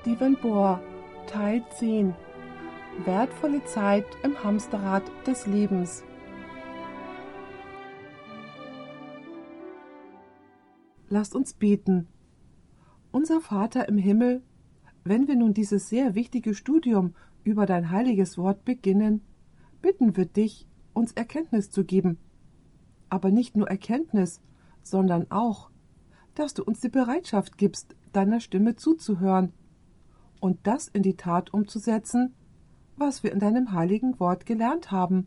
Steven 0.00 0.36
Bohr, 0.36 0.80
Teil 1.26 1.64
10 1.76 2.14
Wertvolle 3.04 3.64
Zeit 3.64 4.06
im 4.22 4.42
Hamsterrad 4.44 5.02
des 5.26 5.46
Lebens. 5.46 6.04
Lasst 11.08 11.34
uns 11.34 11.52
beten. 11.52 12.06
Unser 13.10 13.40
Vater 13.40 13.88
im 13.88 13.98
Himmel, 13.98 14.42
wenn 15.02 15.26
wir 15.26 15.34
nun 15.34 15.52
dieses 15.52 15.88
sehr 15.88 16.14
wichtige 16.14 16.54
Studium 16.54 17.14
über 17.42 17.66
dein 17.66 17.90
heiliges 17.90 18.38
Wort 18.38 18.64
beginnen, 18.64 19.22
bitten 19.82 20.16
wir 20.16 20.26
dich, 20.26 20.68
uns 20.92 21.12
Erkenntnis 21.12 21.70
zu 21.70 21.84
geben. 21.84 22.18
Aber 23.08 23.30
nicht 23.30 23.56
nur 23.56 23.68
Erkenntnis, 23.68 24.40
sondern 24.82 25.28
auch, 25.30 25.70
dass 26.34 26.54
du 26.54 26.62
uns 26.62 26.80
die 26.80 26.88
Bereitschaft 26.88 27.58
gibst, 27.58 27.96
deiner 28.12 28.38
Stimme 28.40 28.76
zuzuhören 28.76 29.52
und 30.40 30.58
das 30.64 30.88
in 30.88 31.02
die 31.02 31.16
Tat 31.16 31.52
umzusetzen, 31.52 32.34
was 32.96 33.22
wir 33.22 33.32
in 33.32 33.38
deinem 33.38 33.72
heiligen 33.72 34.18
Wort 34.20 34.46
gelernt 34.46 34.90
haben. 34.90 35.26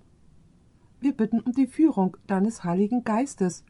Wir 1.00 1.14
bitten 1.14 1.40
um 1.40 1.52
die 1.54 1.68
Führung 1.68 2.18
deines 2.28 2.64
heiligen 2.64 3.04
Geistes, 3.04 3.64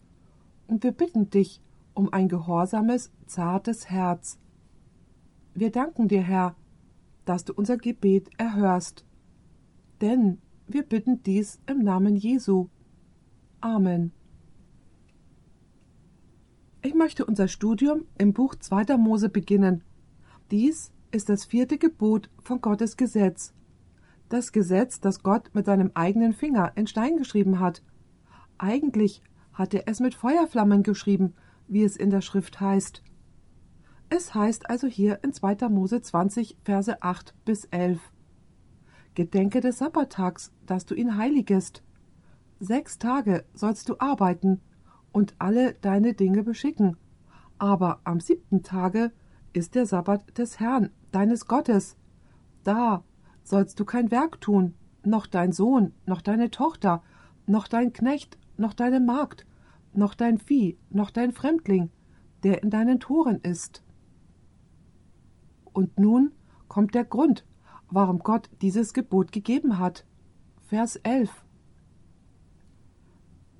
und 0.68 0.84
wir 0.84 0.92
bitten 0.92 1.30
dich 1.30 1.62
um 1.94 2.14
ein 2.14 2.30
gehorsames, 2.30 3.12
zartes 3.26 3.90
Herz. 3.90 4.40
Wir 5.54 5.72
danken 5.72 6.08
dir, 6.08 6.22
Herr, 6.22 6.56
dass 7.26 7.44
du 7.44 7.54
unser 7.54 7.78
Gebet 7.78 8.30
erhörst. 8.38 9.06
Denn 10.00 10.38
wir 10.68 10.84
bitten 10.84 11.22
dies 11.24 11.60
im 11.68 11.80
Namen 11.80 12.16
Jesu. 12.16 12.70
Amen. 13.60 14.14
Ich 16.82 16.96
möchte 16.96 17.26
unser 17.26 17.48
Studium 17.48 18.06
im 18.18 18.34
Buch 18.34 18.56
2. 18.56 18.98
Mose 18.98 19.30
beginnen. 19.30 19.84
Dies 20.50 20.92
ist 21.12 21.30
das 21.30 21.46
vierte 21.46 21.78
Gebot 21.78 22.30
von 22.42 22.62
Gottes 22.62 22.98
Gesetz. 22.98 23.54
Das 24.30 24.52
Gesetz, 24.52 25.00
das 25.00 25.24
Gott 25.24 25.50
mit 25.54 25.66
seinem 25.66 25.92
eigenen 25.94 26.34
Finger 26.34 26.72
in 26.76 26.88
Stein 26.88 27.18
geschrieben 27.18 27.60
hat. 27.60 27.84
Eigentlich 28.58 29.22
hat 29.54 29.74
er 29.74 29.84
es 29.88 30.00
mit 30.00 30.16
Feuerflammen 30.16 30.84
geschrieben, 30.84 31.34
wie 31.68 31.84
es 31.84 31.98
in 31.98 32.10
der 32.10 32.22
Schrift 32.22 32.60
heißt. 32.60 33.04
Es 34.10 34.34
heißt 34.34 34.70
also 34.70 34.88
hier 34.88 35.20
in 35.24 35.34
2. 35.34 35.70
Mose 35.70 36.02
20, 36.02 36.58
Verse 36.64 37.02
8 37.02 37.34
bis 37.46 37.66
11. 37.66 38.00
Gedenke 39.16 39.60
des 39.60 39.80
Sabbattags, 39.80 40.54
dass 40.66 40.86
du 40.86 40.96
ihn 40.96 41.18
heiligest. 41.18 41.84
Sechs 42.60 42.98
Tage 42.98 43.46
sollst 43.54 43.90
du 43.90 43.96
arbeiten 44.00 44.62
und 45.12 45.36
alle 45.40 45.74
deine 45.74 46.14
Dinge 46.14 46.44
beschicken. 46.44 46.98
Aber 47.58 48.00
am 48.04 48.20
siebten 48.20 48.64
Tage 48.64 49.12
ist 49.54 49.76
der 49.76 49.86
Sabbat 49.86 50.38
des 50.38 50.60
Herrn, 50.60 50.90
deines 51.12 51.48
Gottes. 51.48 51.98
Da 52.64 53.04
sollst 53.44 53.80
du 53.80 53.86
kein 53.86 54.12
Werk 54.12 54.42
tun, 54.42 54.76
noch 55.04 55.28
dein 55.28 55.52
Sohn, 55.52 55.94
noch 56.06 56.22
deine 56.22 56.52
Tochter, 56.52 57.04
noch 57.46 57.68
dein 57.68 57.94
Knecht, 57.94 58.38
noch 58.58 58.74
deine 58.74 59.00
Magd, 59.00 59.46
noch 59.94 60.14
dein 60.14 60.38
Vieh, 60.38 60.78
noch 60.90 61.12
dein 61.12 61.32
Fremdling, 61.32 61.90
der 62.44 62.64
in 62.64 62.70
deinen 62.70 63.00
Toren 63.00 63.40
ist. 63.42 63.84
Und 65.74 66.00
nun 66.00 66.32
kommt 66.68 66.96
der 66.96 67.06
Grund, 67.06 67.46
warum 67.90 68.20
Gott 68.20 68.50
dieses 68.62 68.94
Gebot 68.94 69.32
gegeben 69.32 69.80
hat. 69.80 70.06
Vers 70.68 70.96
11. 70.98 71.30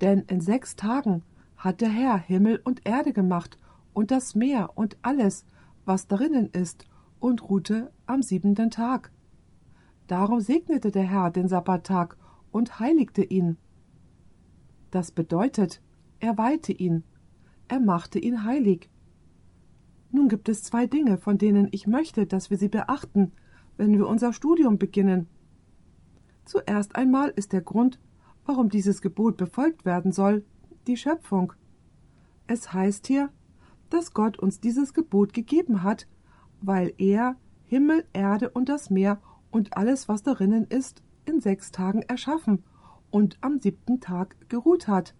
Denn 0.00 0.20
in 0.20 0.40
sechs 0.40 0.76
Tagen 0.76 1.22
hat 1.56 1.80
der 1.80 1.90
Herr 1.90 2.18
Himmel 2.18 2.60
und 2.64 2.86
Erde 2.86 3.12
gemacht 3.12 3.58
und 3.92 4.10
das 4.10 4.34
Meer 4.34 4.70
und 4.74 4.96
alles, 5.02 5.44
was 5.84 6.06
darinnen 6.06 6.48
ist, 6.50 6.86
und 7.20 7.48
ruhte 7.48 7.92
am 8.06 8.22
siebenten 8.22 8.70
Tag. 8.70 9.12
Darum 10.08 10.40
segnete 10.40 10.90
der 10.90 11.04
Herr 11.04 11.30
den 11.30 11.48
Sabbattag 11.48 12.16
und 12.50 12.80
heiligte 12.80 13.22
ihn. 13.22 13.56
Das 14.90 15.12
bedeutet, 15.12 15.80
er 16.18 16.36
weihte 16.36 16.72
ihn, 16.72 17.04
er 17.68 17.80
machte 17.80 18.18
ihn 18.18 18.44
heilig. 18.44 18.90
Nun 20.10 20.28
gibt 20.28 20.48
es 20.48 20.62
zwei 20.62 20.86
Dinge, 20.86 21.16
von 21.16 21.38
denen 21.38 21.68
ich 21.70 21.86
möchte, 21.86 22.26
dass 22.26 22.50
wir 22.50 22.58
sie 22.58 22.68
beachten, 22.68 23.32
wenn 23.76 23.96
wir 23.96 24.06
unser 24.06 24.32
Studium 24.32 24.78
beginnen. 24.78 25.26
Zuerst 26.44 26.96
einmal 26.96 27.32
ist 27.34 27.52
der 27.52 27.62
Grund, 27.62 27.98
warum 28.44 28.68
dieses 28.68 29.00
Gebot 29.00 29.36
befolgt 29.36 29.84
werden 29.84 30.12
soll, 30.12 30.44
die 30.86 30.96
Schöpfung. 30.96 31.52
Es 32.46 32.72
heißt 32.72 33.06
hier, 33.06 33.30
dass 33.92 34.14
Gott 34.14 34.38
uns 34.38 34.60
dieses 34.60 34.94
Gebot 34.94 35.32
gegeben 35.32 35.82
hat, 35.82 36.06
weil 36.60 36.94
er 36.98 37.36
Himmel, 37.66 38.04
Erde 38.12 38.50
und 38.50 38.68
das 38.68 38.90
Meer 38.90 39.20
und 39.50 39.76
alles, 39.76 40.08
was 40.08 40.22
darinnen 40.22 40.66
ist, 40.66 41.02
in 41.24 41.40
sechs 41.40 41.70
Tagen 41.70 42.02
erschaffen 42.02 42.64
und 43.10 43.38
am 43.40 43.60
siebten 43.60 44.00
Tag 44.00 44.36
geruht 44.48 44.88
hat. 44.88 45.14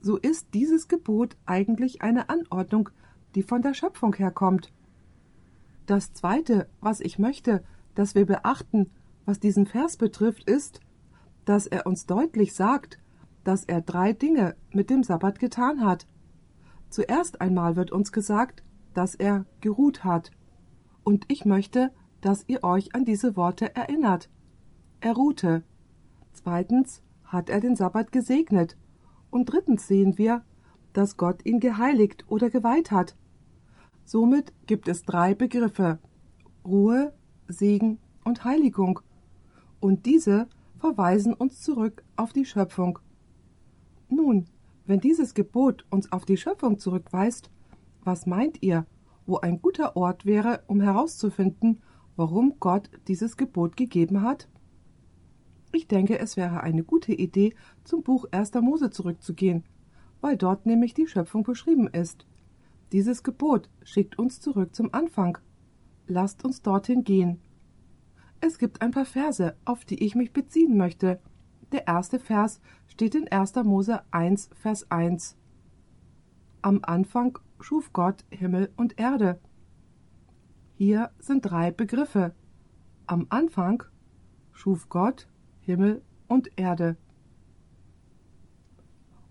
So 0.00 0.16
ist 0.16 0.54
dieses 0.54 0.88
Gebot 0.88 1.36
eigentlich 1.46 2.02
eine 2.02 2.28
Anordnung, 2.28 2.90
die 3.34 3.42
von 3.42 3.62
der 3.62 3.74
Schöpfung 3.74 4.14
herkommt. 4.14 4.72
Das 5.86 6.12
Zweite, 6.12 6.68
was 6.80 7.00
ich 7.00 7.18
möchte, 7.18 7.62
dass 7.94 8.14
wir 8.14 8.26
beachten, 8.26 8.90
was 9.24 9.40
diesen 9.40 9.66
Vers 9.66 9.96
betrifft, 9.96 10.48
ist, 10.48 10.80
dass 11.44 11.66
er 11.66 11.86
uns 11.86 12.06
deutlich 12.06 12.54
sagt, 12.54 12.98
dass 13.44 13.64
er 13.64 13.80
drei 13.80 14.12
Dinge 14.12 14.56
mit 14.72 14.90
dem 14.90 15.02
Sabbat 15.02 15.38
getan 15.38 15.84
hat. 15.84 16.06
Zuerst 16.96 17.42
einmal 17.42 17.76
wird 17.76 17.92
uns 17.92 18.10
gesagt, 18.10 18.62
dass 18.94 19.14
er 19.14 19.44
geruht 19.60 20.02
hat. 20.02 20.30
Und 21.04 21.26
ich 21.28 21.44
möchte, 21.44 21.92
dass 22.22 22.48
ihr 22.48 22.64
euch 22.64 22.94
an 22.94 23.04
diese 23.04 23.36
Worte 23.36 23.76
erinnert. 23.76 24.30
Er 25.00 25.12
ruhte. 25.12 25.62
Zweitens 26.32 27.02
hat 27.22 27.50
er 27.50 27.60
den 27.60 27.76
Sabbat 27.76 28.12
gesegnet. 28.12 28.78
Und 29.28 29.44
drittens 29.52 29.86
sehen 29.86 30.16
wir, 30.16 30.42
dass 30.94 31.18
Gott 31.18 31.44
ihn 31.44 31.60
geheiligt 31.60 32.24
oder 32.28 32.48
geweiht 32.48 32.90
hat. 32.90 33.14
Somit 34.06 34.54
gibt 34.64 34.88
es 34.88 35.02
drei 35.02 35.34
Begriffe 35.34 35.98
Ruhe, 36.64 37.12
Segen 37.46 37.98
und 38.24 38.42
Heiligung. 38.42 39.00
Und 39.80 40.06
diese 40.06 40.48
verweisen 40.78 41.34
uns 41.34 41.60
zurück 41.60 42.04
auf 42.16 42.32
die 42.32 42.46
Schöpfung. 42.46 43.00
Nun, 44.08 44.46
wenn 44.86 45.00
dieses 45.00 45.34
Gebot 45.34 45.84
uns 45.90 46.12
auf 46.12 46.24
die 46.24 46.36
Schöpfung 46.36 46.78
zurückweist, 46.78 47.50
was 48.04 48.26
meint 48.26 48.62
ihr, 48.62 48.86
wo 49.26 49.38
ein 49.38 49.60
guter 49.60 49.96
Ort 49.96 50.24
wäre, 50.24 50.62
um 50.68 50.80
herauszufinden, 50.80 51.82
warum 52.14 52.54
Gott 52.60 52.88
dieses 53.08 53.36
Gebot 53.36 53.76
gegeben 53.76 54.22
hat? 54.22 54.48
Ich 55.72 55.88
denke, 55.88 56.18
es 56.18 56.36
wäre 56.36 56.62
eine 56.62 56.84
gute 56.84 57.12
Idee, 57.12 57.54
zum 57.84 58.02
Buch 58.02 58.26
1. 58.30 58.54
Mose 58.54 58.90
zurückzugehen, 58.90 59.64
weil 60.20 60.36
dort 60.36 60.64
nämlich 60.64 60.94
die 60.94 61.06
Schöpfung 61.06 61.42
beschrieben 61.42 61.88
ist. 61.88 62.26
Dieses 62.92 63.22
Gebot 63.24 63.68
schickt 63.82 64.18
uns 64.18 64.40
zurück 64.40 64.74
zum 64.74 64.94
Anfang. 64.94 65.38
Lasst 66.06 66.44
uns 66.44 66.62
dorthin 66.62 67.02
gehen. 67.02 67.40
Es 68.40 68.58
gibt 68.58 68.80
ein 68.80 68.92
paar 68.92 69.04
Verse, 69.04 69.56
auf 69.64 69.84
die 69.84 70.02
ich 70.04 70.14
mich 70.14 70.32
beziehen 70.32 70.76
möchte. 70.76 71.20
Der 71.72 71.88
erste 71.88 72.20
Vers 72.20 72.60
steht 72.96 73.14
in 73.14 73.28
1. 73.28 73.56
Mose 73.56 74.00
1, 74.10 74.48
Vers 74.54 74.90
1. 74.90 75.36
Am 76.62 76.80
Anfang 76.80 77.38
schuf 77.60 77.92
Gott 77.92 78.24
Himmel 78.30 78.72
und 78.74 78.98
Erde. 78.98 79.38
Hier 80.76 81.10
sind 81.18 81.42
drei 81.42 81.70
Begriffe. 81.70 82.34
Am 83.06 83.26
Anfang 83.28 83.82
schuf 84.52 84.88
Gott 84.88 85.28
Himmel 85.60 86.00
und 86.26 86.58
Erde. 86.58 86.96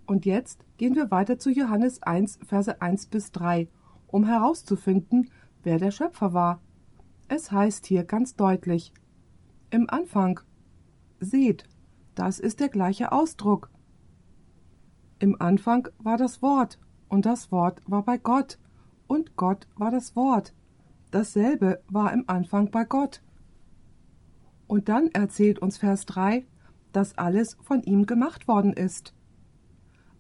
Und 0.06 0.28
jetzt 0.28 0.64
gehen 0.78 0.94
wir 0.94 1.09
weiter 1.09 1.40
zu 1.40 1.50
Johannes 1.50 2.04
1, 2.04 2.42
Verse 2.46 2.80
1 2.80 3.08
bis 3.08 3.31
3, 3.31 3.68
um 4.06 4.25
herauszufinden, 4.25 5.31
wer 5.64 5.80
der 5.80 5.89
Schöpfer 5.89 6.34
war. 6.34 6.62
Es 7.30 7.51
heißt 7.51 7.88
hier 7.88 8.04
ganz 8.04 8.36
deutlich 8.36 8.94
Im 9.72 9.89
Anfang. 9.89 10.39
Seht, 11.19 11.68
das 12.15 12.39
ist 12.39 12.59
der 12.59 12.69
gleiche 12.69 13.12
Ausdruck. 13.12 13.69
Im 15.19 15.39
Anfang 15.41 15.88
war 16.00 16.17
das 16.17 16.41
Wort, 16.41 16.79
und 17.09 17.25
das 17.25 17.51
Wort 17.51 17.81
war 17.85 18.03
bei 18.03 18.17
Gott, 18.17 18.57
und 19.07 19.35
Gott 19.35 19.67
war 19.75 19.91
das 19.91 20.15
Wort. 20.15 20.53
Dasselbe 21.12 21.81
war 21.88 22.12
im 22.12 22.23
Anfang 22.27 22.71
bei 22.71 22.83
Gott. 22.83 23.21
Und 24.67 24.89
dann 24.89 25.09
erzählt 25.09 25.59
uns 25.59 25.77
Vers 25.77 26.06
3, 26.06 26.45
dass 26.91 27.17
alles 27.17 27.57
von 27.62 27.83
ihm 27.83 28.06
gemacht 28.06 28.47
worden 28.47 28.73
ist. 28.73 29.13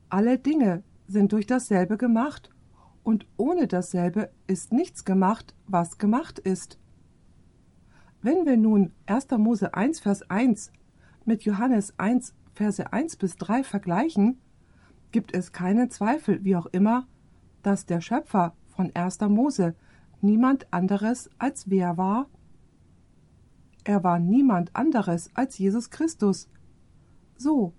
Alle 0.09 0.37
Dinge 0.37 0.83
sind 1.07 1.31
durch 1.31 1.47
dasselbe 1.47 1.97
gemacht, 1.97 2.49
und 3.03 3.27
ohne 3.37 3.67
dasselbe 3.67 4.31
ist 4.47 4.73
nichts 4.73 5.05
gemacht, 5.05 5.55
was 5.67 5.97
gemacht 5.97 6.39
ist. 6.39 6.79
Wenn 8.21 8.45
wir 8.45 8.57
nun 8.57 8.91
1. 9.05 9.29
Mose 9.37 9.73
1, 9.75 9.99
Vers 9.99 10.29
1 10.29 10.71
mit 11.25 11.43
Johannes 11.43 11.93
1, 11.97 12.33
Verse 12.53 12.93
1 12.93 13.17
bis 13.17 13.35
3 13.37 13.63
vergleichen, 13.63 14.39
gibt 15.11 15.33
es 15.33 15.51
keinen 15.51 15.89
Zweifel, 15.89 16.43
wie 16.43 16.55
auch 16.55 16.67
immer, 16.67 17.07
dass 17.63 17.85
der 17.85 18.01
Schöpfer 18.01 18.53
von 18.67 18.91
1. 18.93 19.19
Mose 19.21 19.75
niemand 20.21 20.71
anderes 20.73 21.29
als 21.37 21.69
wer 21.69 21.97
war? 21.97 22.27
Er 23.83 24.03
war 24.03 24.19
niemand 24.19 24.75
anderes 24.75 25.29
als 25.35 25.57
Jesus 25.57 25.89
Christus. 25.89 26.49
So, 27.37 27.73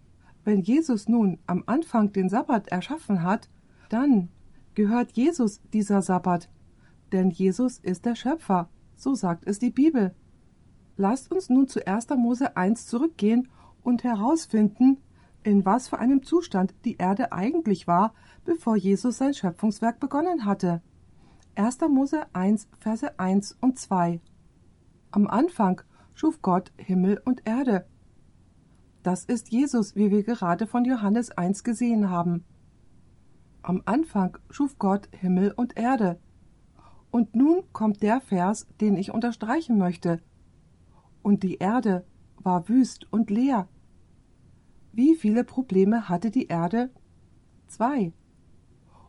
wenn 0.44 0.60
Jesus 0.60 1.08
nun 1.08 1.38
am 1.46 1.64
Anfang 1.66 2.12
den 2.12 2.28
Sabbat 2.28 2.68
erschaffen 2.68 3.22
hat, 3.22 3.48
dann 3.88 4.28
gehört 4.74 5.12
Jesus 5.12 5.60
dieser 5.72 6.02
Sabbat, 6.02 6.48
denn 7.12 7.30
Jesus 7.30 7.78
ist 7.78 8.04
der 8.04 8.14
Schöpfer, 8.14 8.68
so 8.94 9.14
sagt 9.14 9.46
es 9.46 9.58
die 9.58 9.70
Bibel. 9.70 10.14
Lasst 10.96 11.30
uns 11.30 11.50
nun 11.50 11.68
zu 11.68 11.86
1. 11.86 12.08
Mose 12.16 12.56
1 12.56 12.86
zurückgehen 12.86 13.48
und 13.82 14.02
herausfinden, 14.04 14.98
in 15.42 15.64
was 15.64 15.88
für 15.88 15.98
einem 15.98 16.22
Zustand 16.22 16.74
die 16.84 16.96
Erde 16.96 17.32
eigentlich 17.32 17.86
war, 17.86 18.14
bevor 18.44 18.76
Jesus 18.76 19.18
sein 19.18 19.34
Schöpfungswerk 19.34 20.00
begonnen 20.00 20.44
hatte. 20.44 20.82
1. 21.54 21.80
Mose 21.88 22.22
1, 22.32 22.68
Verse 22.78 23.18
1 23.18 23.56
und 23.60 23.78
2. 23.78 24.20
Am 25.10 25.26
Anfang 25.26 25.82
schuf 26.14 26.42
Gott 26.42 26.72
Himmel 26.76 27.20
und 27.24 27.46
Erde. 27.46 27.86
Das 29.02 29.24
ist 29.24 29.50
Jesus, 29.50 29.94
wie 29.94 30.10
wir 30.10 30.24
gerade 30.24 30.66
von 30.66 30.84
Johannes 30.84 31.30
1 31.30 31.62
gesehen 31.62 32.10
haben. 32.10 32.44
Am 33.62 33.82
Anfang 33.84 34.36
schuf 34.50 34.78
Gott 34.78 35.08
Himmel 35.12 35.52
und 35.52 35.76
Erde. 35.76 36.18
Und 37.10 37.34
nun 37.34 37.62
kommt 37.72 38.02
der 38.02 38.20
Vers, 38.20 38.66
den 38.80 38.96
ich 38.96 39.12
unterstreichen 39.12 39.78
möchte. 39.78 40.20
Und 41.26 41.42
die 41.42 41.56
Erde 41.56 42.04
war 42.36 42.68
wüst 42.68 43.12
und 43.12 43.30
leer. 43.30 43.66
Wie 44.92 45.16
viele 45.16 45.42
Probleme 45.42 46.08
hatte 46.08 46.30
die 46.30 46.46
Erde? 46.46 46.88
Zwei. 47.66 48.12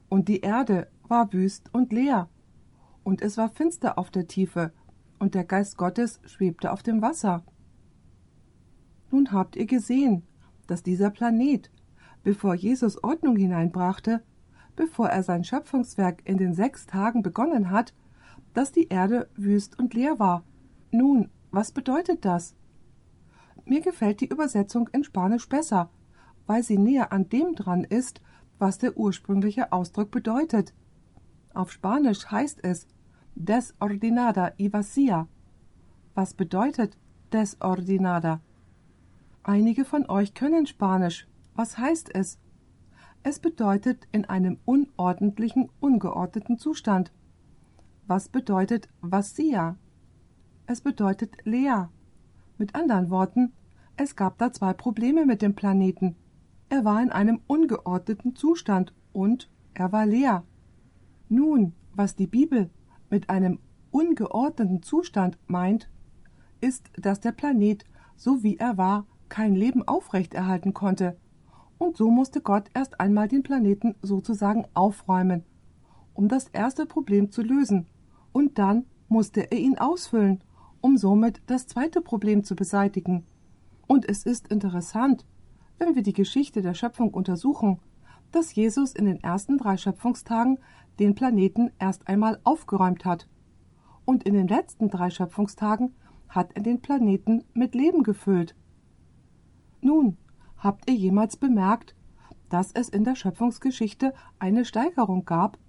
Und 0.09 0.27
die 0.27 0.39
Erde 0.39 0.87
war 1.07 1.31
wüst 1.31 1.71
und 1.75 1.93
leer. 1.93 2.27
Und 3.03 3.21
es 3.21 3.37
war 3.37 3.49
finster 3.49 3.99
auf 3.99 4.09
der 4.09 4.25
Tiefe, 4.25 4.73
und 5.19 5.35
der 5.35 5.43
Geist 5.43 5.77
Gottes 5.77 6.19
schwebte 6.25 6.71
auf 6.71 6.81
dem 6.81 7.03
Wasser. 7.03 7.43
Nun 9.11 9.31
habt 9.31 9.55
ihr 9.55 9.67
gesehen, 9.67 10.23
dass 10.65 10.81
dieser 10.81 11.11
Planet, 11.11 11.69
bevor 12.23 12.55
Jesus 12.55 13.03
Ordnung 13.03 13.35
hineinbrachte, 13.35 14.23
bevor 14.75 15.09
er 15.09 15.21
sein 15.21 15.43
Schöpfungswerk 15.43 16.23
in 16.25 16.37
den 16.37 16.55
sechs 16.55 16.87
Tagen 16.87 17.21
begonnen 17.21 17.69
hat, 17.69 17.93
dass 18.55 18.71
die 18.71 18.87
Erde 18.87 19.29
wüst 19.35 19.77
und 19.77 19.93
leer 19.93 20.17
war. 20.17 20.43
Nun, 20.89 21.29
was 21.57 21.71
bedeutet 21.71 22.23
das? 22.23 22.53
Mir 23.65 23.81
gefällt 23.81 24.21
die 24.21 24.27
Übersetzung 24.27 24.87
in 24.93 25.03
Spanisch 25.03 25.49
besser, 25.49 25.89
weil 26.45 26.61
sie 26.61 26.77
näher 26.77 27.11
an 27.11 27.29
dem 27.29 27.55
dran 27.55 27.83
ist, 27.83 28.21
was 28.59 28.77
der 28.77 28.95
ursprüngliche 28.95 29.71
Ausdruck 29.71 30.11
bedeutet. 30.11 30.75
Auf 31.55 31.71
Spanisch 31.71 32.29
heißt 32.29 32.63
es 32.63 32.85
desordenada 33.33 34.53
y 34.59 34.69
vacía. 34.69 35.25
Was 36.13 36.35
bedeutet 36.35 36.95
desordenada? 37.33 38.39
Einige 39.41 39.83
von 39.83 40.07
euch 40.11 40.35
können 40.35 40.67
Spanisch. 40.67 41.27
Was 41.55 41.79
heißt 41.79 42.13
es? 42.13 42.37
Es 43.23 43.39
bedeutet 43.39 44.07
in 44.11 44.25
einem 44.25 44.59
unordentlichen, 44.65 45.71
ungeordneten 45.79 46.59
Zustand. 46.59 47.11
Was 48.05 48.29
bedeutet 48.29 48.89
Vassia? 49.01 49.75
Es 50.67 50.81
bedeutet 50.81 51.37
leer. 51.45 51.89
Mit 52.57 52.75
anderen 52.75 53.09
Worten, 53.09 53.53
es 53.95 54.15
gab 54.15 54.37
da 54.37 54.51
zwei 54.51 54.73
Probleme 54.73 55.25
mit 55.25 55.41
dem 55.41 55.55
Planeten. 55.55 56.15
Er 56.67 56.83
war 56.83 57.01
in 57.01 57.09
einem 57.09 57.39
ungeordneten 57.47 58.35
Zustand 58.35 58.93
und 59.13 59.49
er 59.73 59.93
war 59.93 60.05
leer. 60.05 60.43
Nun, 61.29 61.73
was 61.93 62.15
die 62.15 62.27
Bibel 62.27 62.69
mit 63.09 63.29
einem 63.29 63.59
ungeordneten 63.91 64.83
Zustand 64.83 65.39
meint, 65.47 65.89
ist, 66.59 66.89
dass 66.97 67.21
der 67.21 67.31
Planet, 67.31 67.85
so 68.17 68.43
wie 68.43 68.57
er 68.57 68.77
war, 68.77 69.07
kein 69.29 69.55
Leben 69.55 69.87
aufrechterhalten 69.87 70.73
konnte 70.73 71.17
und 71.77 71.95
so 71.95 72.09
musste 72.09 72.41
Gott 72.41 72.69
erst 72.73 72.99
einmal 72.99 73.29
den 73.29 73.43
Planeten 73.43 73.95
sozusagen 74.01 74.65
aufräumen, 74.73 75.43
um 76.13 76.27
das 76.27 76.47
erste 76.49 76.85
Problem 76.85 77.31
zu 77.31 77.41
lösen, 77.41 77.87
und 78.31 78.57
dann 78.59 78.85
musste 79.07 79.51
er 79.51 79.57
ihn 79.57 79.77
ausfüllen, 79.77 80.43
um 80.81 80.97
somit 80.97 81.41
das 81.47 81.67
zweite 81.67 82.01
Problem 82.01 82.43
zu 82.43 82.55
beseitigen. 82.55 83.25
Und 83.87 84.07
es 84.07 84.25
ist 84.25 84.47
interessant, 84.47 85.25
wenn 85.77 85.95
wir 85.95 86.03
die 86.03 86.13
Geschichte 86.13 86.61
der 86.61 86.73
Schöpfung 86.73 87.13
untersuchen, 87.13 87.79
dass 88.31 88.55
Jesus 88.55 88.93
in 88.93 89.05
den 89.05 89.23
ersten 89.23 89.57
drei 89.57 89.77
Schöpfungstagen 89.77 90.59
den 90.99 91.15
Planeten 91.15 91.71
erst 91.79 92.07
einmal 92.07 92.39
aufgeräumt 92.43 93.05
hat. 93.05 93.27
Und 94.05 94.23
in 94.23 94.33
den 94.33 94.47
letzten 94.47 94.89
drei 94.89 95.09
Schöpfungstagen 95.09 95.93
hat 96.27 96.51
er 96.55 96.63
den 96.63 96.81
Planeten 96.81 97.43
mit 97.53 97.75
Leben 97.75 98.03
gefüllt. 98.03 98.55
Nun, 99.81 100.17
Habt 100.57 100.89
ihr 100.89 100.95
jemals 100.95 101.37
bemerkt, 101.37 101.95
dass 102.49 102.71
es 102.71 102.89
in 102.89 103.03
der 103.03 103.15
Schöpfungsgeschichte 103.15 104.13
eine 104.39 104.65
Steigerung 104.65 105.25
gab? 105.25 105.59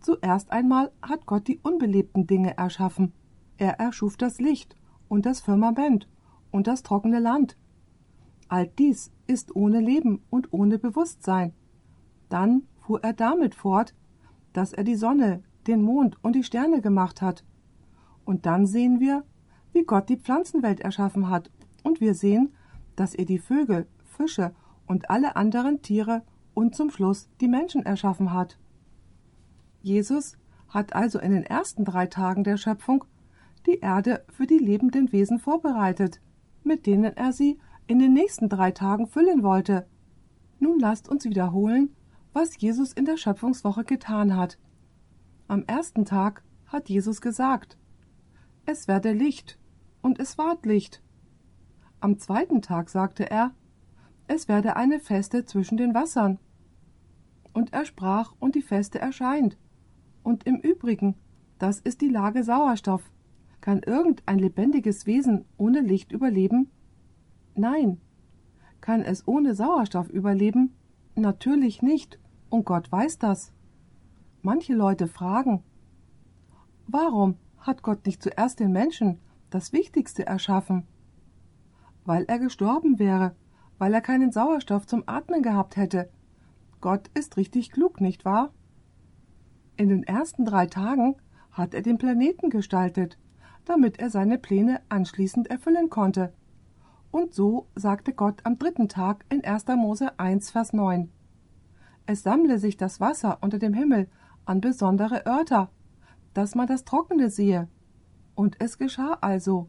Zuerst 0.00 0.50
einmal 0.50 0.90
hat 1.02 1.26
Gott 1.26 1.46
die 1.46 1.60
unbelebten 1.62 2.26
Dinge 2.26 2.56
erschaffen. 2.56 3.12
Er 3.58 3.78
erschuf 3.80 4.16
das 4.16 4.38
Licht 4.38 4.76
und 5.08 5.26
das 5.26 5.40
Firmament 5.40 6.08
und 6.50 6.66
das 6.66 6.82
trockene 6.82 7.18
Land. 7.18 7.56
All 8.48 8.66
dies 8.66 9.12
ist 9.26 9.54
ohne 9.54 9.80
Leben 9.80 10.22
und 10.30 10.52
ohne 10.52 10.78
Bewusstsein. 10.78 11.52
Dann 12.28 12.62
fuhr 12.80 13.02
er 13.02 13.12
damit 13.12 13.54
fort, 13.54 13.94
dass 14.52 14.72
er 14.72 14.84
die 14.84 14.94
Sonne, 14.94 15.42
den 15.66 15.82
Mond 15.82 16.16
und 16.22 16.34
die 16.34 16.44
Sterne 16.44 16.80
gemacht 16.80 17.20
hat. 17.20 17.44
Und 18.24 18.46
dann 18.46 18.66
sehen 18.66 19.00
wir, 19.00 19.24
wie 19.72 19.84
Gott 19.84 20.08
die 20.08 20.16
Pflanzenwelt 20.16 20.80
erschaffen 20.80 21.28
hat, 21.28 21.50
und 21.82 22.00
wir 22.00 22.14
sehen, 22.14 22.54
dass 22.96 23.14
er 23.14 23.24
die 23.24 23.38
Vögel, 23.38 23.86
Fische 24.04 24.54
und 24.86 25.10
alle 25.10 25.36
anderen 25.36 25.82
Tiere 25.82 26.22
und 26.54 26.74
zum 26.74 26.90
Schluss 26.90 27.28
die 27.40 27.48
Menschen 27.48 27.84
erschaffen 27.84 28.32
hat. 28.32 28.58
Jesus 29.82 30.36
hat 30.68 30.94
also 30.94 31.18
in 31.18 31.32
den 31.32 31.44
ersten 31.44 31.84
drei 31.84 32.06
Tagen 32.06 32.44
der 32.44 32.56
Schöpfung 32.56 33.04
die 33.66 33.78
Erde 33.80 34.24
für 34.28 34.46
die 34.46 34.58
lebenden 34.58 35.12
Wesen 35.12 35.38
vorbereitet, 35.38 36.20
mit 36.62 36.86
denen 36.86 37.16
er 37.16 37.32
sie 37.32 37.58
in 37.86 37.98
den 37.98 38.12
nächsten 38.12 38.48
drei 38.48 38.70
Tagen 38.70 39.06
füllen 39.06 39.42
wollte. 39.42 39.86
Nun 40.58 40.78
lasst 40.78 41.08
uns 41.08 41.24
wiederholen, 41.24 41.94
was 42.32 42.60
Jesus 42.60 42.92
in 42.92 43.04
der 43.04 43.16
Schöpfungswoche 43.16 43.84
getan 43.84 44.36
hat. 44.36 44.58
Am 45.46 45.64
ersten 45.66 46.04
Tag 46.04 46.42
hat 46.66 46.88
Jesus 46.88 47.20
gesagt, 47.20 47.78
es 48.66 48.86
werde 48.86 49.12
Licht, 49.12 49.58
und 50.02 50.20
es 50.20 50.36
ward 50.36 50.66
Licht. 50.66 51.02
Am 52.00 52.18
zweiten 52.18 52.62
Tag 52.62 52.90
sagte 52.90 53.30
er, 53.30 53.54
es 54.26 54.46
werde 54.46 54.76
eine 54.76 55.00
Feste 55.00 55.46
zwischen 55.46 55.78
den 55.78 55.94
Wassern. 55.94 56.38
Und 57.54 57.72
er 57.72 57.86
sprach, 57.86 58.34
und 58.38 58.54
die 58.54 58.62
Feste 58.62 58.98
erscheint. 58.98 59.56
Und 60.22 60.44
im 60.44 60.56
Übrigen, 60.56 61.16
das 61.58 61.80
ist 61.80 62.02
die 62.02 62.10
Lage 62.10 62.44
Sauerstoff. 62.44 63.10
Kann 63.68 63.82
irgendein 63.82 64.38
lebendiges 64.38 65.04
Wesen 65.04 65.44
ohne 65.58 65.82
Licht 65.82 66.10
überleben? 66.10 66.70
Nein. 67.54 68.00
Kann 68.80 69.02
es 69.02 69.28
ohne 69.28 69.54
Sauerstoff 69.54 70.08
überleben? 70.08 70.74
Natürlich 71.16 71.82
nicht, 71.82 72.18
und 72.48 72.64
Gott 72.64 72.90
weiß 72.90 73.18
das. 73.18 73.52
Manche 74.40 74.72
Leute 74.72 75.06
fragen, 75.06 75.62
warum 76.86 77.36
hat 77.58 77.82
Gott 77.82 78.06
nicht 78.06 78.22
zuerst 78.22 78.58
den 78.58 78.72
Menschen, 78.72 79.18
das 79.50 79.74
Wichtigste, 79.74 80.24
erschaffen? 80.24 80.86
Weil 82.06 82.24
er 82.24 82.38
gestorben 82.38 82.98
wäre, 82.98 83.36
weil 83.76 83.92
er 83.92 84.00
keinen 84.00 84.32
Sauerstoff 84.32 84.86
zum 84.86 85.02
Atmen 85.04 85.42
gehabt 85.42 85.76
hätte. 85.76 86.08
Gott 86.80 87.10
ist 87.12 87.36
richtig 87.36 87.70
klug, 87.70 88.00
nicht 88.00 88.24
wahr? 88.24 88.50
In 89.76 89.90
den 89.90 90.04
ersten 90.04 90.46
drei 90.46 90.64
Tagen 90.64 91.16
hat 91.50 91.74
er 91.74 91.82
den 91.82 91.98
Planeten 91.98 92.48
gestaltet, 92.48 93.18
damit 93.68 93.98
er 93.98 94.08
seine 94.08 94.38
Pläne 94.38 94.80
anschließend 94.88 95.48
erfüllen 95.50 95.90
konnte. 95.90 96.32
Und 97.10 97.34
so 97.34 97.66
sagte 97.74 98.12
Gott 98.12 98.40
am 98.44 98.58
dritten 98.58 98.88
Tag 98.88 99.24
in 99.30 99.44
1. 99.44 99.66
Mose 99.76 100.18
1, 100.18 100.50
Vers 100.50 100.72
9. 100.72 101.10
Es 102.06 102.22
sammle 102.22 102.58
sich 102.58 102.78
das 102.78 103.00
Wasser 103.00 103.38
unter 103.42 103.58
dem 103.58 103.74
Himmel 103.74 104.08
an 104.46 104.62
besondere 104.62 105.26
Örter, 105.26 105.70
dass 106.32 106.54
man 106.54 106.66
das 106.66 106.84
Trockene 106.84 107.28
sehe. 107.28 107.68
Und 108.34 108.56
es 108.60 108.78
geschah 108.78 109.18
also. 109.20 109.68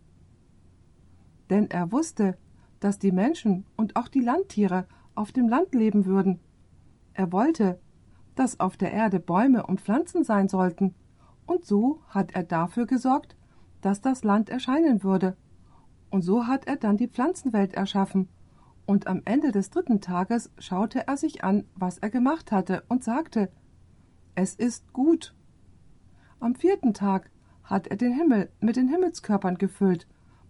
Denn 1.50 1.70
er 1.70 1.92
wusste, 1.92 2.38
dass 2.80 3.00
die 3.00 3.12
Menschen 3.12 3.66
und 3.76 3.98
auch 3.98 4.08
die 4.08 4.22
Landtiere 4.22 4.88
auf 5.16 5.34
dem 5.34 5.50
Land 5.50 5.76
leben 5.76 6.06
würden. 6.06 6.40
Er 7.14 7.32
wollte, 7.34 7.80
dass 8.36 8.62
auf 8.62 8.78
der 8.78 8.94
Erde 8.94 9.20
Bäume 9.20 9.66
und 9.66 9.82
Pflanzen 9.82 10.24
sein 10.24 10.48
sollten, 10.48 10.96
und 11.46 11.66
so 11.66 12.00
hat 12.08 12.32
er 12.32 12.44
dafür 12.44 12.86
gesorgt, 12.86 13.36
dass 13.82 14.02
das 14.02 14.24
Land 14.24 14.50
erscheinen 14.50 15.04
würde. 15.04 15.36
Und 16.10 16.22
so 16.22 16.48
hat 16.48 16.68
er 16.68 16.76
dann 16.76 16.98
die 16.98 17.08
Pflanzenwelt 17.08 17.74
erschaffen. 17.74 18.30
Und 18.86 19.08
am 19.08 19.22
Ende 19.26 19.52
des 19.52 19.70
dritten 19.70 20.02
Tages 20.02 20.52
schaute 20.58 21.08
er 21.08 21.18
sich 21.18 21.44
an, 21.44 21.66
was 21.76 22.00
er 22.00 22.10
gemacht 22.10 22.52
hatte, 22.52 22.84
und 22.88 23.04
sagte 23.04 23.52
Es 24.36 24.56
ist 24.56 24.92
gut. 24.94 25.36
Am 26.40 26.56
vierten 26.56 26.94
Tag 26.94 27.30
hat 27.64 27.88
er 27.88 27.98
den 27.98 28.14
Himmel 28.14 28.50
mit 28.60 28.78
den 28.78 28.88
Himmelskörpern 28.88 29.58
gefüllt, 29.58 30.08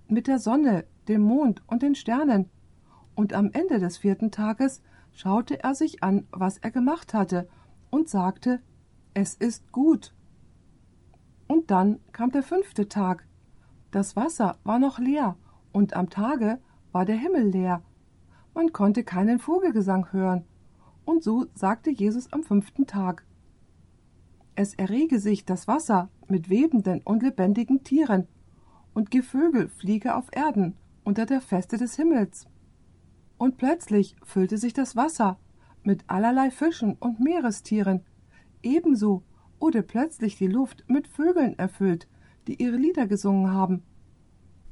mit 0.08 0.28
der 0.28 0.40
Sonne, 0.40 0.86
dem 1.08 1.22
Mond 1.22 1.62
und 1.68 1.82
den 1.82 1.96
Sternen. 1.96 2.50
Und 3.16 3.34
am 3.34 3.52
Ende 3.52 3.80
des 3.80 3.98
vierten 3.98 4.32
Tages 4.32 4.82
schaute 5.12 5.62
er 5.62 5.76
sich 5.76 6.04
an, 6.04 6.28
was 6.32 6.58
er 6.60 6.72
gemacht 6.72 7.14
hatte, 7.14 7.50
und 7.90 8.08
sagte, 8.08 8.62
es 9.14 9.34
ist 9.34 9.72
gut. 9.72 10.14
Und 11.50 11.72
dann 11.72 12.00
kam 12.12 12.32
der 12.32 12.44
fünfte 12.44 12.88
Tag. 12.90 13.26
Das 13.90 14.16
Wasser 14.16 14.60
war 14.64 14.78
noch 14.78 15.00
leer, 15.00 15.36
und 15.72 15.96
am 15.96 16.12
Tage 16.12 16.60
war 16.92 17.06
der 17.06 17.16
Himmel 17.16 17.50
leer. 17.50 17.82
Man 18.54 18.72
konnte 18.72 19.04
keinen 19.04 19.40
Vogelgesang 19.40 20.14
hören. 20.14 20.46
Und 21.06 21.24
so 21.24 21.48
sagte 21.56 21.90
Jesus 21.90 22.32
am 22.32 22.44
fünften 22.44 22.86
Tag. 22.86 23.26
Es 24.54 24.76
errege 24.76 25.20
sich 25.20 25.44
das 25.44 25.68
Wasser 25.68 26.10
mit 26.28 26.52
webenden 26.52 27.02
und 27.02 27.24
lebendigen 27.24 27.84
Tieren, 27.84 28.28
und 28.94 29.10
Gevögel 29.10 29.70
fliege 29.70 30.16
auf 30.16 30.28
Erden 30.32 30.78
unter 31.04 31.26
der 31.26 31.42
Feste 31.42 31.78
des 31.78 31.96
Himmels. 31.96 32.48
Und 33.40 33.58
plötzlich 33.58 34.16
füllte 34.24 34.60
sich 34.60 34.74
das 34.74 34.96
Wasser 34.96 35.40
mit 35.82 36.04
allerlei 36.06 36.52
Fischen 36.52 36.96
und 37.00 37.20
Meerestieren, 37.20 38.02
ebenso 38.62 39.24
wurde 39.60 39.84
plötzlich 39.84 40.38
die 40.38 40.48
Luft 40.48 40.84
mit 40.88 41.08
Vögeln 41.08 41.58
erfüllt, 41.58 42.08
die 42.48 42.62
ihre 42.62 42.78
Lieder 42.78 43.08
gesungen 43.08 43.54
haben. 43.54 43.84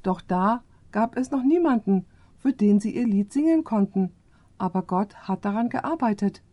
Doch 0.04 0.22
da 0.22 0.64
gab 0.92 1.18
es 1.18 1.32
noch 1.32 1.44
niemanden, 1.44 2.06
für 2.38 2.54
den 2.54 2.80
sie 2.80 2.96
ihr 2.96 3.06
Lied 3.06 3.34
singen 3.34 3.64
konnten, 3.64 4.12
aber 4.58 4.84
Gott 4.84 5.16
hat 5.28 5.46
daran 5.46 5.70
gearbeitet. 5.70 6.44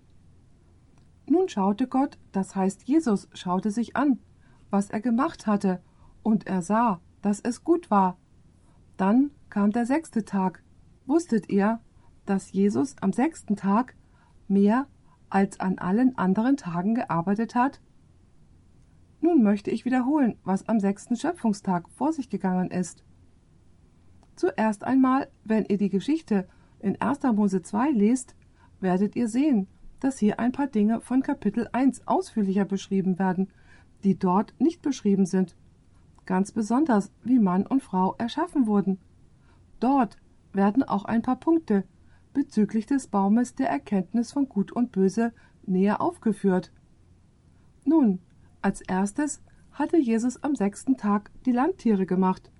Nun 1.26 1.48
schaute 1.48 1.86
Gott, 1.86 2.18
das 2.32 2.54
heißt 2.54 2.82
Jesus 2.82 3.28
schaute 3.32 3.70
sich 3.70 3.96
an, 3.96 4.18
was 4.70 4.90
er 4.90 5.00
gemacht 5.00 5.46
hatte, 5.46 5.80
und 6.22 6.46
er 6.46 6.62
sah, 6.62 7.00
dass 7.22 7.40
es 7.40 7.64
gut 7.64 7.90
war. 7.90 8.18
Dann 8.96 9.30
kam 9.50 9.70
der 9.70 9.86
sechste 9.86 10.24
Tag. 10.24 10.62
Wusstet 11.06 11.50
ihr, 11.50 11.80
dass 12.26 12.52
Jesus 12.52 12.96
am 13.00 13.12
sechsten 13.12 13.56
Tag 13.56 13.94
mehr 14.48 14.86
als 15.28 15.60
an 15.60 15.78
allen 15.78 16.16
anderen 16.16 16.56
Tagen 16.56 16.94
gearbeitet 16.94 17.54
hat? 17.54 17.80
Nun 19.24 19.42
möchte 19.42 19.70
ich 19.70 19.86
wiederholen, 19.86 20.36
was 20.44 20.68
am 20.68 20.80
sechsten 20.80 21.16
Schöpfungstag 21.16 21.88
vor 21.88 22.12
sich 22.12 22.28
gegangen 22.28 22.70
ist. 22.70 23.02
Zuerst 24.36 24.84
einmal, 24.84 25.28
wenn 25.44 25.64
ihr 25.64 25.78
die 25.78 25.88
Geschichte 25.88 26.46
in 26.78 27.00
1. 27.00 27.22
Mose 27.34 27.62
2 27.62 27.92
lest, 27.92 28.36
werdet 28.80 29.16
ihr 29.16 29.28
sehen, 29.28 29.66
dass 29.98 30.18
hier 30.18 30.38
ein 30.40 30.52
paar 30.52 30.66
Dinge 30.66 31.00
von 31.00 31.22
Kapitel 31.22 31.70
1 31.72 32.06
ausführlicher 32.06 32.66
beschrieben 32.66 33.18
werden, 33.18 33.48
die 34.02 34.18
dort 34.18 34.52
nicht 34.58 34.82
beschrieben 34.82 35.24
sind. 35.24 35.56
Ganz 36.26 36.52
besonders, 36.52 37.10
wie 37.22 37.38
Mann 37.38 37.66
und 37.66 37.82
Frau 37.82 38.16
erschaffen 38.18 38.66
wurden. 38.66 38.98
Dort 39.80 40.18
werden 40.52 40.82
auch 40.82 41.06
ein 41.06 41.22
paar 41.22 41.40
Punkte 41.40 41.84
bezüglich 42.34 42.84
des 42.84 43.06
Baumes 43.06 43.54
der 43.54 43.70
Erkenntnis 43.70 44.32
von 44.32 44.50
Gut 44.50 44.70
und 44.70 44.92
Böse 44.92 45.32
näher 45.64 46.02
aufgeführt. 46.02 46.72
Nun, 47.86 48.18
als 48.64 48.80
erstes 48.80 49.42
hatte 49.72 49.98
Jesus 49.98 50.42
am 50.42 50.56
sechsten 50.56 50.96
Tag 50.96 51.30
die 51.44 51.52
Landtiere 51.52 52.06
gemacht. 52.06 52.50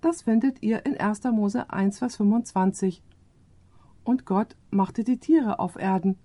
Das 0.00 0.22
findet 0.22 0.60
ihr 0.60 0.84
in 0.84 0.96
1. 0.98 1.22
Mose 1.24 1.70
1, 1.70 2.00
Vers 2.00 2.16
25. 2.16 3.00
Und 4.02 4.26
Gott 4.26 4.56
machte 4.70 5.04
die 5.04 5.18
Tiere 5.18 5.60
auf 5.60 5.76
Erden, 5.76 6.18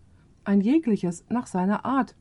ein 0.44 0.60
jegliches 0.60 1.24
nach 1.30 1.46
seiner 1.46 1.86
Art, 1.86 2.16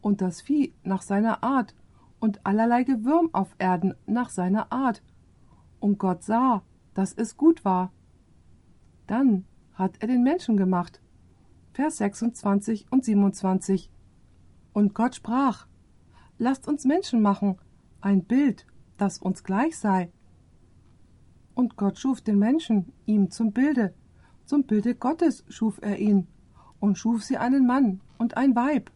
und 0.00 0.22
das 0.22 0.40
Vieh 0.40 0.72
nach 0.84 1.02
seiner 1.02 1.42
Art, 1.42 1.74
und 2.18 2.46
allerlei 2.46 2.82
Gewürm 2.82 3.28
auf 3.32 3.54
Erden 3.58 3.94
nach 4.06 4.30
seiner 4.30 4.72
Art. 4.72 5.02
Und 5.80 5.98
Gott 5.98 6.22
sah, 6.22 6.62
dass 6.94 7.12
es 7.12 7.36
gut 7.36 7.64
war. 7.66 7.92
Dann 9.06 9.44
hat 9.74 9.96
er 10.00 10.08
den 10.08 10.22
Menschen 10.22 10.56
gemacht. 10.56 11.02
Vers 11.74 11.98
26 11.98 12.86
und 12.90 13.04
27. 13.04 13.90
Und 14.72 14.94
Gott 14.94 15.14
sprach, 15.14 15.68
Lasst 16.38 16.68
uns 16.68 16.84
Menschen 16.84 17.20
machen, 17.20 17.56
ein 18.00 18.24
Bild, 18.24 18.66
das 18.96 19.18
uns 19.18 19.42
gleich 19.42 19.76
sei. 19.76 20.10
Und 21.54 21.76
Gott 21.76 21.98
schuf 21.98 22.20
den 22.20 22.38
Menschen 22.38 22.92
ihm 23.06 23.30
zum 23.30 23.52
Bilde, 23.52 23.92
zum 24.44 24.64
Bilde 24.64 24.94
Gottes 24.94 25.44
schuf 25.48 25.78
er 25.82 25.98
ihn 25.98 26.28
und 26.80 26.96
schuf 26.96 27.24
sie 27.24 27.36
einen 27.36 27.66
Mann 27.66 28.00
und 28.18 28.36
ein 28.36 28.54
Weib. 28.54 28.90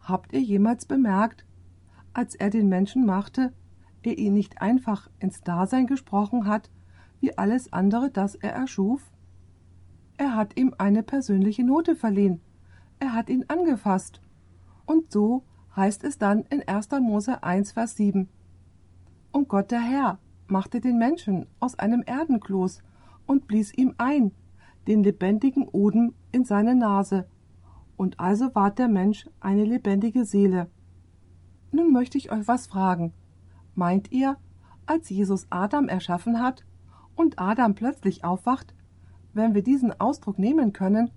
Habt 0.00 0.34
ihr 0.34 0.42
jemals 0.42 0.84
bemerkt, 0.84 1.46
als 2.12 2.34
er 2.34 2.50
den 2.50 2.68
Menschen 2.68 3.06
machte, 3.06 3.52
er 4.02 4.18
ihn 4.18 4.34
nicht 4.34 4.60
einfach 4.60 5.10
ins 5.18 5.40
Dasein 5.40 5.86
gesprochen 5.86 6.46
hat, 6.46 6.70
wie 7.20 7.36
alles 7.38 7.72
andere, 7.72 8.10
das 8.10 8.34
er 8.34 8.52
erschuf? 8.52 9.10
Er 10.18 10.36
hat 10.36 10.58
ihm 10.58 10.74
eine 10.76 11.02
persönliche 11.02 11.64
Note 11.64 11.96
verliehen, 11.96 12.42
er 12.98 13.14
hat 13.14 13.30
ihn 13.30 13.46
angefasst. 13.48 14.20
Und 14.86 15.10
so 15.10 15.42
heißt 15.76 16.04
es 16.04 16.18
dann 16.18 16.44
in 16.50 16.66
1. 16.66 16.88
Mose 17.00 17.42
1, 17.42 17.72
Vers 17.72 17.96
7. 17.96 18.28
Und 19.32 19.48
Gott 19.48 19.70
der 19.70 19.80
Herr 19.80 20.18
machte 20.46 20.80
den 20.80 20.98
Menschen 20.98 21.46
aus 21.60 21.78
einem 21.78 22.02
Erdenkloß 22.02 22.82
und 23.26 23.46
blies 23.46 23.72
ihm 23.74 23.94
ein, 23.98 24.32
den 24.86 25.02
lebendigen 25.02 25.66
Odem 25.68 26.14
in 26.32 26.44
seine 26.44 26.74
Nase, 26.74 27.26
und 27.96 28.20
also 28.20 28.54
ward 28.54 28.78
der 28.78 28.88
Mensch 28.88 29.28
eine 29.40 29.64
lebendige 29.64 30.24
Seele. 30.24 30.68
Nun 31.72 31.92
möchte 31.92 32.18
ich 32.18 32.30
euch 32.30 32.46
was 32.46 32.66
fragen. 32.66 33.12
Meint 33.74 34.12
ihr, 34.12 34.36
als 34.86 35.08
Jesus 35.08 35.46
Adam 35.50 35.88
erschaffen 35.88 36.40
hat 36.40 36.64
und 37.16 37.38
Adam 37.38 37.74
plötzlich 37.74 38.24
aufwacht, 38.24 38.74
wenn 39.32 39.54
wir 39.54 39.62
diesen 39.62 39.98
Ausdruck 40.00 40.38
nehmen 40.38 40.72
können, 40.72 41.10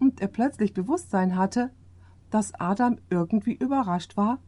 und 0.00 0.20
er 0.20 0.28
plötzlich 0.28 0.74
Bewusstsein 0.74 1.36
hatte, 1.36 1.70
dass 2.30 2.54
Adam 2.54 2.98
irgendwie 3.10 3.54
überrascht 3.54 4.16
war? 4.16 4.38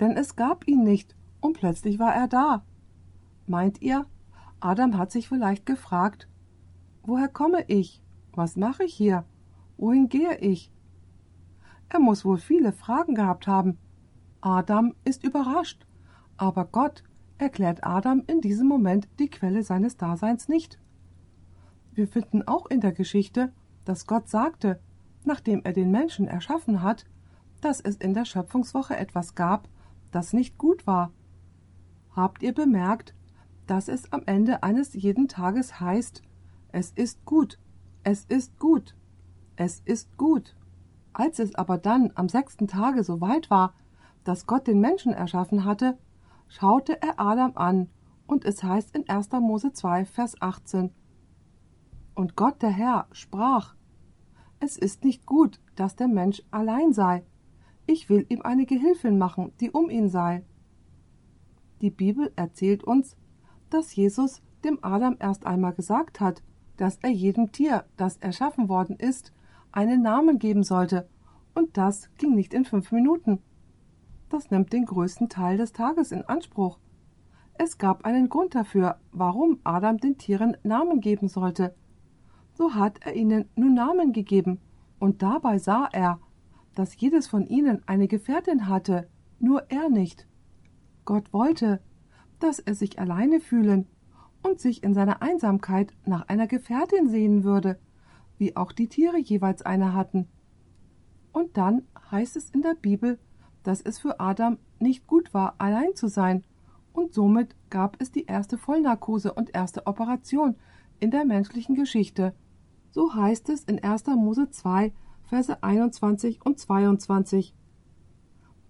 Denn 0.00 0.16
es 0.16 0.36
gab 0.36 0.66
ihn 0.66 0.82
nicht, 0.82 1.14
und 1.40 1.54
plötzlich 1.54 1.98
war 1.98 2.14
er 2.14 2.28
da. 2.28 2.64
Meint 3.46 3.82
ihr, 3.82 4.06
Adam 4.60 4.96
hat 4.96 5.10
sich 5.10 5.28
vielleicht 5.28 5.66
gefragt, 5.66 6.28
woher 7.02 7.28
komme 7.28 7.64
ich? 7.66 8.02
Was 8.32 8.56
mache 8.56 8.84
ich 8.84 8.94
hier? 8.94 9.24
Wohin 9.76 10.08
gehe 10.08 10.38
ich? 10.38 10.72
Er 11.88 12.00
muss 12.00 12.24
wohl 12.24 12.38
viele 12.38 12.72
Fragen 12.72 13.14
gehabt 13.14 13.46
haben. 13.46 13.78
Adam 14.40 14.94
ist 15.04 15.24
überrascht, 15.24 15.86
aber 16.36 16.64
Gott 16.64 17.04
erklärt 17.38 17.84
Adam 17.84 18.22
in 18.26 18.40
diesem 18.40 18.68
Moment 18.68 19.08
die 19.18 19.28
Quelle 19.28 19.62
seines 19.62 19.96
Daseins 19.96 20.48
nicht. 20.48 20.78
Wir 21.92 22.08
finden 22.08 22.42
auch 22.46 22.66
in 22.66 22.80
der 22.80 22.92
Geschichte, 22.92 23.52
dass 23.84 24.06
Gott 24.06 24.28
sagte, 24.28 24.80
nachdem 25.26 25.62
er 25.64 25.72
den 25.72 25.90
Menschen 25.90 26.26
erschaffen 26.26 26.82
hat, 26.82 27.04
dass 27.60 27.80
es 27.80 27.96
in 27.96 28.14
der 28.14 28.24
Schöpfungswoche 28.24 28.96
etwas 28.96 29.34
gab, 29.34 29.68
das 30.10 30.32
nicht 30.32 30.58
gut 30.58 30.86
war. 30.86 31.12
Habt 32.10 32.42
ihr 32.42 32.52
bemerkt, 32.52 33.14
dass 33.66 33.88
es 33.88 34.12
am 34.12 34.22
Ende 34.26 34.62
eines 34.62 34.94
jeden 34.94 35.28
Tages 35.28 35.80
heißt, 35.80 36.22
es 36.72 36.90
ist 36.90 37.24
gut, 37.24 37.58
es 38.02 38.24
ist 38.24 38.58
gut, 38.58 38.96
es 39.56 39.80
ist 39.80 40.16
gut. 40.16 40.56
Als 41.12 41.38
es 41.38 41.54
aber 41.54 41.78
dann 41.78 42.10
am 42.14 42.28
sechsten 42.28 42.66
Tage 42.66 43.04
so 43.04 43.20
weit 43.20 43.50
war, 43.50 43.74
dass 44.24 44.46
Gott 44.46 44.66
den 44.66 44.80
Menschen 44.80 45.12
erschaffen 45.12 45.64
hatte, 45.64 45.98
schaute 46.48 47.00
er 47.00 47.20
Adam 47.20 47.52
an, 47.56 47.88
und 48.26 48.44
es 48.44 48.62
heißt 48.62 48.96
in 48.96 49.08
1. 49.08 49.30
Mose 49.32 49.72
2, 49.72 50.04
Vers 50.06 50.40
18. 50.40 50.90
Und 52.14 52.36
Gott 52.36 52.62
der 52.62 52.70
Herr 52.70 53.06
sprach, 53.12 53.74
Es 54.64 54.78
ist 54.78 55.02
nicht 55.02 55.26
gut, 55.26 55.58
dass 55.74 55.96
der 55.96 56.06
Mensch 56.06 56.40
allein 56.52 56.92
sei. 56.92 57.24
Ich 57.84 58.08
will 58.08 58.24
ihm 58.28 58.42
eine 58.42 58.64
Gehilfin 58.64 59.18
machen, 59.18 59.50
die 59.58 59.72
um 59.72 59.90
ihn 59.90 60.08
sei. 60.08 60.44
Die 61.80 61.90
Bibel 61.90 62.32
erzählt 62.36 62.84
uns, 62.84 63.16
dass 63.70 63.96
Jesus 63.96 64.40
dem 64.62 64.78
Adam 64.82 65.16
erst 65.18 65.46
einmal 65.46 65.72
gesagt 65.72 66.20
hat, 66.20 66.44
dass 66.76 66.96
er 67.02 67.10
jedem 67.10 67.50
Tier, 67.50 67.86
das 67.96 68.18
erschaffen 68.18 68.68
worden 68.68 68.94
ist, 68.94 69.32
einen 69.72 70.00
Namen 70.00 70.38
geben 70.38 70.62
sollte, 70.62 71.08
und 71.56 71.76
das 71.76 72.08
ging 72.16 72.36
nicht 72.36 72.54
in 72.54 72.64
fünf 72.64 72.92
Minuten. 72.92 73.40
Das 74.28 74.52
nimmt 74.52 74.72
den 74.72 74.84
größten 74.84 75.28
Teil 75.28 75.56
des 75.56 75.72
Tages 75.72 76.12
in 76.12 76.22
Anspruch. 76.22 76.78
Es 77.54 77.78
gab 77.78 78.04
einen 78.04 78.28
Grund 78.28 78.54
dafür, 78.54 79.00
warum 79.10 79.58
Adam 79.64 79.98
den 79.98 80.18
Tieren 80.18 80.56
Namen 80.62 81.00
geben 81.00 81.26
sollte. 81.26 81.74
So 82.62 82.74
hat 82.74 83.04
er 83.04 83.16
ihnen 83.16 83.46
nun 83.56 83.74
Namen 83.74 84.12
gegeben, 84.12 84.60
und 85.00 85.20
dabei 85.22 85.58
sah 85.58 85.88
er, 85.90 86.20
dass 86.76 86.96
jedes 87.00 87.26
von 87.26 87.44
ihnen 87.48 87.82
eine 87.86 88.06
Gefährtin 88.06 88.68
hatte, 88.68 89.08
nur 89.40 89.68
er 89.68 89.88
nicht. 89.88 90.28
Gott 91.04 91.32
wollte, 91.32 91.80
dass 92.38 92.60
er 92.60 92.76
sich 92.76 93.00
alleine 93.00 93.40
fühlen 93.40 93.88
und 94.44 94.60
sich 94.60 94.84
in 94.84 94.94
seiner 94.94 95.22
Einsamkeit 95.22 95.92
nach 96.06 96.28
einer 96.28 96.46
Gefährtin 96.46 97.08
sehen 97.08 97.42
würde, 97.42 97.80
wie 98.38 98.54
auch 98.54 98.70
die 98.70 98.86
Tiere 98.86 99.18
jeweils 99.18 99.62
eine 99.62 99.92
hatten. 99.92 100.28
Und 101.32 101.56
dann 101.56 101.82
heißt 102.12 102.36
es 102.36 102.48
in 102.50 102.62
der 102.62 102.76
Bibel, 102.80 103.18
dass 103.64 103.80
es 103.80 103.98
für 103.98 104.20
Adam 104.20 104.58
nicht 104.78 105.08
gut 105.08 105.34
war, 105.34 105.56
allein 105.58 105.96
zu 105.96 106.06
sein, 106.06 106.44
und 106.92 107.12
somit 107.12 107.56
gab 107.70 108.00
es 108.00 108.12
die 108.12 108.26
erste 108.26 108.56
Vollnarkose 108.56 109.34
und 109.34 109.52
erste 109.52 109.88
Operation 109.88 110.54
in 111.00 111.10
der 111.10 111.24
menschlichen 111.24 111.74
Geschichte. 111.74 112.36
So 112.92 113.14
heißt 113.14 113.48
es 113.48 113.64
in 113.64 113.82
1. 113.82 114.06
Mose 114.16 114.50
2, 114.50 114.92
Verse 115.24 115.62
21 115.62 116.44
und 116.44 116.58
22. 116.58 117.54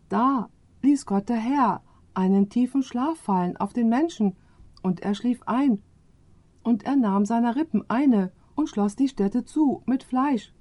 Da 0.09 0.49
ließ 0.83 1.07
Gott 1.07 1.29
der 1.29 1.37
Herr 1.37 1.83
einen 2.15 2.49
tiefen 2.49 2.85
Schlaf 2.85 3.19
fallen 3.19 3.57
auf 3.57 3.73
den 3.73 3.89
Menschen, 3.89 4.37
und 4.81 5.01
er 5.01 5.15
schlief 5.15 5.43
ein. 5.47 5.83
Und 6.63 6.85
er 6.85 6.97
nahm 6.97 7.25
seiner 7.25 7.57
Rippen 7.57 7.85
eine 7.89 8.33
und 8.55 8.69
schloss 8.69 8.95
die 8.95 9.09
Stätte 9.09 9.45
zu 9.45 9.83
mit 9.87 10.05
Fleisch. 10.05 10.55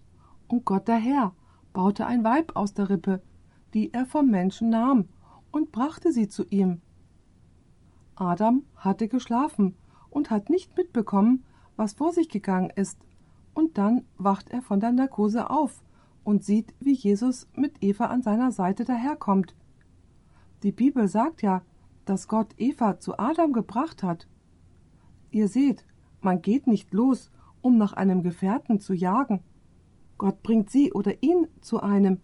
Und 0.48 0.66
Gott 0.66 0.88
der 0.88 0.98
Herr 0.98 1.36
baute 1.72 2.08
ein 2.08 2.24
Weib 2.24 2.56
aus 2.56 2.74
der 2.74 2.90
Rippe, 2.90 3.22
die 3.74 3.94
er 3.94 4.06
vom 4.06 4.28
Menschen 4.28 4.70
nahm, 4.70 5.08
und 5.52 5.72
brachte 5.72 6.12
sie 6.12 6.28
zu 6.28 6.46
ihm. 6.46 6.82
Adam 8.16 8.64
hatte 8.76 9.08
geschlafen 9.08 9.76
und 10.10 10.32
hat 10.32 10.50
nicht 10.50 10.76
mitbekommen, 10.76 11.44
was 11.76 11.94
vor 11.94 12.12
sich 12.12 12.30
gegangen 12.30 12.72
ist, 12.76 13.00
und 13.54 13.78
dann 13.78 14.06
wacht 14.18 14.50
er 14.50 14.62
von 14.62 14.80
der 14.80 14.92
Narkose 14.92 15.50
auf 15.50 15.84
und 16.24 16.44
sieht, 16.44 16.74
wie 16.80 16.94
Jesus 16.94 17.48
mit 17.56 17.82
Eva 17.82 18.06
an 18.06 18.22
seiner 18.22 18.52
Seite 18.52 18.86
daherkommt. 18.86 19.56
Die 20.64 20.72
Bibel 20.72 21.08
sagt 21.08 21.42
ja, 21.42 21.64
dass 22.06 22.28
Gott 22.28 22.54
Eva 22.58 23.00
zu 23.00 23.18
Adam 23.18 23.54
gebracht 23.54 24.04
hat. 24.04 24.28
Ihr 25.32 25.48
seht, 25.48 25.86
man 26.22 26.42
geht 26.42 26.68
nicht 26.68 26.94
los, 26.94 27.32
um 27.62 27.78
nach 27.78 27.94
einem 27.94 28.24
Gefährten 28.24 28.80
zu 28.80 28.94
jagen. 28.94 29.42
Gott 30.18 30.44
bringt 30.44 30.70
sie 30.70 30.94
oder 30.94 31.24
ihn 31.24 31.48
zu 31.62 31.80
einem. 31.80 32.20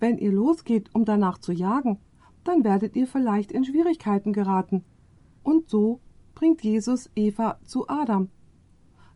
Wenn 0.00 0.18
ihr 0.18 0.32
losgeht, 0.32 0.90
um 0.94 1.04
danach 1.04 1.38
zu 1.38 1.52
jagen, 1.52 1.98
dann 2.44 2.64
werdet 2.64 2.96
ihr 2.96 3.06
vielleicht 3.06 3.52
in 3.52 3.64
Schwierigkeiten 3.64 4.32
geraten. 4.32 4.84
Und 5.42 5.70
so 5.70 6.00
bringt 6.34 6.62
Jesus 6.62 7.10
Eva 7.14 7.58
zu 7.64 7.88
Adam. 7.88 8.28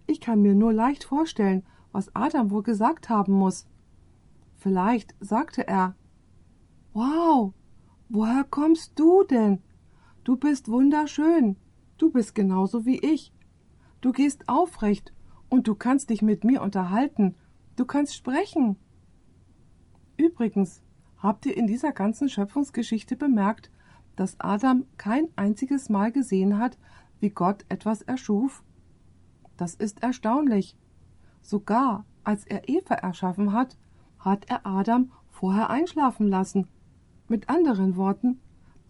Ich 0.07 0.21
kann 0.21 0.43
mir 0.43 0.55
nur 0.55 0.73
leicht 0.73 1.05
vorstellen, 1.05 1.65
was 1.93 2.15
Adam 2.15 2.51
wohl 2.51 2.63
gesagt 2.63 3.09
haben 3.09 3.33
muss. 3.33 3.67
Vielleicht 4.57 5.15
sagte 5.21 5.67
er 5.67 5.95
Wow, 6.93 7.53
woher 8.09 8.45
kommst 8.45 8.99
du 8.99 9.23
denn? 9.25 9.63
Du 10.25 10.37
bist 10.37 10.69
wunderschön, 10.69 11.57
du 11.99 12.11
bist 12.11 12.35
genauso 12.35 12.87
wie 12.87 12.99
ich. 12.99 13.33
Du 14.01 14.13
gehst 14.13 14.49
aufrecht 14.49 15.13
und 15.49 15.69
du 15.69 15.75
kannst 15.75 16.11
dich 16.11 16.23
mit 16.23 16.45
mir 16.45 16.63
unterhalten, 16.63 17.35
du 17.77 17.85
kannst 17.85 18.15
sprechen. 18.15 18.77
Übrigens, 20.17 20.83
habt 21.19 21.47
ihr 21.47 21.57
in 21.57 21.67
dieser 21.67 21.93
ganzen 21.93 22.29
Schöpfungsgeschichte 22.29 23.17
bemerkt, 23.17 23.71
dass 24.17 24.41
Adam 24.41 24.87
kein 24.97 25.29
einziges 25.37 25.89
Mal 25.89 26.11
gesehen 26.11 26.59
hat, 26.59 26.79
wie 27.21 27.31
Gott 27.31 27.65
etwas 27.69 28.03
erschuf? 28.03 28.63
Das 29.57 29.75
ist 29.75 30.03
erstaunlich. 30.03 30.77
Sogar 31.43 32.05
als 32.25 32.45
er 32.45 32.69
Eva 32.69 32.95
erschaffen 32.95 33.53
hat, 33.53 33.77
hat 34.19 34.51
er 34.51 34.67
Adam 34.67 35.13
vorher 35.31 35.71
einschlafen 35.71 36.27
lassen. 36.27 36.67
Mit 37.29 37.49
anderen 37.49 37.97
Worten, 37.97 38.41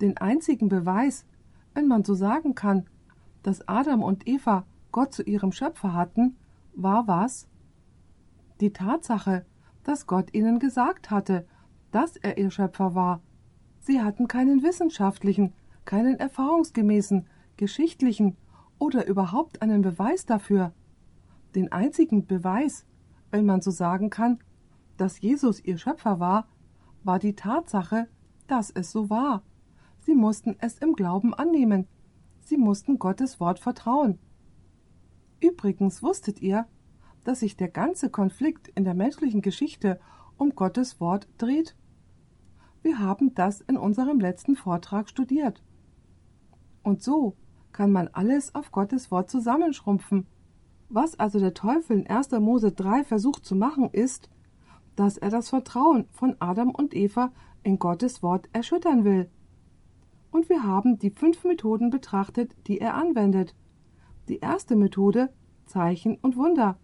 den 0.00 0.16
einzigen 0.16 0.68
Beweis, 0.68 1.26
wenn 1.75 1.87
man 1.87 2.04
so 2.04 2.14
sagen 2.14 2.54
kann, 2.54 2.87
dass 3.42 3.68
Adam 3.68 4.02
und 4.02 4.26
Eva 4.26 4.64
Gott 4.90 5.12
zu 5.12 5.23
ihrem 5.23 5.52
Schöpfer 5.52 5.92
hatten, 5.92 6.37
war 6.75 7.06
was? 7.06 7.46
Die 8.61 8.73
Tatsache, 8.73 9.44
dass 9.85 10.06
Gott 10.06 10.32
ihnen 10.32 10.58
gesagt 10.58 11.11
hatte, 11.11 11.46
dass 11.90 12.16
er 12.16 12.38
ihr 12.38 12.50
Schöpfer 12.50 12.94
war. 12.94 13.20
Sie 13.80 14.00
hatten 14.00 14.28
keinen 14.28 14.62
wissenschaftlichen, 14.62 15.52
keinen 15.85 16.18
erfahrungsgemäßen, 16.18 17.26
geschichtlichen 17.56 18.37
oder 18.78 19.06
überhaupt 19.06 19.62
einen 19.62 19.82
Beweis 19.82 20.26
dafür. 20.26 20.73
Den 21.54 21.73
einzigen 21.73 22.26
Beweis, 22.26 22.86
wenn 23.30 23.47
man 23.47 23.60
so 23.60 23.71
sagen 23.71 24.10
kann, 24.10 24.39
dass 24.97 25.21
Jesus 25.21 25.62
ihr 25.65 25.78
Schöpfer 25.78 26.21
war, 26.21 26.49
war 27.04 27.19
die 27.19 27.34
Tatsache, 27.34 28.08
dass 28.47 28.71
es 28.71 28.91
so 28.91 29.10
war. 29.10 29.43
Sie 30.00 30.15
mussten 30.15 30.56
es 30.60 30.78
im 30.78 30.95
Glauben 30.95 31.34
annehmen. 31.34 31.86
Sie 32.41 32.56
mussten 32.56 32.99
Gottes 32.99 33.41
Wort 33.41 33.58
vertrauen. 33.58 34.19
Übrigens 35.41 36.02
wusstet 36.02 36.41
ihr, 36.41 36.67
dass 37.25 37.41
sich 37.41 37.56
der 37.56 37.69
ganze 37.69 38.08
Konflikt 38.08 38.69
in 38.69 38.84
der 38.84 38.95
menschlichen 38.95 39.43
Geschichte 39.43 39.99
um 40.36 40.54
Gottes 40.54 41.00
Wort 41.00 41.28
dreht? 41.39 41.76
Wir 42.82 43.00
haben 43.00 43.34
das 43.34 43.60
in 43.62 43.76
unserem 43.76 44.21
letzten 44.21 44.54
Vortrag 44.54 45.08
studiert. 45.08 45.62
Und 46.82 47.02
so 47.02 47.36
kann 47.76 47.93
man 47.93 48.08
alles 48.08 48.54
auf 48.54 48.73
Gottes 48.73 49.10
Wort 49.10 49.30
zusammenschrumpfen. 49.30 50.26
Was 50.89 51.21
also 51.21 51.39
der 51.39 51.52
Teufel 51.52 51.99
in 51.99 52.06
1. 52.06 52.30
Mose 52.41 52.73
3 52.73 53.04
versucht 53.04 53.45
zu 53.45 53.54
machen, 53.54 53.91
ist, 53.93 54.30
dass 54.95 55.19
er 55.19 55.28
das 55.28 55.50
Vertrauen 55.50 56.06
von 56.10 56.36
Adam 56.39 56.71
und 56.71 56.95
Eva 56.95 57.32
in 57.62 57.78
Gottes 57.78 58.23
Wort 58.23 58.49
erschüttern 58.54 59.04
will. 59.04 59.28
Und 60.30 60.49
wir 60.49 60.62
haben 60.62 60.99
die 60.99 61.10
fünf 61.10 61.45
Methoden 61.45 61.91
betrachtet, 61.91 62.56
die 62.67 62.78
er 62.78 62.95
anwendet. 62.95 63.54
Die 64.28 64.39
erste 64.39 64.75
Methode 64.75 65.28
Zeichen 65.67 66.17
und 66.17 66.39
Wunder. 66.39 66.78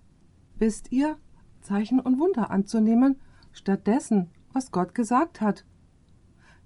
Wisst 0.58 0.92
ihr, 0.92 1.16
Zeichen 1.62 2.00
und 2.00 2.18
Wunder 2.18 2.50
anzunehmen, 2.50 3.18
statt 3.52 3.86
dessen, 3.86 4.28
was 4.52 4.70
Gott 4.70 4.94
gesagt 4.94 5.40
hat. 5.40 5.64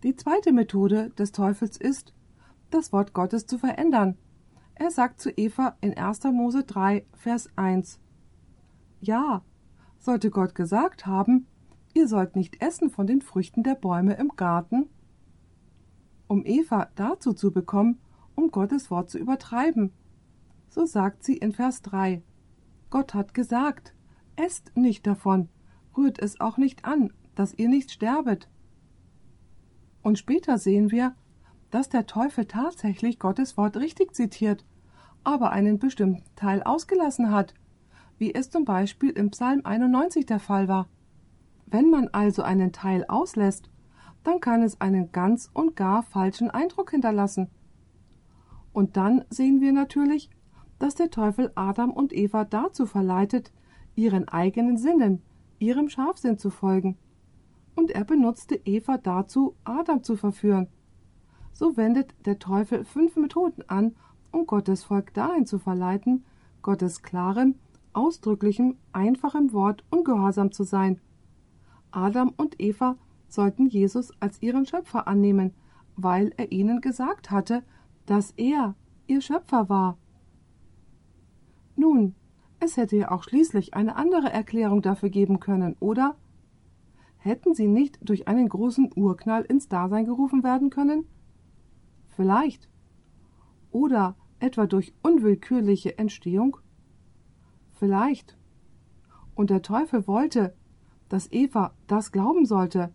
Die 0.03 0.17
zweite 0.17 0.53
Methode 0.53 1.11
des 1.11 1.31
Teufels 1.31 1.77
ist, 1.77 2.12
das 2.70 2.92
Wort 2.92 3.12
Gottes 3.12 3.46
zu 3.46 3.59
verändern. 3.59 4.16
Er 4.74 4.90
sagt 4.90 5.20
zu 5.20 5.31
Eva 5.31 5.76
in 5.81 5.96
1. 5.96 6.24
Mose 6.24 6.64
3, 6.64 7.07
Vers 7.14 7.48
1: 7.57 7.98
Ja, 9.00 9.42
sollte 9.98 10.31
Gott 10.31 10.55
gesagt 10.55 11.07
haben, 11.07 11.46
ihr 11.94 12.09
sollt 12.09 12.37
nicht 12.37 12.61
essen 12.62 12.90
von 12.90 13.07
den 13.07 13.22
Früchten 13.22 13.62
der 13.62 13.74
Bäume 13.74 14.14
im 14.14 14.29
Garten? 14.37 14.88
Um 16.29 16.44
Eva 16.44 16.88
dazu 16.94 17.33
zu 17.33 17.52
bekommen, 17.52 18.00
um 18.35 18.50
Gottes 18.50 18.90
Wort 18.90 19.11
zu 19.11 19.18
übertreiben. 19.18 19.92
So 20.68 20.85
sagt 20.85 21.24
sie 21.24 21.37
in 21.37 21.52
Vers 21.52 21.83
3: 21.83 22.22
Gott 22.90 23.14
hat 23.14 23.33
gesagt, 23.33 23.94
esst 24.37 24.76
nicht 24.76 25.07
davon, 25.07 25.48
rührt 25.96 26.18
es 26.18 26.40
auch 26.40 26.59
nicht 26.59 26.85
an, 26.85 27.12
dass 27.35 27.55
ihr 27.55 27.68
nicht 27.68 27.90
sterbet. 27.90 28.48
Und 30.02 30.18
später 30.18 30.59
sehen 30.59 30.90
wir, 30.90 31.14
dass 31.70 31.88
der 31.88 32.07
Teufel 32.07 32.46
tatsächlich 32.46 33.18
Gottes 33.18 33.57
Wort 33.57 33.76
richtig 33.76 34.14
zitiert, 34.14 34.64
aber 35.24 35.50
einen 35.50 35.79
bestimmten 35.79 36.24
Teil 36.37 36.62
ausgelassen 36.62 37.31
hat, 37.31 37.55
wie 38.18 38.35
es 38.35 38.50
zum 38.50 38.64
Beispiel 38.64 39.11
im 39.11 39.31
Psalm 39.31 39.61
91 39.64 40.26
der 40.26 40.40
Fall 40.40 40.68
war. 40.68 40.88
Wenn 41.66 41.90
man 41.90 42.09
also 42.09 42.42
einen 42.42 42.72
Teil 42.72 43.05
auslässt, 43.09 43.68
dann 44.22 44.40
kann 44.40 44.62
es 44.62 44.81
einen 44.81 45.12
ganz 45.12 45.50
und 45.52 45.76
gar 45.76 46.02
falschen 46.02 46.50
Eindruck 46.50 46.90
hinterlassen. 46.90 47.48
Und 48.72 48.96
dann 48.96 49.24
sehen 49.31 49.61
wir 49.61 49.72
natürlich, 49.72 50.31
dass 50.79 50.94
der 50.94 51.11
Teufel 51.11 51.50
Adam 51.55 51.90
und 51.90 52.12
Eva 52.12 52.44
dazu 52.44 52.87
verleitet, 52.87 53.52
ihren 53.94 54.29
eigenen 54.29 54.76
Sinnen, 54.76 55.22
ihrem 55.59 55.88
Scharfsinn 55.88 56.38
zu 56.38 56.50
folgen. 56.50 56.98
Und 57.74 57.90
er 57.90 58.05
benutzte 58.05 58.61
Eva 58.64 58.98
dazu, 58.98 59.55
Adam 59.64 60.02
zu 60.02 60.16
verführen. 60.16 60.68
So 61.59 61.79
wendet 61.79 62.14
der 62.27 62.38
Teufel 62.38 62.85
fünf 62.85 63.16
Methoden 63.16 63.62
an, 63.66 63.97
um 64.31 64.47
Gottes 64.47 64.85
Volk 64.85 65.14
dahin 65.14 65.47
zu 65.47 65.59
verleiten, 65.59 66.27
Gottes 66.61 67.01
klarem, 67.01 67.55
ausdrücklichem, 67.95 68.77
einfachem 68.92 69.55
Wort 69.55 69.83
ungehorsam 69.88 70.53
zu 70.53 70.64
sein. 70.64 71.01
Adam 71.92 72.35
und 72.37 72.61
Eva 72.61 72.99
sollten 73.27 73.69
Jesus 73.69 74.12
als 74.21 74.42
ihren 74.42 74.66
Schöpfer 74.66 75.09
annehmen, 75.09 75.55
weil 75.97 76.35
er 76.37 76.53
ihnen 76.53 76.83
gesagt 76.83 77.31
hatte, 77.31 77.62
dass 78.05 78.33
er 78.33 78.75
ihr 79.07 79.23
Schöpfer 79.23 79.71
war. 79.71 79.97
Nun, 81.75 82.14
es 82.61 82.77
hätte 82.77 82.99
ja 82.99 83.11
auch 83.11 83.23
schließlich 83.23 83.73
eine 83.73 83.97
andere 83.97 84.31
Erklärung 84.31 84.83
dafür 84.83 85.09
geben 85.09 85.40
können, 85.40 85.75
oder? 85.81 86.16
Hätten 87.16 87.55
sie 87.55 87.66
nicht 87.66 87.99
durch 88.03 88.29
einen 88.29 88.51
großen 88.51 88.90
Urknall 88.95 89.42
ins 89.45 89.71
Dasein 89.71 90.05
gerufen 90.05 90.45
werden 90.45 90.69
können? 90.69 91.07
Vielleicht. 92.16 92.68
Oder 93.70 94.16
etwa 94.40 94.66
durch 94.66 94.94
unwillkürliche 95.02 95.98
Entstehung? 95.98 96.57
Vielleicht. 97.72 98.38
Und 99.35 99.50
der 99.50 99.61
Teufel 99.61 100.07
wollte, 100.07 100.55
dass 101.11 101.31
Eva 101.31 101.74
das 101.87 102.11
glauben 102.11 102.46
sollte. 102.46 102.92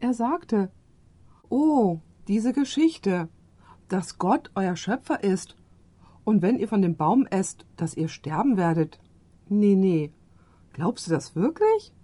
Er 0.00 0.14
sagte, 0.14 0.72
Oh, 1.50 2.00
diese 2.26 2.52
Geschichte, 2.52 3.28
dass 3.88 4.18
Gott 4.18 4.50
euer 4.54 4.76
Schöpfer 4.76 5.22
ist, 5.22 5.56
und 6.24 6.42
wenn 6.42 6.58
ihr 6.58 6.68
von 6.68 6.82
dem 6.82 6.96
Baum 6.96 7.26
esst, 7.26 7.64
dass 7.76 7.96
ihr 7.96 8.08
sterben 8.08 8.58
werdet. 8.58 9.00
Nee, 9.48 9.76
nee. 9.76 10.12
Glaubst 10.74 11.06
du 11.06 11.10
das 11.10 11.34
wirklich? 11.34 11.94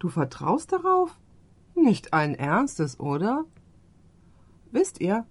Du 0.00 0.08
vertraust 0.08 0.72
darauf? 0.72 1.16
Nicht 1.76 2.12
allen 2.12 2.34
Ernstes, 2.34 2.98
oder? 2.98 3.44
Wisst 4.72 5.00
ihr, 5.00 5.26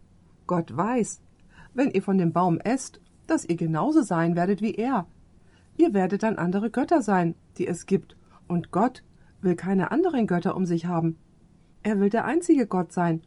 Gott 0.51 0.75
weiß, 0.75 1.21
wenn 1.73 1.91
ihr 1.91 2.03
von 2.03 2.17
dem 2.17 2.33
Baum 2.33 2.59
esst, 2.59 2.99
dass 3.25 3.45
ihr 3.45 3.55
genauso 3.55 4.01
sein 4.01 4.35
werdet 4.35 4.61
wie 4.61 4.75
er. 4.75 5.07
Ihr 5.77 5.93
werdet 5.93 6.23
dann 6.23 6.35
andere 6.35 6.69
Götter 6.69 7.01
sein, 7.01 7.35
die 7.57 7.67
es 7.67 7.85
gibt, 7.85 8.17
und 8.49 8.69
Gott 8.69 9.01
will 9.39 9.55
keine 9.55 9.91
anderen 9.91 10.27
Götter 10.27 10.57
um 10.57 10.65
sich 10.65 10.87
haben. 10.87 11.15
Er 11.83 12.01
will 12.01 12.09
der 12.09 12.25
einzige 12.25 12.67
Gott 12.67 12.91
sein, 12.91 13.21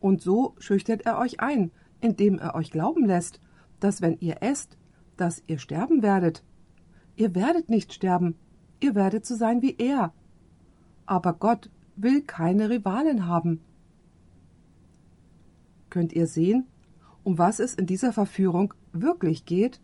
und 0.00 0.22
so 0.22 0.54
schüchtert 0.56 1.02
er 1.02 1.18
euch 1.18 1.40
ein, 1.40 1.72
indem 2.00 2.38
er 2.38 2.54
euch 2.54 2.70
glauben 2.70 3.04
lässt, 3.04 3.38
dass 3.78 4.00
wenn 4.00 4.16
ihr 4.20 4.38
esst, 4.40 4.78
dass 5.18 5.42
ihr 5.48 5.58
sterben 5.58 6.00
werdet. 6.00 6.42
Ihr 7.16 7.34
werdet 7.34 7.68
nicht 7.68 7.92
sterben, 7.92 8.34
ihr 8.80 8.94
werdet 8.94 9.26
so 9.26 9.34
sein 9.34 9.60
wie 9.60 9.76
er. 9.76 10.14
Aber 11.04 11.34
Gott 11.34 11.68
will 11.96 12.22
keine 12.22 12.70
Rivalen 12.70 13.26
haben. 13.26 13.60
Könnt 15.92 16.14
ihr 16.14 16.26
sehen, 16.26 16.68
um 17.22 17.36
was 17.36 17.60
es 17.60 17.74
in 17.74 17.84
dieser 17.84 18.14
Verführung 18.14 18.72
wirklich 18.94 19.44
geht? 19.44 19.78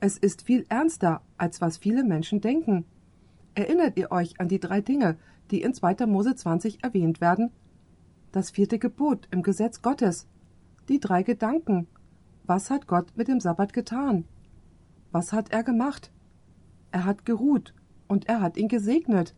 Es 0.00 0.18
ist 0.18 0.42
viel 0.42 0.66
ernster, 0.68 1.22
als 1.36 1.60
was 1.60 1.76
viele 1.76 2.02
Menschen 2.02 2.40
denken. 2.40 2.84
Erinnert 3.54 3.96
ihr 3.96 4.10
euch 4.10 4.40
an 4.40 4.48
die 4.48 4.58
drei 4.58 4.80
Dinge, 4.80 5.16
die 5.52 5.62
in 5.62 5.72
2. 5.72 6.04
Mose 6.06 6.34
20 6.34 6.82
erwähnt 6.82 7.20
werden? 7.20 7.52
Das 8.32 8.50
vierte 8.50 8.80
Gebot 8.80 9.28
im 9.30 9.44
Gesetz 9.44 9.82
Gottes. 9.82 10.26
Die 10.88 10.98
drei 10.98 11.22
Gedanken. 11.22 11.86
Was 12.42 12.68
hat 12.68 12.88
Gott 12.88 13.12
mit 13.14 13.28
dem 13.28 13.38
Sabbat 13.38 13.72
getan? 13.72 14.24
Was 15.12 15.32
hat 15.32 15.52
er 15.52 15.62
gemacht? 15.62 16.10
Er 16.90 17.04
hat 17.04 17.24
geruht 17.24 17.72
und 18.08 18.28
er 18.28 18.40
hat 18.40 18.56
ihn 18.56 18.66
gesegnet. 18.66 19.36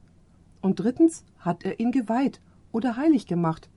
Und 0.63 0.81
drittens 0.81 1.27
hat 1.39 1.67
er 1.67 1.81
ihn 1.81 1.93
geweiht 1.93 2.41
oder 2.73 2.97
heilig 2.97 3.27
gemacht. 3.27 3.69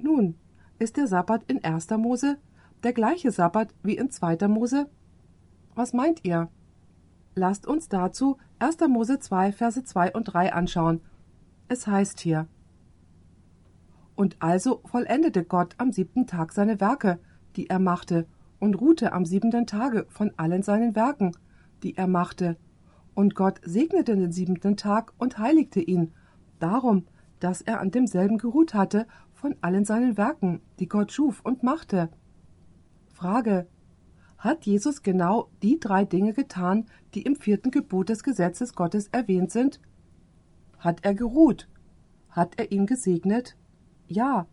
Nun, 0.00 0.36
ist 0.78 0.96
der 0.96 1.06
Sabbat 1.06 1.44
in 1.48 1.62
1. 1.64 1.90
Mose 1.90 2.38
der 2.82 2.92
gleiche 2.92 3.30
Sabbat 3.30 3.74
wie 3.82 3.96
in 3.96 4.10
2. 4.10 4.48
Mose? 4.48 4.88
Was 5.74 5.92
meint 5.92 6.24
ihr? 6.24 6.48
Lasst 7.34 7.66
uns 7.66 7.88
dazu 7.88 8.36
1. 8.58 8.78
Mose 8.88 9.18
2, 9.18 9.52
Verse 9.52 9.82
2 9.82 10.12
und 10.12 10.24
3 10.24 10.52
anschauen. 10.52 11.00
Es 11.68 11.86
heißt 11.86 12.20
hier: 12.20 12.46
Und 14.14 14.36
also 14.40 14.80
vollendete 14.84 15.44
Gott 15.44 15.74
am 15.78 15.92
siebten 15.92 16.26
Tag 16.26 16.52
seine 16.52 16.80
Werke, 16.80 17.18
die 17.56 17.68
er 17.68 17.78
machte, 17.78 18.26
und 18.58 18.80
ruhte 18.80 19.12
am 19.12 19.24
siebenten 19.24 19.66
Tage 19.66 20.06
von 20.08 20.32
allen 20.36 20.62
seinen 20.62 20.94
Werken, 20.94 21.32
die 21.82 21.96
er 21.96 22.06
machte. 22.06 22.56
Und 23.14 23.34
Gott 23.34 23.60
segnete 23.64 24.16
den 24.16 24.32
siebenten 24.32 24.76
Tag 24.76 25.12
und 25.18 25.38
heiligte 25.38 25.80
ihn, 25.80 26.12
darum, 26.58 27.06
dass 27.40 27.60
er 27.60 27.80
an 27.80 27.90
demselben 27.90 28.38
geruht 28.38 28.74
hatte 28.74 29.06
von 29.36 29.54
allen 29.60 29.84
seinen 29.84 30.16
Werken, 30.16 30.60
die 30.80 30.88
Gott 30.88 31.12
schuf 31.12 31.40
und 31.44 31.62
machte. 31.62 32.08
Frage. 33.12 33.68
Hat 34.38 34.66
Jesus 34.66 35.02
genau 35.02 35.50
die 35.62 35.78
drei 35.78 36.04
Dinge 36.04 36.32
getan, 36.32 36.86
die 37.14 37.22
im 37.22 37.36
vierten 37.36 37.70
Gebot 37.70 38.08
des 38.08 38.22
Gesetzes 38.22 38.74
Gottes 38.74 39.08
erwähnt 39.08 39.50
sind? 39.50 39.80
Hat 40.78 41.04
er 41.04 41.14
geruht? 41.14 41.68
Hat 42.30 42.58
er 42.58 42.72
ihn 42.72 42.86
gesegnet? 42.86 43.56
Ja. 44.08 44.46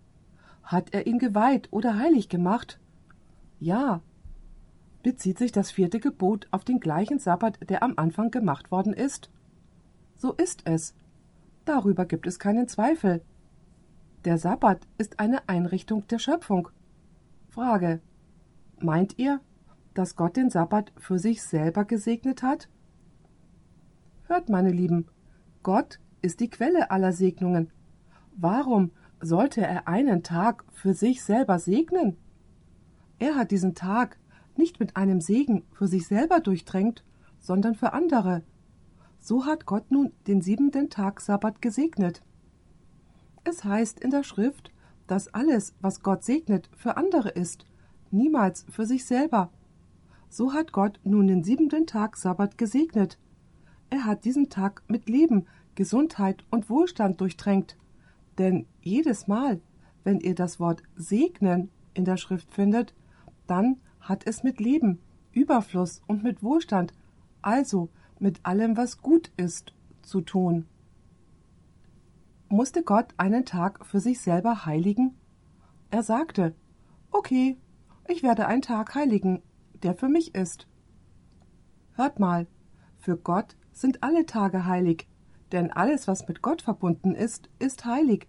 Hat 0.64 0.94
er 0.94 1.08
ihn 1.08 1.20
geweiht 1.20 1.68
oder 1.72 1.98
heilig 1.98 2.30
gemacht? 2.30 2.80
Ja. 3.60 4.02
Bezieht 5.02 5.38
sich 5.38 5.52
das 5.52 5.72
vierte 5.72 6.00
Gebot 6.00 6.48
auf 6.52 6.64
den 6.64 6.80
gleichen 6.80 7.20
Sabbat, 7.20 7.70
der 7.70 7.84
am 7.84 7.94
Anfang 7.98 8.32
gemacht 8.32 8.72
worden 8.72 8.94
ist? 8.94 9.30
So 10.16 10.32
ist 10.34 10.62
es. 10.66 10.96
Darüber 11.66 12.06
gibt 12.06 12.28
es 12.28 12.40
keinen 12.40 12.68
Zweifel. 12.68 13.22
Der 14.26 14.38
Sabbat 14.38 14.88
ist 14.98 15.20
eine 15.20 15.50
Einrichtung 15.50 16.08
der 16.08 16.18
Schöpfung. 16.18 16.70
Frage. 17.50 18.00
Meint 18.80 19.20
ihr, 19.20 19.42
dass 19.94 20.16
Gott 20.16 20.38
den 20.38 20.50
Sabbat 20.50 20.94
für 20.96 21.20
sich 21.20 21.44
selber 21.44 21.84
gesegnet 21.84 22.42
hat? 22.42 22.70
Hört, 24.28 24.48
meine 24.48 24.72
Lieben, 24.72 25.08
Gott 25.62 26.00
ist 26.22 26.40
die 26.40 26.50
Quelle 26.50 26.90
aller 26.90 27.12
Segnungen. 27.12 27.70
Warum 28.36 28.92
sollte 29.20 29.60
er 29.60 29.90
einen 29.90 30.24
Tag 30.24 30.64
für 30.72 30.94
sich 30.94 31.22
selber 31.22 31.60
segnen? 31.60 32.16
Er 33.20 33.36
hat 33.36 33.52
diesen 33.52 33.76
Tag 33.76 34.18
nicht 34.56 34.80
mit 34.80 34.96
einem 34.96 35.20
Segen 35.20 35.64
für 35.74 35.88
sich 35.88 36.08
selber 36.08 36.40
durchdrängt, 36.40 37.04
sondern 37.40 37.76
für 37.76 37.92
andere. 37.92 38.44
So 39.20 39.46
hat 39.46 39.66
Gott 39.66 39.92
nun 39.92 40.14
den 40.28 40.42
siebenten 40.42 40.90
Tag 40.90 41.20
Sabbat 41.20 41.62
gesegnet. 41.62 42.24
Es 43.46 43.64
heißt 43.64 44.00
in 44.00 44.10
der 44.10 44.24
Schrift, 44.24 44.72
dass 45.08 45.34
alles, 45.34 45.76
was 45.82 46.02
Gott 46.02 46.24
segnet, 46.24 46.70
für 46.76 46.96
andere 46.96 47.30
ist, 47.30 47.66
niemals 48.12 48.66
für 48.70 48.86
sich 48.86 49.06
selber. 49.06 49.50
So 50.30 50.54
hat 50.54 50.72
Gott 50.72 51.00
nun 51.04 51.28
den 51.28 51.44
siebenten 51.44 51.86
Tag 51.86 52.16
Sabbat 52.16 52.58
gesegnet. 52.58 53.20
Er 53.90 54.06
hat 54.06 54.24
diesen 54.26 54.50
Tag 54.50 54.82
mit 54.88 55.10
Leben, 55.10 55.46
Gesundheit 55.76 56.44
und 56.50 56.70
Wohlstand 56.70 57.20
durchtränkt. 57.20 57.78
Denn 58.38 58.66
jedes 58.82 59.28
Mal, 59.28 59.60
wenn 60.04 60.20
ihr 60.20 60.36
das 60.36 60.60
Wort 60.60 60.82
segnen 60.96 61.70
in 61.94 62.06
der 62.06 62.18
Schrift 62.18 62.52
findet, 62.52 62.96
dann 63.46 63.78
hat 64.00 64.26
es 64.26 64.44
mit 64.44 64.60
Leben, 64.60 65.00
Überfluss 65.34 66.02
und 66.08 66.24
mit 66.24 66.42
Wohlstand, 66.44 66.94
also 67.42 67.90
mit 68.20 68.40
allem, 68.44 68.78
was 68.78 69.02
gut 69.02 69.32
ist, 69.38 69.74
zu 70.02 70.22
tun 70.22 70.66
musste 72.54 72.84
Gott 72.84 73.14
einen 73.18 73.46
Tag 73.46 73.86
für 73.86 74.00
sich 74.00 74.22
selber 74.22 74.66
heiligen? 74.66 75.18
Er 75.90 76.04
sagte, 76.04 76.56
Okay, 77.12 77.58
ich 78.08 78.24
werde 78.24 78.48
einen 78.48 78.62
Tag 78.62 78.96
heiligen, 78.96 79.42
der 79.82 79.96
für 79.96 80.08
mich 80.08 80.36
ist. 80.36 80.68
Hört 81.94 82.20
mal, 82.20 82.48
für 82.98 83.18
Gott 83.18 83.56
sind 83.72 84.04
alle 84.04 84.26
Tage 84.26 84.66
heilig, 84.66 85.08
denn 85.52 85.72
alles, 85.72 86.08
was 86.08 86.28
mit 86.28 86.42
Gott 86.42 86.62
verbunden 86.62 87.14
ist, 87.14 87.50
ist 87.60 87.86
heilig. 87.86 88.28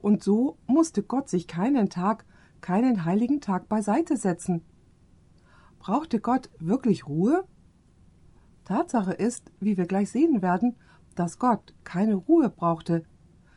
Und 0.00 0.22
so 0.22 0.58
musste 0.66 1.02
Gott 1.02 1.28
sich 1.28 1.46
keinen 1.46 1.88
Tag, 1.88 2.24
keinen 2.60 3.04
heiligen 3.04 3.40
Tag 3.40 3.68
beiseite 3.68 4.16
setzen. 4.16 4.64
Brauchte 5.78 6.20
Gott 6.20 6.50
wirklich 6.58 7.06
Ruhe? 7.06 7.44
Tatsache 8.64 9.12
ist, 9.12 9.52
wie 9.60 9.76
wir 9.76 9.86
gleich 9.86 10.10
sehen 10.10 10.42
werden, 10.42 10.76
dass 11.14 11.38
Gott 11.38 11.74
keine 11.84 12.14
Ruhe 12.14 12.48
brauchte, 12.48 13.04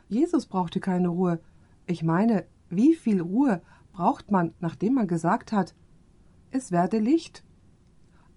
Jesus 0.08 0.46
brauchte 0.46 0.80
keine 0.80 1.10
Ruhe. 1.10 1.40
Ich 1.86 2.04
meine, 2.04 2.46
wie 2.70 2.96
viel 2.96 3.22
Ruhe 3.22 3.62
braucht 3.92 4.32
man, 4.32 4.54
nachdem 4.60 4.96
man 4.96 5.08
gesagt 5.08 5.52
hat, 5.52 5.76
es 6.52 6.72
werde 6.72 7.00
Licht. 7.00 7.44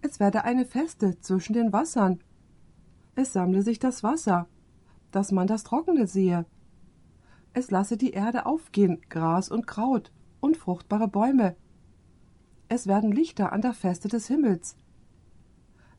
Es 0.01 0.21
werde 0.21 0.45
eine 0.45 0.65
Feste 0.65 1.21
zwischen 1.21 1.53
den 1.53 1.73
Wassern. 1.73 2.21
Es 3.15 3.33
sammle 3.33 3.63
sich 3.63 3.79
das 3.79 4.03
Wasser, 4.03 4.49
dass 5.11 5.33
man 5.33 5.47
das 5.47 5.65
Trockene 5.65 6.07
sehe. 6.07 6.47
Es 7.53 7.71
lasse 7.71 7.97
die 7.97 8.11
Erde 8.11 8.47
aufgehen, 8.47 9.01
Gras 9.09 9.51
und 9.51 9.67
Kraut 9.67 10.13
und 10.41 10.57
fruchtbare 10.57 11.09
Bäume. 11.09 11.57
Es 12.69 12.87
werden 12.87 13.11
Lichter 13.11 13.53
an 13.53 13.63
der 13.63 13.73
Feste 13.73 14.09
des 14.09 14.29
Himmels. 14.29 14.77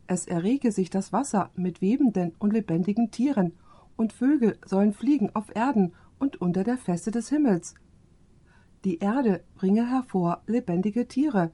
Es 0.07 0.25
errege 0.25 0.71
sich 0.71 0.89
das 0.89 1.11
Wasser 1.11 1.51
mit 1.55 1.81
webenden 1.81 2.33
und 2.39 2.53
lebendigen 2.53 3.11
Tieren 3.11 3.53
und 3.99 4.13
Vögel 4.13 4.57
sollen 4.65 4.93
fliegen 4.93 5.29
auf 5.35 5.53
Erden 5.53 5.93
und 6.19 6.39
unter 6.39 6.63
der 6.63 6.77
Feste 6.77 7.11
des 7.11 7.27
Himmels. 7.27 7.75
Die 8.85 8.99
Erde 8.99 9.43
bringe 9.55 9.89
hervor 9.89 10.41
lebendige 10.47 11.05
Tiere. 11.09 11.51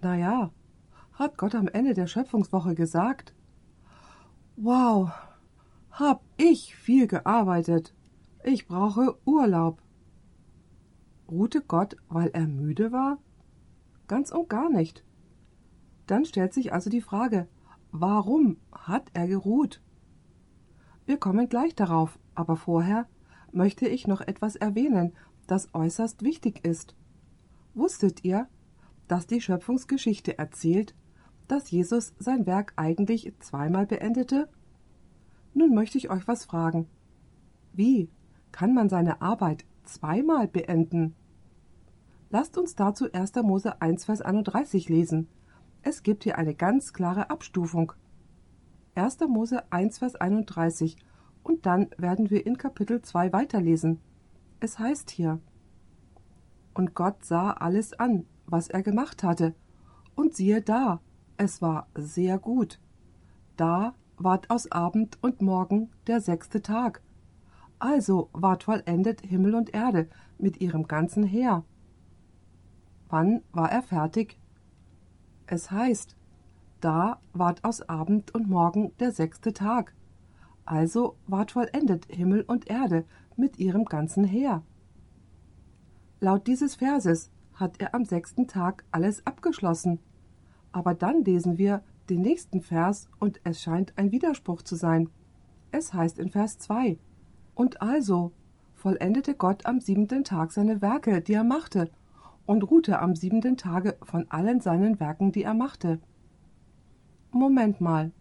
Na 0.00 0.16
ja, 0.16 0.50
hat 1.12 1.38
Gott 1.38 1.54
am 1.54 1.68
Ende 1.68 1.94
der 1.94 2.08
Schöpfungswoche 2.08 2.74
gesagt. 2.74 3.34
Wow, 4.56 5.12
hab 5.92 6.24
ich 6.38 6.74
viel 6.74 7.06
gearbeitet. 7.06 7.94
Ich 8.42 8.66
brauche 8.66 9.16
Urlaub. 9.24 9.80
Ruhte 11.30 11.60
Gott, 11.60 11.96
weil 12.08 12.30
er 12.32 12.48
müde 12.48 12.90
war? 12.90 13.18
Ganz 14.08 14.32
und 14.32 14.48
gar 14.48 14.70
nicht. 14.70 15.04
Dann 16.08 16.24
stellt 16.24 16.52
sich 16.52 16.72
also 16.72 16.90
die 16.90 17.00
Frage, 17.00 17.46
warum 17.92 18.56
hat 18.72 19.08
er 19.14 19.28
geruht? 19.28 19.80
Wir 21.12 21.18
kommen 21.18 21.46
gleich 21.50 21.74
darauf, 21.74 22.18
aber 22.34 22.56
vorher 22.56 23.06
möchte 23.52 23.86
ich 23.86 24.06
noch 24.06 24.22
etwas 24.22 24.56
erwähnen, 24.56 25.12
das 25.46 25.68
äußerst 25.74 26.22
wichtig 26.22 26.64
ist. 26.64 26.96
Wusstet 27.74 28.24
ihr, 28.24 28.48
dass 29.08 29.26
die 29.26 29.42
Schöpfungsgeschichte 29.42 30.38
erzählt, 30.38 30.94
dass 31.48 31.70
Jesus 31.70 32.14
sein 32.18 32.46
Werk 32.46 32.72
eigentlich 32.76 33.30
zweimal 33.40 33.84
beendete? 33.84 34.48
Nun 35.52 35.74
möchte 35.74 35.98
ich 35.98 36.08
euch 36.08 36.26
was 36.26 36.46
fragen. 36.46 36.88
Wie 37.74 38.08
kann 38.50 38.72
man 38.72 38.88
seine 38.88 39.20
Arbeit 39.20 39.66
zweimal 39.84 40.48
beenden? 40.48 41.14
Lasst 42.30 42.56
uns 42.56 42.74
dazu 42.74 43.12
1. 43.12 43.34
Mose 43.42 43.82
1, 43.82 44.06
Vers 44.06 44.22
31 44.22 44.88
lesen. 44.88 45.28
Es 45.82 46.02
gibt 46.02 46.24
hier 46.24 46.38
eine 46.38 46.54
ganz 46.54 46.94
klare 46.94 47.28
Abstufung. 47.28 47.92
1. 48.94 49.20
Mose 49.28 49.62
1, 49.72 49.98
Vers 49.98 50.16
31 50.16 50.96
und 51.42 51.64
dann 51.64 51.88
werden 51.96 52.30
wir 52.30 52.44
in 52.44 52.58
Kapitel 52.58 53.00
2 53.00 53.32
weiterlesen. 53.32 54.00
Es 54.60 54.78
heißt 54.78 55.10
hier: 55.10 55.40
Und 56.74 56.94
Gott 56.94 57.24
sah 57.24 57.52
alles 57.52 57.94
an, 57.94 58.26
was 58.46 58.68
er 58.68 58.82
gemacht 58.82 59.22
hatte, 59.22 59.54
und 60.14 60.34
siehe 60.34 60.60
da, 60.60 61.00
es 61.38 61.62
war 61.62 61.88
sehr 61.94 62.38
gut. 62.38 62.80
Da 63.56 63.94
ward 64.18 64.50
aus 64.50 64.70
Abend 64.70 65.18
und 65.22 65.40
Morgen 65.40 65.90
der 66.06 66.20
sechste 66.20 66.60
Tag. 66.60 67.02
Also 67.78 68.28
ward 68.32 68.64
vollendet 68.64 69.22
Himmel 69.22 69.54
und 69.54 69.72
Erde 69.74 70.08
mit 70.38 70.60
ihrem 70.60 70.86
ganzen 70.86 71.24
Heer. 71.24 71.64
Wann 73.08 73.42
war 73.52 73.72
er 73.72 73.82
fertig? 73.82 74.38
Es 75.46 75.70
heißt, 75.70 76.16
da 76.82 77.20
ward 77.32 77.64
aus 77.64 77.88
Abend 77.88 78.34
und 78.34 78.48
Morgen 78.48 78.92
der 78.98 79.12
sechste 79.12 79.52
Tag. 79.52 79.94
Also 80.64 81.16
ward 81.26 81.52
vollendet 81.52 82.06
Himmel 82.06 82.42
und 82.42 82.68
Erde 82.68 83.04
mit 83.36 83.58
ihrem 83.58 83.84
ganzen 83.84 84.24
Heer. 84.24 84.62
Laut 86.20 86.46
dieses 86.46 86.76
Verses 86.76 87.30
hat 87.54 87.80
er 87.80 87.94
am 87.94 88.04
sechsten 88.04 88.46
Tag 88.46 88.84
alles 88.90 89.26
abgeschlossen. 89.26 90.00
Aber 90.72 90.94
dann 90.94 91.24
lesen 91.24 91.58
wir 91.58 91.82
den 92.10 92.22
nächsten 92.22 92.60
Vers 92.60 93.08
und 93.18 93.40
es 93.44 93.62
scheint 93.62 93.92
ein 93.96 94.10
Widerspruch 94.10 94.62
zu 94.62 94.74
sein. 94.74 95.08
Es 95.70 95.94
heißt 95.94 96.18
in 96.18 96.30
Vers 96.30 96.58
2: 96.58 96.98
Und 97.54 97.80
also 97.80 98.32
vollendete 98.74 99.34
Gott 99.34 99.66
am 99.66 99.80
siebenten 99.80 100.24
Tag 100.24 100.52
seine 100.52 100.82
Werke, 100.82 101.20
die 101.20 101.34
er 101.34 101.44
machte, 101.44 101.90
und 102.46 102.62
ruhte 102.62 102.98
am 102.98 103.14
siebenten 103.14 103.56
Tage 103.56 103.96
von 104.02 104.26
allen 104.30 104.60
seinen 104.60 104.98
Werken, 104.98 105.30
die 105.30 105.44
er 105.44 105.54
machte. 105.54 106.00
Moment 107.34 107.80
mal. 107.80 108.12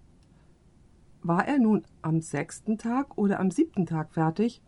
War 1.21 1.47
er 1.47 1.59
nun 1.59 1.83
am 2.01 2.21
sechsten 2.21 2.77
Tag 2.77 3.17
oder 3.17 3.39
am 3.39 3.51
siebten 3.51 3.85
Tag 3.85 4.13
fertig? 4.13 4.61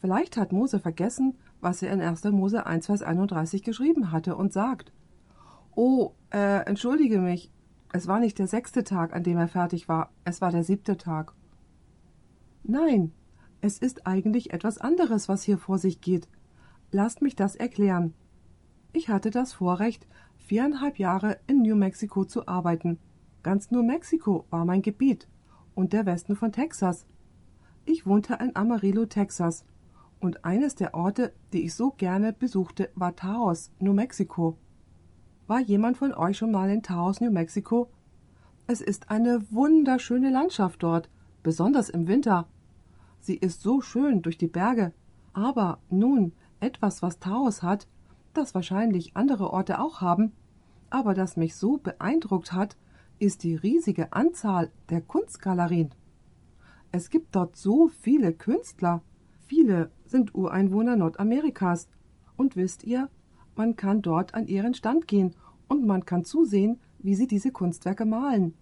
Vielleicht 0.00 0.36
hat 0.36 0.52
Mose 0.52 0.78
vergessen, 0.78 1.36
was 1.60 1.82
er 1.82 1.92
in 1.92 2.00
1. 2.00 2.24
Mose 2.24 2.64
1, 2.64 2.86
Vers 2.86 3.02
31 3.02 3.62
geschrieben 3.62 4.12
hatte 4.12 4.36
und 4.36 4.52
sagt, 4.52 4.92
Oh, 5.74 6.12
äh, 6.32 6.64
entschuldige 6.64 7.18
mich, 7.18 7.50
es 7.92 8.06
war 8.06 8.20
nicht 8.20 8.38
der 8.38 8.46
sechste 8.46 8.84
Tag, 8.84 9.14
an 9.14 9.24
dem 9.24 9.36
er 9.36 9.48
fertig 9.48 9.88
war, 9.88 10.10
es 10.24 10.40
war 10.40 10.52
der 10.52 10.64
siebte 10.64 10.96
Tag. 10.96 11.34
Nein, 12.62 13.12
es 13.60 13.78
ist 13.78 14.06
eigentlich 14.06 14.52
etwas 14.52 14.78
anderes, 14.78 15.28
was 15.28 15.42
hier 15.42 15.58
vor 15.58 15.78
sich 15.78 16.00
geht. 16.00 16.28
Lasst 16.92 17.20
mich 17.20 17.34
das 17.34 17.56
erklären. 17.56 18.14
Ich 18.92 19.08
hatte 19.08 19.30
das 19.30 19.52
Vorrecht, 19.52 20.06
viereinhalb 20.36 20.98
Jahre 20.98 21.38
in 21.46 21.62
New 21.62 21.76
Mexico 21.76 22.24
zu 22.24 22.48
arbeiten. 22.48 22.98
Ganz 23.42 23.70
New 23.70 23.82
Mexico 23.82 24.44
war 24.50 24.66
mein 24.66 24.82
Gebiet 24.82 25.26
und 25.74 25.94
der 25.94 26.04
Westen 26.04 26.36
von 26.36 26.52
Texas. 26.52 27.06
Ich 27.86 28.06
wohnte 28.06 28.34
in 28.34 28.54
Amarillo, 28.54 29.06
Texas, 29.06 29.64
und 30.20 30.44
eines 30.44 30.74
der 30.74 30.94
Orte, 30.94 31.32
die 31.54 31.62
ich 31.64 31.74
so 31.74 31.92
gerne 31.92 32.34
besuchte, 32.34 32.90
war 32.94 33.16
Taos, 33.16 33.70
New 33.78 33.94
Mexico. 33.94 34.58
War 35.46 35.60
jemand 35.60 35.96
von 35.96 36.12
euch 36.12 36.36
schon 36.36 36.50
mal 36.50 36.68
in 36.68 36.82
Taos, 36.82 37.22
New 37.22 37.30
Mexico? 37.30 37.88
Es 38.66 38.82
ist 38.82 39.10
eine 39.10 39.50
wunderschöne 39.50 40.30
Landschaft 40.30 40.82
dort, 40.82 41.08
besonders 41.42 41.88
im 41.88 42.06
Winter. 42.06 42.46
Sie 43.20 43.36
ist 43.36 43.62
so 43.62 43.80
schön 43.80 44.20
durch 44.20 44.36
die 44.36 44.48
Berge. 44.48 44.92
Aber 45.32 45.78
nun, 45.88 46.32
etwas, 46.60 47.00
was 47.00 47.20
Taos 47.20 47.62
hat, 47.62 47.88
das 48.34 48.54
wahrscheinlich 48.54 49.16
andere 49.16 49.50
Orte 49.50 49.80
auch 49.80 50.02
haben, 50.02 50.32
aber 50.90 51.14
das 51.14 51.38
mich 51.38 51.56
so 51.56 51.78
beeindruckt 51.78 52.52
hat, 52.52 52.76
ist 53.20 53.44
die 53.44 53.54
riesige 53.54 54.12
Anzahl 54.12 54.70
der 54.88 55.02
Kunstgalerien. 55.02 55.94
Es 56.90 57.10
gibt 57.10 57.36
dort 57.36 57.54
so 57.54 57.88
viele 57.88 58.32
Künstler. 58.32 59.02
Viele 59.46 59.90
sind 60.06 60.34
Ureinwohner 60.34 60.96
Nordamerikas. 60.96 61.88
Und 62.36 62.56
wisst 62.56 62.82
ihr, 62.84 63.08
man 63.54 63.76
kann 63.76 64.00
dort 64.00 64.34
an 64.34 64.46
ihren 64.46 64.74
Stand 64.74 65.06
gehen 65.06 65.36
und 65.68 65.86
man 65.86 66.06
kann 66.06 66.24
zusehen, 66.24 66.80
wie 66.98 67.14
sie 67.14 67.26
diese 67.26 67.52
Kunstwerke 67.52 68.06
malen. 68.06 68.54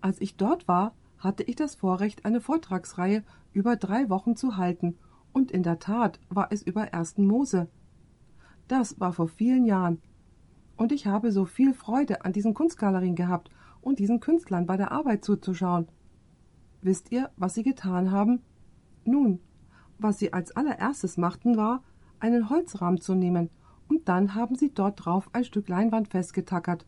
Als 0.00 0.20
ich 0.20 0.36
dort 0.36 0.68
war, 0.68 0.94
hatte 1.18 1.42
ich 1.42 1.56
das 1.56 1.74
Vorrecht, 1.74 2.24
eine 2.24 2.40
Vortragsreihe 2.40 3.24
über 3.52 3.76
drei 3.76 4.08
Wochen 4.08 4.36
zu 4.36 4.56
halten, 4.56 4.96
und 5.32 5.50
in 5.50 5.62
der 5.62 5.78
Tat 5.78 6.18
war 6.30 6.48
es 6.50 6.62
über 6.62 6.86
ersten 6.86 7.26
Mose. 7.26 7.68
Das 8.68 9.00
war 9.00 9.12
vor 9.12 9.28
vielen 9.28 9.66
Jahren. 9.66 10.00
Und 10.76 10.92
ich 10.92 11.06
habe 11.06 11.32
so 11.32 11.44
viel 11.44 11.74
Freude 11.74 12.24
an 12.24 12.32
diesen 12.32 12.54
Kunstgalerien 12.54 13.16
gehabt 13.16 13.50
und 13.86 14.00
diesen 14.00 14.18
Künstlern 14.18 14.66
bei 14.66 14.76
der 14.76 14.90
Arbeit 14.90 15.24
zuzuschauen. 15.24 15.86
Wisst 16.82 17.12
ihr, 17.12 17.30
was 17.36 17.54
sie 17.54 17.62
getan 17.62 18.10
haben? 18.10 18.42
Nun, 19.04 19.38
was 19.96 20.18
sie 20.18 20.32
als 20.32 20.56
allererstes 20.56 21.16
machten, 21.16 21.56
war, 21.56 21.84
einen 22.18 22.50
Holzrahmen 22.50 23.00
zu 23.00 23.14
nehmen, 23.14 23.48
und 23.88 24.08
dann 24.08 24.34
haben 24.34 24.56
sie 24.56 24.74
dort 24.74 25.04
drauf 25.04 25.30
ein 25.32 25.44
Stück 25.44 25.68
Leinwand 25.68 26.08
festgetackert. 26.08 26.84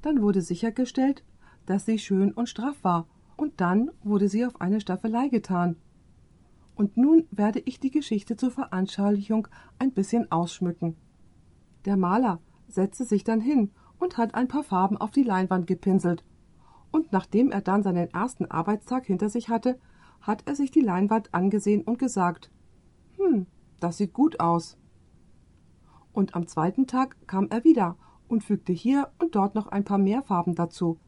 Dann 0.00 0.22
wurde 0.22 0.40
sichergestellt, 0.40 1.22
dass 1.66 1.84
sie 1.84 1.98
schön 1.98 2.32
und 2.32 2.48
straff 2.48 2.82
war, 2.82 3.06
und 3.36 3.60
dann 3.60 3.90
wurde 4.02 4.28
sie 4.28 4.46
auf 4.46 4.58
eine 4.58 4.80
Staffelei 4.80 5.28
getan. 5.28 5.76
Und 6.76 6.96
nun 6.96 7.26
werde 7.30 7.60
ich 7.66 7.78
die 7.78 7.90
Geschichte 7.90 8.36
zur 8.38 8.50
Veranschaulichung 8.50 9.48
ein 9.78 9.92
bisschen 9.92 10.32
ausschmücken. 10.32 10.96
Der 11.84 11.98
Maler 11.98 12.40
setzte 12.68 13.04
sich 13.04 13.22
dann 13.22 13.42
hin 13.42 13.70
und 14.00 14.18
hat 14.18 14.34
ein 14.34 14.48
paar 14.48 14.64
Farben 14.64 14.96
auf 14.96 15.12
die 15.12 15.22
Leinwand 15.22 15.66
gepinselt. 15.66 16.24
Und 16.90 17.12
nachdem 17.12 17.52
er 17.52 17.60
dann 17.60 17.84
seinen 17.84 18.10
ersten 18.10 18.46
Arbeitstag 18.46 19.06
hinter 19.06 19.28
sich 19.28 19.48
hatte, 19.48 19.78
hat 20.20 20.42
er 20.46 20.56
sich 20.56 20.70
die 20.70 20.80
Leinwand 20.80 21.32
angesehen 21.32 21.82
und 21.82 21.98
gesagt 21.98 22.50
Hm, 23.16 23.46
das 23.78 23.98
sieht 23.98 24.12
gut 24.12 24.40
aus. 24.40 24.76
Und 26.12 26.34
am 26.34 26.46
zweiten 26.46 26.86
Tag 26.86 27.16
kam 27.28 27.48
er 27.50 27.62
wieder 27.64 27.96
und 28.26 28.42
fügte 28.42 28.72
hier 28.72 29.10
und 29.18 29.34
dort 29.34 29.54
noch 29.54 29.68
ein 29.68 29.84
paar 29.84 29.98
mehr 29.98 30.22
Farben 30.22 30.54
dazu, 30.54 30.98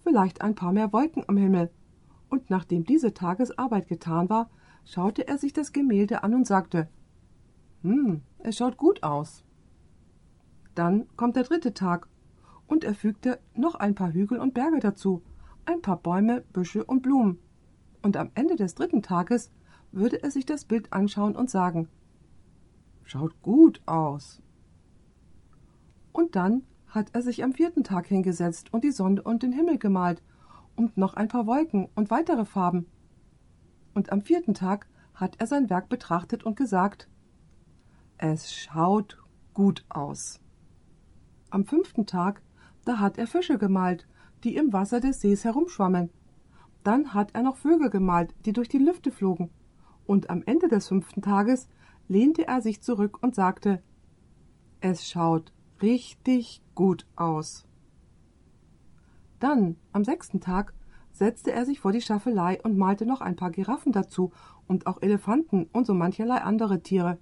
vielleicht 0.00 0.42
ein 0.42 0.54
paar 0.54 0.72
mehr 0.72 0.92
Wolken 0.92 1.24
am 1.28 1.36
Himmel. 1.36 1.70
Und 2.28 2.50
nachdem 2.50 2.84
diese 2.84 3.14
Tagesarbeit 3.14 3.88
getan 3.88 4.30
war, 4.30 4.50
schaute 4.84 5.28
er 5.28 5.38
sich 5.38 5.52
das 5.52 5.72
Gemälde 5.72 6.24
an 6.24 6.34
und 6.34 6.46
sagte 6.46 6.88
Hm, 7.82 8.22
es 8.38 8.56
schaut 8.56 8.76
gut 8.76 9.02
aus. 9.02 9.44
Dann 10.74 11.06
kommt 11.16 11.36
der 11.36 11.44
dritte 11.44 11.74
Tag, 11.74 12.08
und 12.66 12.84
er 12.84 12.94
fügte 12.94 13.38
noch 13.54 13.74
ein 13.74 13.94
paar 13.94 14.12
Hügel 14.12 14.38
und 14.38 14.54
Berge 14.54 14.80
dazu, 14.80 15.22
ein 15.64 15.82
paar 15.82 15.96
Bäume, 15.96 16.42
Büsche 16.52 16.84
und 16.84 17.02
Blumen. 17.02 17.38
Und 18.02 18.16
am 18.16 18.30
Ende 18.34 18.56
des 18.56 18.74
dritten 18.74 19.02
Tages 19.02 19.52
würde 19.92 20.22
er 20.22 20.30
sich 20.30 20.46
das 20.46 20.64
Bild 20.64 20.92
anschauen 20.92 21.36
und 21.36 21.50
sagen 21.50 21.88
Schaut 23.04 23.40
gut 23.42 23.80
aus. 23.86 24.42
Und 26.12 26.36
dann 26.36 26.62
hat 26.86 27.08
er 27.12 27.22
sich 27.22 27.42
am 27.42 27.52
vierten 27.52 27.84
Tag 27.84 28.06
hingesetzt 28.06 28.72
und 28.72 28.84
die 28.84 28.90
Sonne 28.90 29.22
und 29.22 29.42
den 29.42 29.52
Himmel 29.52 29.78
gemalt 29.78 30.22
und 30.76 30.96
noch 30.96 31.14
ein 31.14 31.28
paar 31.28 31.46
Wolken 31.46 31.88
und 31.94 32.10
weitere 32.10 32.44
Farben 32.44 32.86
und 33.94 34.12
am 34.12 34.22
vierten 34.22 34.54
Tag 34.54 34.86
hat 35.14 35.36
er 35.38 35.46
sein 35.46 35.70
Werk 35.70 35.88
betrachtet 35.88 36.44
und 36.44 36.56
gesagt 36.56 37.08
Es 38.18 38.52
schaut 38.54 39.18
gut 39.54 39.84
aus. 39.88 40.40
Am 41.50 41.64
fünften 41.66 42.06
Tag, 42.06 42.42
da 42.84 42.98
hat 42.98 43.18
er 43.18 43.26
Fische 43.26 43.58
gemalt, 43.58 44.06
die 44.44 44.56
im 44.56 44.72
Wasser 44.72 45.00
des 45.00 45.20
Sees 45.20 45.44
herumschwammen. 45.44 46.10
Dann 46.82 47.14
hat 47.14 47.30
er 47.34 47.42
noch 47.42 47.56
Vögel 47.56 47.90
gemalt, 47.90 48.34
die 48.44 48.52
durch 48.52 48.68
die 48.68 48.78
Lüfte 48.78 49.12
flogen. 49.12 49.50
Und 50.04 50.30
am 50.30 50.42
Ende 50.44 50.68
des 50.68 50.88
fünften 50.88 51.22
Tages 51.22 51.68
lehnte 52.08 52.46
er 52.46 52.60
sich 52.60 52.82
zurück 52.82 53.22
und 53.22 53.34
sagte 53.34 53.82
Es 54.80 55.08
schaut 55.08 55.52
richtig 55.80 56.62
gut 56.74 57.06
aus. 57.16 57.66
Dann, 59.38 59.76
am 59.92 60.04
sechsten 60.04 60.40
Tag, 60.40 60.72
setzte 61.12 61.52
er 61.52 61.66
sich 61.66 61.80
vor 61.80 61.92
die 61.92 62.00
Staffelei 62.00 62.60
und 62.62 62.78
malte 62.78 63.06
noch 63.06 63.20
ein 63.20 63.36
paar 63.36 63.50
Giraffen 63.50 63.92
dazu 63.92 64.32
und 64.66 64.86
auch 64.86 65.02
Elefanten 65.02 65.68
und 65.72 65.86
so 65.86 65.94
mancherlei 65.94 66.38
andere 66.38 66.80
Tiere. 66.80 67.18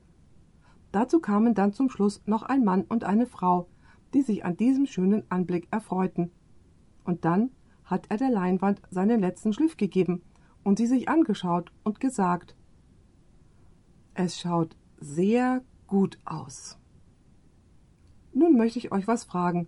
Dazu 0.93 1.21
kamen 1.21 1.55
dann 1.55 1.73
zum 1.73 1.89
Schluss 1.89 2.23
noch 2.27 2.43
ein 2.43 2.65
Mann 2.65 2.83
und 2.83 3.05
eine 3.05 3.27
Frau, 3.27 3.69
die 4.15 4.23
sich 4.23 4.45
an 4.45 4.57
diesem 4.57 4.87
schönen 4.87 5.25
Anblick 5.31 5.69
erfreuten. 5.71 6.31
Und 7.05 7.25
dann 7.25 7.51
hat 7.85 8.07
er 8.09 8.17
der 8.17 8.31
Leinwand 8.31 8.81
seinen 8.91 9.21
letzten 9.21 9.53
Schliff 9.53 9.77
gegeben 9.77 10.23
und 10.63 10.79
sie 10.79 10.87
sich 10.87 11.09
angeschaut 11.09 11.73
und 11.83 12.01
gesagt 12.01 12.55
Es 14.15 14.39
schaut 14.39 14.77
sehr 14.99 15.63
gut 15.87 16.19
aus. 16.25 16.79
Nun 18.33 18.57
möchte 18.57 18.79
ich 18.79 18.93
euch 18.93 19.09
was 19.09 19.25
fragen. 19.25 19.67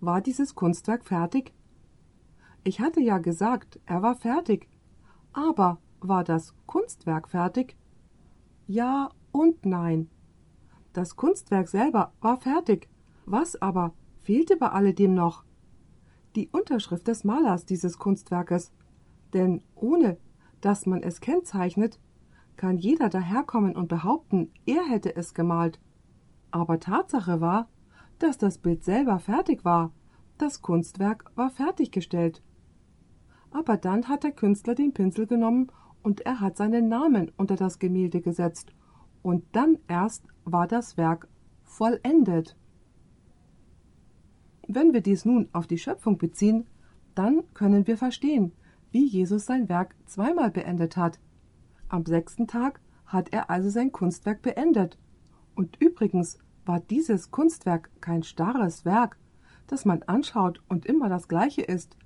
War 0.00 0.20
dieses 0.20 0.54
Kunstwerk 0.54 1.04
fertig? 1.04 1.52
Ich 2.64 2.80
hatte 2.80 3.00
ja 3.00 3.18
gesagt, 3.18 3.78
er 3.86 4.02
war 4.02 4.16
fertig. 4.16 4.68
Aber 5.32 5.78
war 6.00 6.24
das 6.24 6.54
Kunstwerk 6.66 7.28
fertig? 7.28 7.76
Ja 8.66 9.10
und 9.32 9.64
nein. 9.64 10.08
Das 10.92 11.16
Kunstwerk 11.16 11.68
selber 11.68 12.12
war 12.20 12.38
fertig. 12.38 12.88
Was 13.26 13.60
aber 13.60 13.92
fehlte 14.22 14.56
bei 14.56 14.68
alledem 14.68 15.14
noch? 15.14 15.44
Die 16.34 16.48
Unterschrift 16.48 17.08
des 17.08 17.24
Malers 17.24 17.66
dieses 17.66 17.98
Kunstwerkes. 17.98 18.72
Denn 19.32 19.62
ohne 19.74 20.18
dass 20.60 20.86
man 20.86 21.02
es 21.02 21.20
kennzeichnet, 21.20 21.98
kann 22.56 22.76
jeder 22.76 23.08
daherkommen 23.08 23.74
und 23.74 23.88
behaupten, 23.88 24.52
er 24.66 24.84
hätte 24.84 25.16
es 25.16 25.32
gemalt. 25.34 25.80
Aber 26.50 26.78
Tatsache 26.78 27.40
war, 27.40 27.68
dass 28.18 28.36
das 28.36 28.58
Bild 28.58 28.84
selber 28.84 29.18
fertig 29.18 29.64
war. 29.64 29.92
Das 30.36 30.60
Kunstwerk 30.60 31.30
war 31.36 31.50
fertiggestellt. 31.50 32.42
Aber 33.50 33.76
dann 33.76 34.08
hat 34.08 34.24
der 34.24 34.32
Künstler 34.32 34.74
den 34.74 34.92
Pinsel 34.92 35.26
genommen 35.26 35.72
und 36.02 36.20
er 36.22 36.40
hat 36.40 36.56
seinen 36.56 36.88
Namen 36.88 37.32
unter 37.36 37.56
das 37.56 37.78
Gemälde 37.78 38.20
gesetzt. 38.20 38.72
Und 39.22 39.44
dann 39.52 39.78
erst 39.88 40.24
war 40.44 40.66
das 40.66 40.96
Werk 40.96 41.28
vollendet. 41.64 42.56
Wenn 44.72 44.92
wir 44.92 45.00
dies 45.00 45.24
nun 45.24 45.48
auf 45.52 45.66
die 45.66 45.78
Schöpfung 45.78 46.16
beziehen, 46.16 46.64
dann 47.16 47.42
können 47.54 47.88
wir 47.88 47.96
verstehen, 47.96 48.52
wie 48.92 49.04
Jesus 49.04 49.44
sein 49.44 49.68
Werk 49.68 49.96
zweimal 50.06 50.52
beendet 50.52 50.96
hat. 50.96 51.18
Am 51.88 52.06
sechsten 52.06 52.46
Tag 52.46 52.80
hat 53.04 53.32
er 53.32 53.50
also 53.50 53.68
sein 53.68 53.90
Kunstwerk 53.90 54.42
beendet. 54.42 54.96
Und 55.56 55.76
übrigens 55.80 56.38
war 56.64 56.78
dieses 56.78 57.32
Kunstwerk 57.32 57.90
kein 58.00 58.22
starres 58.22 58.84
Werk, 58.84 59.18
das 59.66 59.84
man 59.84 60.04
anschaut 60.04 60.62
und 60.68 60.86
immer 60.86 61.08
das 61.08 61.26
gleiche 61.26 61.62
ist. 61.62 61.96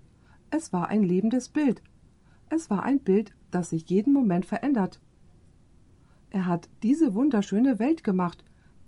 Es 0.48 0.72
war 0.72 0.88
ein 0.88 1.02
lebendes 1.02 1.50
Bild. 1.50 1.82
Es 2.48 2.70
war 2.70 2.82
ein 2.82 3.00
Bild, 3.00 3.34
das 3.50 3.70
sich 3.70 3.90
jeden 3.90 4.14
Moment 4.14 4.46
verändert. 4.46 5.02
Er 6.30 6.46
hat 6.46 6.70
diese 6.82 7.14
wunderschöne 7.14 7.78
Welt 7.78 8.04
gemacht, 8.04 8.42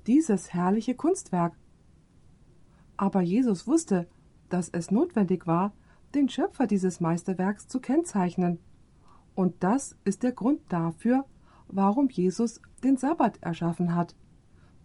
dieses 0.06 0.54
herrliche 0.54 0.94
Kunstwerk. 0.94 1.52
Aber 2.96 3.20
Jesus 3.20 3.66
wusste, 3.66 4.06
dass 4.48 4.68
es 4.68 4.90
notwendig 4.90 5.46
war, 5.46 5.72
den 6.14 6.28
Schöpfer 6.28 6.66
dieses 6.66 7.00
Meisterwerks 7.00 7.68
zu 7.68 7.80
kennzeichnen. 7.80 8.58
Und 9.34 9.62
das 9.62 9.96
ist 10.04 10.22
der 10.22 10.32
Grund 10.32 10.60
dafür, 10.68 11.24
warum 11.68 12.08
Jesus 12.08 12.60
den 12.82 12.96
Sabbat 12.96 13.42
erschaffen 13.42 13.94
hat. 13.94 14.14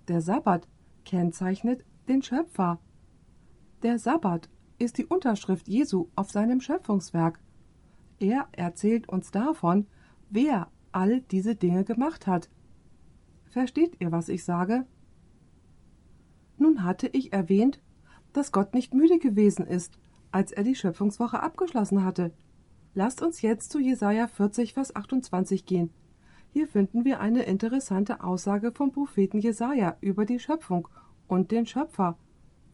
Der 0.08 0.21
Sabbat 0.21 0.67
kennzeichnet 1.06 1.86
den 2.08 2.21
Schöpfer. 2.21 2.80
Der 3.84 3.97
Sabbat 3.97 4.50
ist 4.78 4.97
die 4.97 5.06
Unterschrift 5.06 5.67
Jesu 5.67 6.08
auf 6.15 6.32
seinem 6.32 6.60
Schöpfungswerk. 6.60 7.39
Er 8.19 8.47
erzählt 8.52 9.08
uns 9.10 9.32
davon, 9.32 9.88
wer 10.30 10.67
all 10.91 11.21
diese 11.21 11.56
Dinge 11.56 11.84
gemacht 11.84 12.28
hat. 12.28 12.50
Versteht 13.45 14.00
ihr, 14.00 14.12
was 14.12 14.30
ich 14.30 14.43
sage? 14.43 14.86
Nun 16.58 16.84
hatte 16.84 17.08
ich 17.08 17.34
erwähnt, 17.34 17.82
dass 18.34 18.52
Gott 18.52 18.74
nicht 18.74 18.94
müde 18.94 19.20
gewesen 19.20 19.65
ist, 19.65 19.98
als 20.32 20.52
er 20.52 20.63
die 20.63 20.76
Schöpfungswoche 20.76 21.41
abgeschlossen 21.41 22.04
hatte. 22.04 22.32
Lasst 22.94 23.22
uns 23.22 23.41
jetzt 23.41 23.72
zu 23.72 23.80
Jesaja 23.80 24.28
40, 24.28 24.74
Vers 24.74 24.96
28 24.96 25.65
gehen. 25.65 25.91
Hier 26.52 26.67
finden 26.67 27.06
wir 27.06 27.22
eine 27.22 27.44
interessante 27.44 28.24
Aussage 28.24 28.72
vom 28.74 28.91
Propheten 28.91 29.39
Jesaja 29.39 29.96
über 30.02 30.26
die 30.26 30.39
Schöpfung 30.39 30.88
und 31.28 31.52
den 31.52 31.65
Schöpfer. 31.65 32.17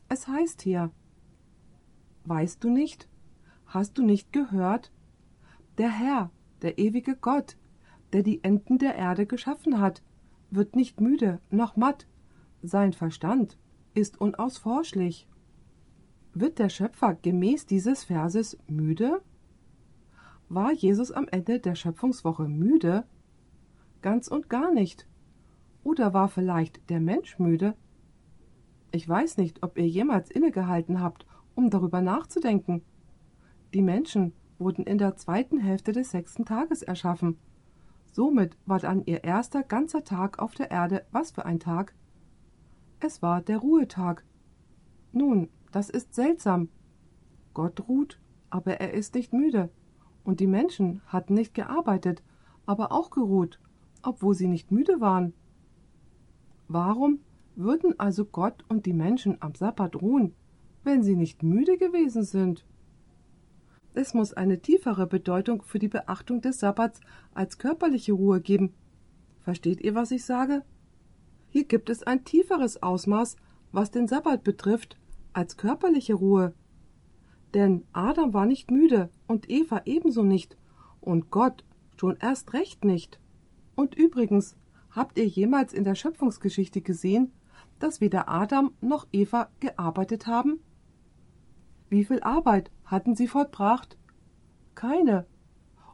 Es 0.10 0.28
heißt 0.28 0.64
hier: 0.64 0.92
Weißt 2.26 2.64
du 2.64 2.70
nicht? 2.70 3.08
Hast 3.68 3.98
du 3.98 4.04
nicht 4.04 4.34
gehört? 4.34 4.92
Der 5.78 5.92
Herr, 5.92 6.32
der 6.64 6.80
ewige 6.80 7.16
Gott, 7.16 7.58
der 8.14 8.24
die 8.24 8.44
Enden 8.44 8.80
der 8.80 8.96
Erde 8.96 9.28
geschaffen 9.28 9.80
hat, 9.80 10.02
wird 10.50 10.76
nicht 10.76 11.00
müde 11.00 11.40
noch 11.52 11.76
matt. 11.76 12.08
Sein 12.64 12.94
Verstand 12.94 13.58
ist 13.94 14.20
unausforschlich. 14.20 15.28
Wird 16.40 16.60
der 16.60 16.70
Schöpfer 16.70 17.16
gemäß 17.16 17.66
dieses 17.66 18.04
Verses 18.04 18.60
müde? 18.68 19.24
War 20.50 20.72
Jesus 20.72 21.12
am 21.12 21.28
Ende 21.28 21.60
der 21.60 21.74
Schöpfungswoche 21.74 22.48
müde? 22.48 23.06
Ganz 24.04 24.28
und 24.28 24.48
gar 24.48 24.72
nicht. 24.72 25.08
Oder 25.84 26.14
war 26.14 26.28
vielleicht 26.28 26.92
der 26.92 27.00
Mensch 27.00 27.40
müde? 27.40 27.74
Ich 28.92 29.10
weiß 29.10 29.38
nicht, 29.38 29.64
ob 29.64 29.80
ihr 29.80 29.88
jemals 29.88 30.30
innegehalten 30.30 31.02
habt, 31.02 31.26
um 31.56 31.72
darüber 31.72 32.02
nachzudenken. 32.02 32.84
Die 33.74 33.82
Menschen 33.82 34.32
wurden 34.60 34.86
in 34.86 35.00
der 35.00 35.16
zweiten 35.16 35.58
Hälfte 35.58 35.92
des 35.92 36.12
sechsten 36.12 36.46
Tages 36.46 36.84
erschaffen. 36.84 37.40
Somit 38.12 38.56
war 38.68 38.78
dann 38.78 39.04
ihr 39.08 39.24
erster 39.24 39.64
ganzer 39.64 40.04
Tag 40.04 40.38
auf 40.38 40.54
der 40.54 40.70
Erde 40.70 41.04
was 41.12 41.32
für 41.32 41.46
ein 41.46 41.60
Tag? 41.60 41.96
Es 43.00 43.24
war 43.24 43.42
der 43.42 43.58
Ruhetag. 43.58 44.24
Nun, 45.12 45.50
das 45.78 45.92
ist 45.92 46.16
seltsam. 46.16 46.70
Gott 47.54 47.88
ruht, 47.88 48.20
aber 48.50 48.82
er 48.82 48.96
ist 48.96 49.14
nicht 49.14 49.32
müde. 49.32 49.70
Und 50.24 50.40
die 50.40 50.48
Menschen 50.48 51.04
hatten 51.06 51.36
nicht 51.36 51.54
gearbeitet, 51.54 52.24
aber 52.66 52.92
auch 52.92 53.12
geruht, 53.12 53.60
obwohl 54.02 54.34
sie 54.34 54.48
nicht 54.48 54.72
müde 54.72 55.02
waren. 55.02 55.34
Warum 56.68 57.20
würden 57.56 57.94
also 58.00 58.26
Gott 58.26 58.66
und 58.70 58.88
die 58.88 58.94
Menschen 58.94 59.40
am 59.40 59.54
Sabbat 59.54 60.02
ruhen, 60.02 60.34
wenn 60.84 61.04
sie 61.04 61.16
nicht 61.16 61.44
müde 61.44 61.78
gewesen 61.78 62.24
sind? 62.24 62.66
Es 63.94 64.16
muss 64.16 64.34
eine 64.34 64.60
tiefere 64.64 65.06
Bedeutung 65.06 65.62
für 65.62 65.78
die 65.78 65.90
Beachtung 65.90 66.42
des 66.42 66.60
Sabbats 66.60 67.02
als 67.36 67.60
körperliche 67.60 68.14
Ruhe 68.14 68.42
geben. 68.42 68.74
Versteht 69.42 69.82
ihr, 69.82 69.94
was 69.94 70.10
ich 70.10 70.26
sage? 70.26 70.64
Hier 71.50 71.66
gibt 71.66 71.92
es 71.92 72.02
ein 72.02 72.24
tieferes 72.24 72.82
Ausmaß, 72.82 73.36
was 73.72 73.92
den 73.92 74.08
Sabbat 74.08 74.44
betrifft, 74.44 74.98
als 75.38 75.56
körperliche 75.56 76.16
Ruhe. 76.16 76.56
Denn 77.54 77.86
Adam 77.94 78.34
war 78.34 78.48
nicht 78.48 78.72
müde 78.72 79.12
und 79.28 79.52
Eva 79.52 79.84
ebenso 79.86 80.24
nicht 80.24 80.58
und 81.00 81.30
Gott 81.30 81.64
schon 81.96 82.18
erst 82.18 82.54
recht 82.54 82.84
nicht. 82.84 83.20
Und 83.76 83.94
übrigens, 83.94 84.58
habt 84.90 85.20
ihr 85.20 85.28
jemals 85.28 85.74
in 85.74 85.84
der 85.84 85.94
Schöpfungsgeschichte 85.94 86.82
gesehen, 86.82 87.32
dass 87.78 88.02
weder 88.02 88.28
Adam 88.28 88.74
noch 88.82 89.06
Eva 89.12 89.50
gearbeitet 89.60 90.26
haben? 90.26 90.60
Wie 91.88 92.04
viel 92.04 92.22
Arbeit 92.22 92.72
hatten 92.84 93.16
sie 93.16 93.28
vollbracht? 93.28 93.96
Keine. 94.74 95.28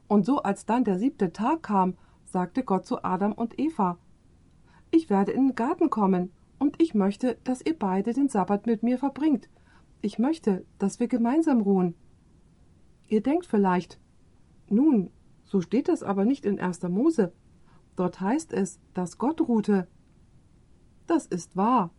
Und 0.08 0.26
so 0.26 0.42
als 0.42 0.66
dann 0.66 0.86
der 0.86 0.98
siebte 0.98 1.34
Tag 1.34 1.64
kam, 1.64 1.98
sagte 2.24 2.64
Gott 2.64 2.86
zu 2.86 3.04
Adam 3.04 3.34
und 3.34 3.60
Eva 3.60 3.98
Ich 4.90 5.10
werde 5.10 5.34
in 5.34 5.50
den 5.50 5.56
Garten 5.56 5.90
kommen 5.90 6.32
und 6.64 6.82
ich 6.82 6.94
möchte, 6.94 7.38
dass 7.44 7.62
ihr 7.62 7.78
beide 7.78 8.14
den 8.14 8.30
Sabbat 8.30 8.68
mit 8.68 8.84
mir 8.84 8.98
verbringt. 8.98 9.50
Ich 10.00 10.18
möchte, 10.18 10.66
dass 10.80 10.98
wir 10.98 11.10
gemeinsam 11.10 11.60
ruhen. 11.60 11.94
Ihr 13.10 13.22
denkt 13.22 13.46
vielleicht, 13.46 14.00
nun, 14.70 15.10
so 15.44 15.60
steht 15.60 15.90
das 15.90 16.04
aber 16.04 16.24
nicht 16.24 16.46
in 16.46 16.62
1. 16.62 16.84
Mose. 16.84 17.34
Dort 17.98 18.22
heißt 18.22 18.54
es, 18.54 18.80
dass 18.94 19.18
Gott 19.18 19.42
ruhte. 19.42 19.90
Das 21.06 21.26
ist 21.26 21.58
wahr. 21.58 21.92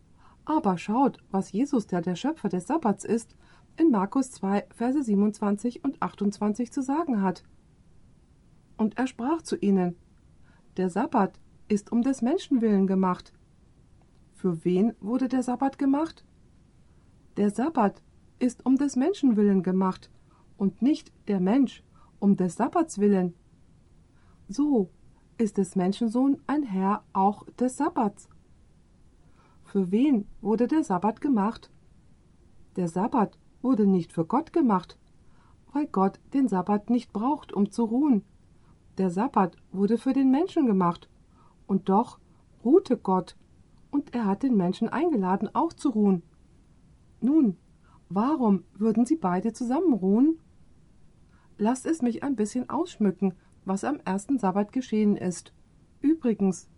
Aber 0.46 0.78
schaut, 0.78 1.18
was 1.30 1.52
Jesus, 1.52 1.86
der 1.86 2.00
der 2.00 2.16
Schöpfer 2.16 2.48
des 2.48 2.66
Sabbats 2.66 3.04
ist, 3.04 3.36
in 3.76 3.90
Markus 3.90 4.30
2, 4.30 4.68
Verse 4.70 5.02
27 5.02 5.84
und 5.84 6.00
28 6.00 6.72
zu 6.72 6.80
sagen 6.80 7.20
hat. 7.20 7.44
Und 8.78 8.96
er 8.96 9.08
sprach 9.08 9.42
zu 9.42 9.56
ihnen, 9.56 9.96
Der 10.78 10.88
Sabbat 10.88 11.38
ist 11.68 11.92
um 11.92 12.00
des 12.00 12.22
Menschen 12.22 12.62
willen 12.62 12.86
gemacht, 12.86 13.34
für 14.44 14.62
wen 14.62 14.92
wurde 15.00 15.26
der 15.26 15.42
Sabbat 15.42 15.78
gemacht? 15.78 16.22
Der 17.38 17.48
Sabbat 17.48 18.02
ist 18.38 18.66
um 18.66 18.76
des 18.76 18.94
Menschen 18.94 19.38
willen 19.38 19.62
gemacht 19.62 20.10
und 20.58 20.82
nicht 20.82 21.10
der 21.28 21.40
Mensch 21.40 21.82
um 22.18 22.36
des 22.36 22.56
Sabbats 22.56 22.98
willen. 22.98 23.32
So 24.46 24.90
ist 25.38 25.56
des 25.56 25.76
Menschensohn 25.76 26.42
ein 26.46 26.62
Herr 26.62 27.04
auch 27.14 27.46
des 27.58 27.78
Sabbats. 27.78 28.28
Für 29.64 29.90
wen 29.90 30.26
wurde 30.42 30.66
der 30.66 30.84
Sabbat 30.84 31.22
gemacht? 31.22 31.70
Der 32.76 32.88
Sabbat 32.88 33.38
wurde 33.62 33.86
nicht 33.86 34.12
für 34.12 34.26
Gott 34.26 34.52
gemacht, 34.52 34.98
weil 35.72 35.86
Gott 35.86 36.20
den 36.34 36.48
Sabbat 36.48 36.90
nicht 36.90 37.14
braucht, 37.14 37.54
um 37.54 37.70
zu 37.70 37.84
ruhen. 37.84 38.24
Der 38.98 39.08
Sabbat 39.08 39.56
wurde 39.72 39.96
für 39.96 40.12
den 40.12 40.30
Menschen 40.30 40.66
gemacht, 40.66 41.08
und 41.66 41.88
doch 41.88 42.18
ruhte 42.62 42.98
Gott 42.98 43.36
und 43.94 44.12
er 44.12 44.26
hat 44.26 44.42
den 44.42 44.56
Menschen 44.56 44.88
eingeladen, 44.88 45.54
auch 45.54 45.72
zu 45.72 45.90
ruhen. 45.90 46.24
Nun, 47.20 47.56
warum 48.08 48.64
würden 48.74 49.06
sie 49.06 49.14
beide 49.14 49.52
zusammen 49.52 49.92
ruhen? 49.92 50.40
Lasst 51.58 51.86
es 51.86 52.02
mich 52.02 52.24
ein 52.24 52.34
bisschen 52.34 52.68
ausschmücken, 52.68 53.34
was 53.64 53.84
am 53.84 54.00
ersten 54.04 54.36
Sabbat 54.36 54.72
geschehen 54.72 55.16
ist. 55.16 55.54
Übrigens 56.00 56.68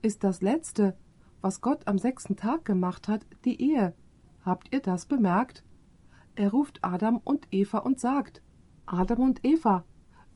ist 0.00 0.22
das 0.22 0.42
letzte, 0.42 0.96
was 1.40 1.60
Gott 1.60 1.88
am 1.88 1.98
sechsten 1.98 2.36
Tag 2.36 2.64
gemacht 2.64 3.08
hat, 3.08 3.26
die 3.44 3.60
Ehe. 3.60 3.92
Habt 4.44 4.72
ihr 4.72 4.80
das 4.80 5.06
bemerkt? 5.06 5.64
Er 6.36 6.52
ruft 6.52 6.78
Adam 6.84 7.20
und 7.24 7.48
Eva 7.50 7.78
und 7.78 7.98
sagt, 7.98 8.44
Adam 8.86 9.18
und 9.18 9.44
Eva, 9.44 9.84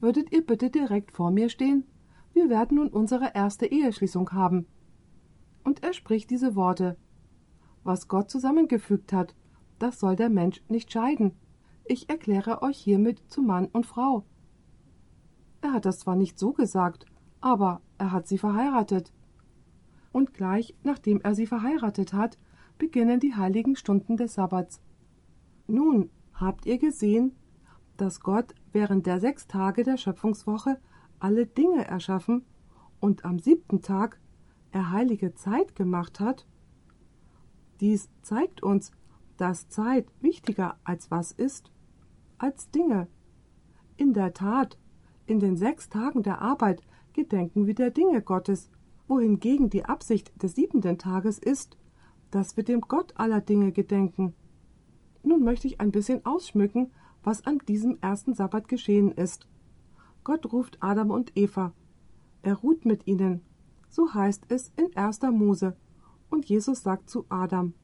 würdet 0.01 0.33
ihr 0.33 0.45
bitte 0.45 0.69
direkt 0.69 1.13
vor 1.13 1.31
mir 1.31 1.49
stehen? 1.49 1.87
Wir 2.33 2.51
werden 2.51 2.79
nun 2.79 2.89
unsere 2.89 3.37
erste 3.37 3.67
Eheschließung 3.67 4.33
haben 4.33 4.67
und 5.65 5.83
er 5.83 5.93
spricht 5.93 6.31
diese 6.31 6.55
Worte. 6.55 6.97
Was 7.83 8.09
Gott 8.09 8.31
zusammengefügt 8.31 9.13
hat, 9.13 9.35
das 9.79 9.99
soll 9.99 10.17
der 10.17 10.31
Mensch 10.31 10.63
nicht 10.69 10.93
scheiden. 10.93 11.33
Ich 11.85 12.09
erkläre 12.09 12.63
euch 12.63 12.79
hiermit 12.79 13.23
zu 13.29 13.43
Mann 13.43 13.67
und 13.67 13.87
Frau. 13.87 14.25
Er 15.61 15.73
hat 15.73 15.85
das 15.85 15.99
zwar 15.99 16.17
nicht 16.17 16.39
so 16.39 16.53
gesagt, 16.53 17.07
aber 17.41 17.81
er 17.99 18.13
hat 18.13 18.29
sie 18.29 18.39
verheiratet. 18.39 19.13
und 20.13 20.33
gleich 20.33 20.75
nachdem 20.85 21.21
er 21.21 21.35
sie 21.35 21.47
verheiratet 21.47 22.13
hat, 22.13 22.39
beginnen 22.79 23.19
die 23.19 23.35
heiligen 23.35 23.75
Stunden 23.75 24.17
des 24.17 24.35
Sabbats. 24.35 24.81
Nun 25.67 26.09
habt 26.35 26.67
ihr 26.67 26.79
gesehen, 26.79 27.33
dass 27.97 28.21
Gott 28.21 28.55
während 28.73 29.07
der 29.07 29.19
sechs 29.19 29.49
Tage 29.49 29.83
der 29.83 29.97
Schöpfungswoche 29.97 30.79
alle 31.19 31.47
Dinge 31.47 31.85
erschaffen 31.85 32.45
und 33.01 33.25
am 33.25 33.41
siebten 33.41 33.83
Tag 33.83 34.21
er 34.75 34.91
heilige 34.91 35.35
Zeit 35.35 35.77
gemacht 35.77 36.19
hat? 36.19 36.47
Dies 37.81 38.11
zeigt 38.23 38.63
uns, 38.63 38.91
dass 39.37 39.69
Zeit 39.69 40.07
wichtiger 40.21 40.77
als 40.83 41.11
was 41.11 41.31
ist? 41.31 41.71
Als 42.39 42.71
Dinge. 42.71 43.07
In 43.97 44.13
der 44.13 44.35
Tat, 44.35 44.79
in 45.27 45.39
den 45.39 45.57
sechs 45.57 45.89
Tagen 45.89 46.25
der 46.25 46.43
Arbeit 46.43 46.83
gedenken 47.13 47.67
wir 47.67 47.75
der 47.75 47.91
Dinge 47.91 48.21
Gottes, 48.21 48.69
wohingegen 49.07 49.71
die 49.71 49.85
Absicht 49.85 50.33
des 50.43 50.57
siebenten 50.57 50.99
Tages 50.99 51.39
ist, 51.39 51.77
dass 52.33 52.57
wir 52.57 52.65
dem 52.65 52.81
Gott 52.81 53.13
aller 53.17 53.41
Dinge 53.41 53.71
gedenken. 53.71 54.35
Nun 55.23 55.45
möchte 55.45 55.69
ich 55.69 55.81
ein 55.81 55.93
bisschen 55.93 56.27
ausschmücken, 56.27 56.91
was 57.23 57.47
an 57.47 57.59
diesem 57.69 57.99
ersten 58.01 58.35
Sabbat 58.35 58.67
geschehen 58.67 59.13
ist. 59.13 59.47
Gott 60.25 60.53
ruft 60.53 60.79
Adam 60.81 61.11
und 61.13 61.37
Eva. 61.37 61.73
Er 62.43 62.55
ruht 62.55 62.85
mit 62.85 63.07
ihnen. 63.07 63.43
So 63.95 64.13
heißt 64.13 64.47
es 64.49 64.73
in 64.75 64.97
1. 64.97 65.21
Mose. 65.31 65.77
Und 66.29 66.47
Jesus 66.47 66.83
sagt 66.83 67.09
zu 67.09 67.27
Adam: 67.29 67.75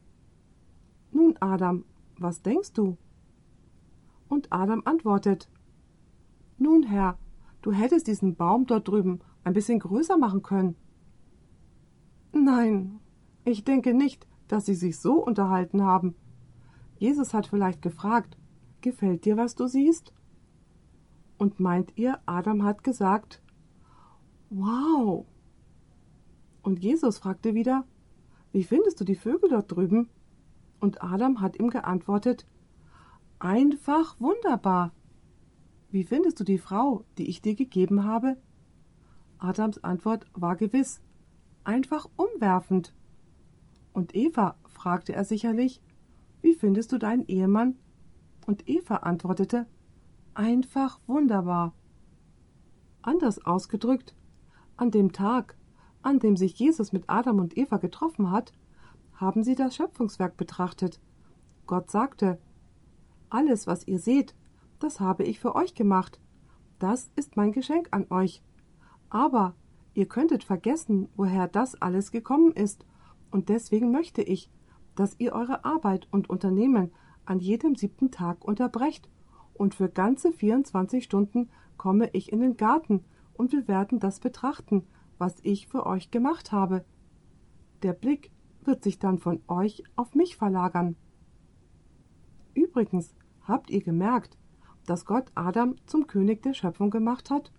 Nun, 1.12 1.36
Adam, 1.38 1.84
was 2.18 2.42
denkst 2.42 2.72
du? 2.72 2.96
Und 4.26 4.48
Adam 4.52 4.82
antwortet: 4.86 5.48
Nun, 6.58 6.82
Herr, 6.82 7.16
du 7.62 7.70
hättest 7.70 8.08
diesen 8.08 8.34
Baum 8.34 8.66
dort 8.66 8.88
drüben 8.88 9.20
ein 9.44 9.52
bisschen 9.52 9.78
größer 9.78 10.18
machen 10.18 10.42
können. 10.42 10.74
Nein, 12.32 12.98
ich 13.44 13.62
denke 13.62 13.94
nicht, 13.94 14.26
dass 14.48 14.66
sie 14.66 14.74
sich 14.74 14.98
so 14.98 15.24
unterhalten 15.24 15.84
haben. 15.84 16.16
Jesus 16.98 17.34
hat 17.34 17.46
vielleicht 17.46 17.82
gefragt, 17.82 18.36
gefällt 18.80 19.24
dir, 19.24 19.36
was 19.36 19.54
du 19.54 19.68
siehst? 19.68 20.12
Und 21.38 21.60
meint 21.60 21.96
ihr, 21.96 22.18
Adam 22.26 22.64
hat 22.64 22.82
gesagt, 22.82 23.40
wow. 24.48 25.24
Und 26.62 26.82
Jesus 26.82 27.18
fragte 27.18 27.54
wieder, 27.54 27.84
wie 28.52 28.64
findest 28.64 29.00
du 29.00 29.04
die 29.04 29.14
Vögel 29.14 29.50
dort 29.50 29.70
drüben? 29.70 30.08
Und 30.80 31.02
Adam 31.02 31.40
hat 31.40 31.58
ihm 31.58 31.70
geantwortet, 31.70 32.46
einfach 33.38 34.20
wunderbar. 34.20 34.92
Wie 35.90 36.04
findest 36.04 36.40
du 36.40 36.44
die 36.44 36.58
Frau, 36.58 37.04
die 37.18 37.28
ich 37.28 37.42
dir 37.42 37.54
gegeben 37.54 38.04
habe? 38.04 38.36
Adams 39.38 39.82
Antwort 39.82 40.26
war 40.34 40.56
gewiss, 40.56 41.00
einfach 41.64 42.08
umwerfend. 42.16 42.94
Und 43.92 44.14
Eva 44.14 44.56
fragte 44.68 45.14
er 45.14 45.24
sicherlich, 45.24 45.80
wie 46.42 46.54
findest 46.54 46.92
du 46.92 46.98
deinen 46.98 47.26
Ehemann? 47.26 47.76
Und 48.46 48.68
Eva 48.68 48.96
antwortete, 48.96 49.66
einfach 50.34 51.00
wunderbar. 51.06 51.74
Anders 53.02 53.44
ausgedrückt, 53.44 54.14
an 54.76 54.90
dem 54.90 55.12
Tag, 55.12 55.56
an 56.02 56.18
dem 56.18 56.36
sich 56.36 56.58
Jesus 56.58 56.92
mit 56.92 57.04
Adam 57.08 57.38
und 57.38 57.56
Eva 57.56 57.76
getroffen 57.76 58.30
hat, 58.30 58.52
haben 59.14 59.42
sie 59.42 59.54
das 59.54 59.76
Schöpfungswerk 59.76 60.36
betrachtet. 60.36 61.00
Gott 61.66 61.90
sagte, 61.90 62.38
alles, 63.28 63.66
was 63.66 63.86
ihr 63.86 63.98
seht, 63.98 64.34
das 64.78 64.98
habe 64.98 65.24
ich 65.24 65.38
für 65.38 65.54
euch 65.54 65.74
gemacht. 65.74 66.18
Das 66.78 67.10
ist 67.16 67.36
mein 67.36 67.52
Geschenk 67.52 67.88
an 67.90 68.06
euch. 68.10 68.42
Aber 69.10 69.54
ihr 69.94 70.06
könntet 70.06 70.42
vergessen, 70.44 71.08
woher 71.16 71.46
das 71.46 71.80
alles 71.80 72.10
gekommen 72.10 72.52
ist, 72.52 72.86
und 73.30 73.48
deswegen 73.48 73.92
möchte 73.92 74.22
ich, 74.22 74.50
dass 74.96 75.14
ihr 75.18 75.32
eure 75.32 75.64
Arbeit 75.64 76.08
und 76.10 76.28
Unternehmen 76.30 76.90
an 77.24 77.38
jedem 77.38 77.76
siebten 77.76 78.10
Tag 78.10 78.44
unterbrecht, 78.44 79.08
und 79.52 79.74
für 79.74 79.90
ganze 79.90 80.32
24 80.32 81.04
Stunden 81.04 81.50
komme 81.76 82.08
ich 82.14 82.32
in 82.32 82.40
den 82.40 82.56
Garten, 82.56 83.04
und 83.34 83.52
wir 83.52 83.68
werden 83.68 84.00
das 84.00 84.20
betrachten, 84.20 84.86
was 85.20 85.36
ich 85.42 85.68
für 85.68 85.86
euch 85.86 86.10
gemacht 86.10 86.50
habe. 86.50 86.84
Der 87.82 87.92
Blick 87.92 88.32
wird 88.64 88.82
sich 88.82 88.98
dann 88.98 89.18
von 89.18 89.42
euch 89.46 89.84
auf 89.94 90.14
mich 90.14 90.36
verlagern. 90.36 90.96
Übrigens, 92.54 93.14
habt 93.42 93.70
ihr 93.70 93.82
gemerkt, 93.82 94.38
dass 94.86 95.04
Gott 95.04 95.30
Adam 95.34 95.76
zum 95.86 96.06
König 96.06 96.42
der 96.42 96.54
Schöpfung 96.54 96.90
gemacht 96.90 97.30
hat? 97.30 97.52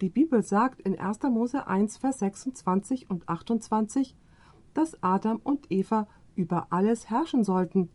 Die 0.00 0.08
Bibel 0.08 0.42
sagt 0.42 0.80
in 0.80 0.98
1. 0.98 1.22
Mose 1.24 1.66
1, 1.66 1.98
Vers 1.98 2.20
26 2.20 3.10
und 3.10 3.28
28, 3.28 4.16
dass 4.72 5.02
Adam 5.02 5.40
und 5.42 5.70
Eva 5.70 6.06
über 6.36 6.68
alles 6.70 7.10
herrschen 7.10 7.42
sollten. 7.42 7.90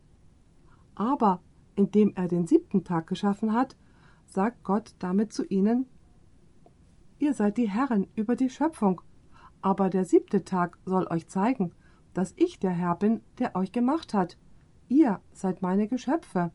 Aber 0.95 1.41
indem 1.75 2.13
er 2.15 2.27
den 2.27 2.45
siebten 2.45 2.83
Tag 2.83 3.07
geschaffen 3.07 3.53
hat, 3.53 3.77
sagt 4.25 4.63
Gott 4.63 4.95
damit 4.99 5.31
zu 5.31 5.45
ihnen, 5.45 5.87
Ihr 7.23 7.33
seid 7.33 7.55
die 7.55 7.69
Herren 7.69 8.07
über 8.15 8.35
die 8.35 8.49
Schöpfung, 8.49 8.99
aber 9.61 9.89
der 9.89 10.03
siebte 10.03 10.43
Tag 10.43 10.77
soll 10.83 11.07
euch 11.07 11.29
zeigen, 11.29 11.71
dass 12.13 12.33
ich 12.35 12.59
der 12.59 12.71
Herr 12.71 12.97
bin, 12.97 13.21
der 13.39 13.55
euch 13.55 13.71
gemacht 13.71 14.13
hat. 14.13 14.37
Ihr 14.89 15.21
seid 15.31 15.61
meine 15.61 15.87
Geschöpfe. 15.87 16.51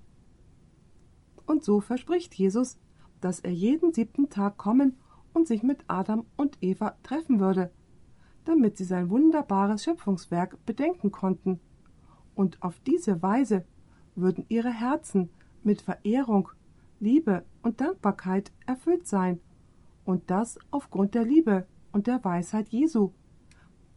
Und 1.47 1.65
so 1.65 1.81
verspricht 1.81 2.35
Jesus, 2.35 2.79
dass 3.23 3.41
er 3.41 3.51
jeden 3.51 3.95
siebten 3.95 4.29
Tag 4.29 4.59
kommen 4.59 4.99
und 5.33 5.49
sich 5.49 5.63
mit 5.63 5.87
Adam 5.87 6.27
und 6.37 6.59
Eva 6.61 6.99
treffen 7.03 7.41
würde, 7.41 7.73
damit 8.45 8.77
sie 8.77 8.85
sein 8.85 9.09
wunderbares 9.09 9.85
Schöpfungswerk 9.85 10.59
bedenken 10.67 11.11
konnten. 11.11 11.61
Und 12.35 12.63
auf 12.63 12.79
diese 12.81 13.23
Weise 13.23 13.65
würden 14.17 14.45
ihre 14.51 14.75
Herzen 14.75 15.31
mit 15.63 15.81
Verehrung, 15.81 16.51
Liebe 17.01 17.47
und 17.63 17.81
Dankbarkeit 17.81 18.53
erfüllt 18.67 19.07
sein, 19.07 19.41
und 20.09 20.31
das 20.31 20.59
aufgrund 20.71 21.15
der 21.15 21.27
Liebe 21.27 21.67
und 21.93 22.07
der 22.07 22.25
Weisheit 22.25 22.71
Jesu, 22.71 23.13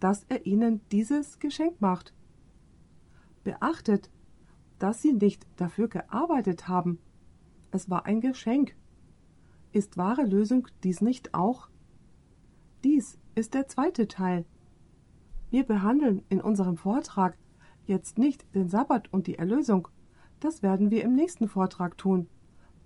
dass 0.02 0.26
er 0.26 0.46
ihnen 0.46 0.82
dieses 0.92 1.40
Geschenk 1.40 1.80
macht. 1.80 2.14
Beachtet, 3.46 4.12
dass 4.78 5.02
sie 5.02 5.14
nicht 5.14 5.48
dafür 5.56 5.88
gearbeitet 5.88 6.68
haben. 6.68 7.00
Es 7.72 7.90
war 7.90 8.06
ein 8.08 8.20
Geschenk, 8.20 8.76
ist 9.72 9.96
wahre 9.96 10.26
Lösung 10.26 10.68
dies 10.84 11.00
nicht 11.00 11.34
auch? 11.34 11.70
Dies 12.84 13.18
ist 13.36 13.54
der 13.54 13.70
zweite 13.70 14.10
Teil. 14.10 14.44
Wir 15.50 15.64
behandeln 15.64 16.24
in 16.28 16.42
unserem 16.42 16.76
Vortrag 16.76 17.38
jetzt 17.86 18.18
nicht 18.18 18.54
den 18.54 18.68
Sabbat 18.68 19.14
und 19.14 19.28
die 19.28 19.38
Erlösung. 19.38 19.88
Das 20.42 20.62
werden 20.62 20.92
wir 20.92 21.06
im 21.06 21.16
nächsten 21.16 21.48
Vortrag 21.48 21.98
tun. 21.98 22.28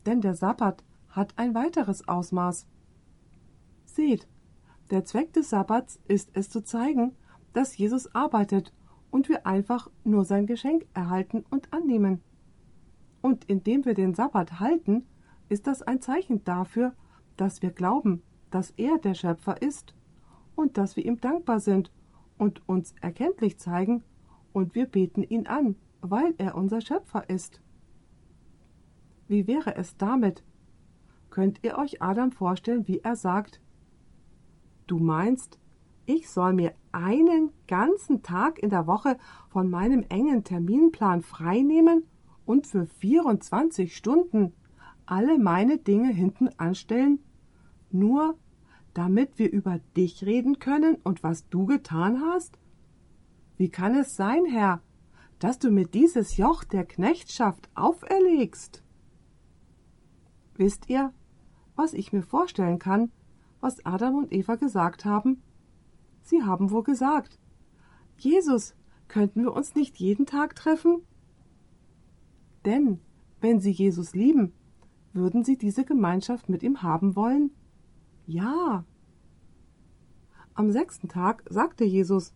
Denn 0.05 0.21
der 0.21 0.36
Sabbat 0.36 0.84
hat 1.09 1.34
ein 1.39 1.55
weiteres 1.55 2.07
Ausmaß. 2.07 2.67
Seht, 3.96 4.28
der 4.89 5.06
Zweck 5.06 5.32
des 5.32 5.52
Sabbats 5.52 6.02
ist 6.10 6.32
es 6.34 6.50
zu 6.50 6.62
zeigen, 6.62 7.16
dass 7.54 7.78
Jesus 7.78 8.14
arbeitet 8.14 8.74
und 9.10 9.30
wir 9.30 9.48
einfach 9.48 9.89
nur 10.04 10.26
sein 10.26 10.48
Geschenk 10.48 10.86
erhalten 10.93 11.46
und 11.50 11.72
annehmen. 11.72 12.22
Und 13.22 13.46
indem 13.46 13.86
wir 13.86 13.93
den 13.93 14.14
Sabbat 14.14 14.60
halten, 14.60 15.06
ist 15.48 15.66
das 15.66 15.82
ein 15.82 16.02
Zeichen 16.02 16.43
dafür, 16.43 16.93
dass 17.38 17.62
wir 17.62 17.72
glauben, 17.72 18.22
dass 18.52 18.72
er 18.72 18.98
der 18.98 19.14
Schöpfer 19.14 19.62
ist 19.62 19.96
und 20.56 20.78
dass 20.78 20.98
wir 20.98 21.06
ihm 21.06 21.22
dankbar 21.22 21.62
sind 21.62 21.89
und 22.38 22.68
uns 22.68 22.96
erkenntlich 23.00 23.60
zeigen 23.60 24.04
und 24.52 24.76
wir 24.76 24.88
beten 24.88 25.24
ihn 25.24 25.48
an, 25.48 25.78
weil 26.02 26.36
er 26.38 26.56
unser 26.56 26.82
Schöpfer 26.82 27.30
ist. 27.30 27.62
Wie 29.30 29.48
wäre 29.48 29.78
es 29.78 29.96
damit? 29.96 30.43
Könnt 31.30 31.64
ihr 31.64 31.78
euch 31.78 32.02
Adam 32.02 32.34
vorstellen, 32.34 32.89
wie 32.89 33.00
er 33.00 33.16
sagt, 33.16 33.62
Du 34.88 35.00
meinst, 35.00 35.60
ich 36.06 36.30
soll 36.30 36.54
mir 36.54 36.74
einen 36.92 37.52
ganzen 37.68 38.22
Tag 38.22 38.60
in 38.60 38.70
der 38.70 38.86
Woche 38.86 39.18
von 39.50 39.70
meinem 39.70 40.06
engen 40.10 40.44
Terminplan 40.44 41.22
freinehmen 41.22 42.04
und 42.46 42.68
für 42.68 42.86
24 42.86 43.96
Stunden 43.96 44.54
alle 45.06 45.40
meine 45.40 45.78
Dinge 45.78 46.10
hinten 46.10 46.50
anstellen, 46.58 47.20
nur 47.90 48.38
damit 48.94 49.40
wir 49.40 49.52
über 49.52 49.80
dich 49.98 50.26
reden 50.26 50.60
können 50.60 50.96
und 51.04 51.24
was 51.24 51.50
du 51.50 51.66
getan 51.66 52.22
hast? 52.22 52.58
Wie 53.58 53.70
kann 53.70 53.96
es 53.96 54.16
sein, 54.16 54.46
Herr, 54.46 54.82
dass 55.40 55.60
du 55.60 55.72
mir 55.72 55.86
dieses 55.86 56.38
Joch 56.38 56.64
der 56.64 56.86
Knechtschaft 56.86 57.70
auferlegst? 57.76 58.84
Wisst 60.56 60.90
ihr, 60.90 61.14
was 61.76 61.94
ich 61.94 62.14
mir 62.14 62.24
vorstellen 62.24 62.80
kann, 62.80 63.12
was 63.66 63.84
Adam 63.84 64.16
und 64.16 64.32
Eva 64.32 64.57
gesagt 64.57 65.05
haben? 65.05 65.41
Sie 66.22 66.43
haben 66.43 66.70
wohl 66.70 66.84
gesagt, 66.84 67.39
Jesus, 68.16 68.76
könnten 69.07 69.41
wir 69.41 69.53
uns 69.53 69.74
nicht 69.74 69.97
jeden 69.97 70.28
Tag 70.28 70.55
treffen? 70.55 71.01
Denn, 72.63 72.99
wenn 73.41 73.59
sie 73.59 73.72
Jesus 73.72 74.13
lieben, 74.13 74.53
würden 75.13 75.43
Sie 75.43 75.57
diese 75.57 75.84
Gemeinschaft 75.84 76.47
mit 76.47 76.61
ihm 76.61 76.84
haben 76.84 77.16
wollen? 77.16 77.49
Ja. 78.28 78.86
Am 80.53 80.70
sechsten 80.70 81.07
Tag 81.07 81.43
sagte 81.49 81.86
Jesus, 81.86 82.36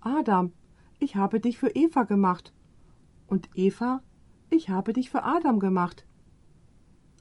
Adam, 0.00 0.52
ich 0.98 1.16
habe 1.16 1.40
dich 1.40 1.56
für 1.56 1.70
Eva 1.70 2.02
gemacht. 2.02 2.52
Und 3.28 3.48
Eva, 3.54 4.02
ich 4.50 4.68
habe 4.68 4.92
dich 4.92 5.08
für 5.08 5.22
Adam 5.22 5.58
gemacht. 5.58 6.06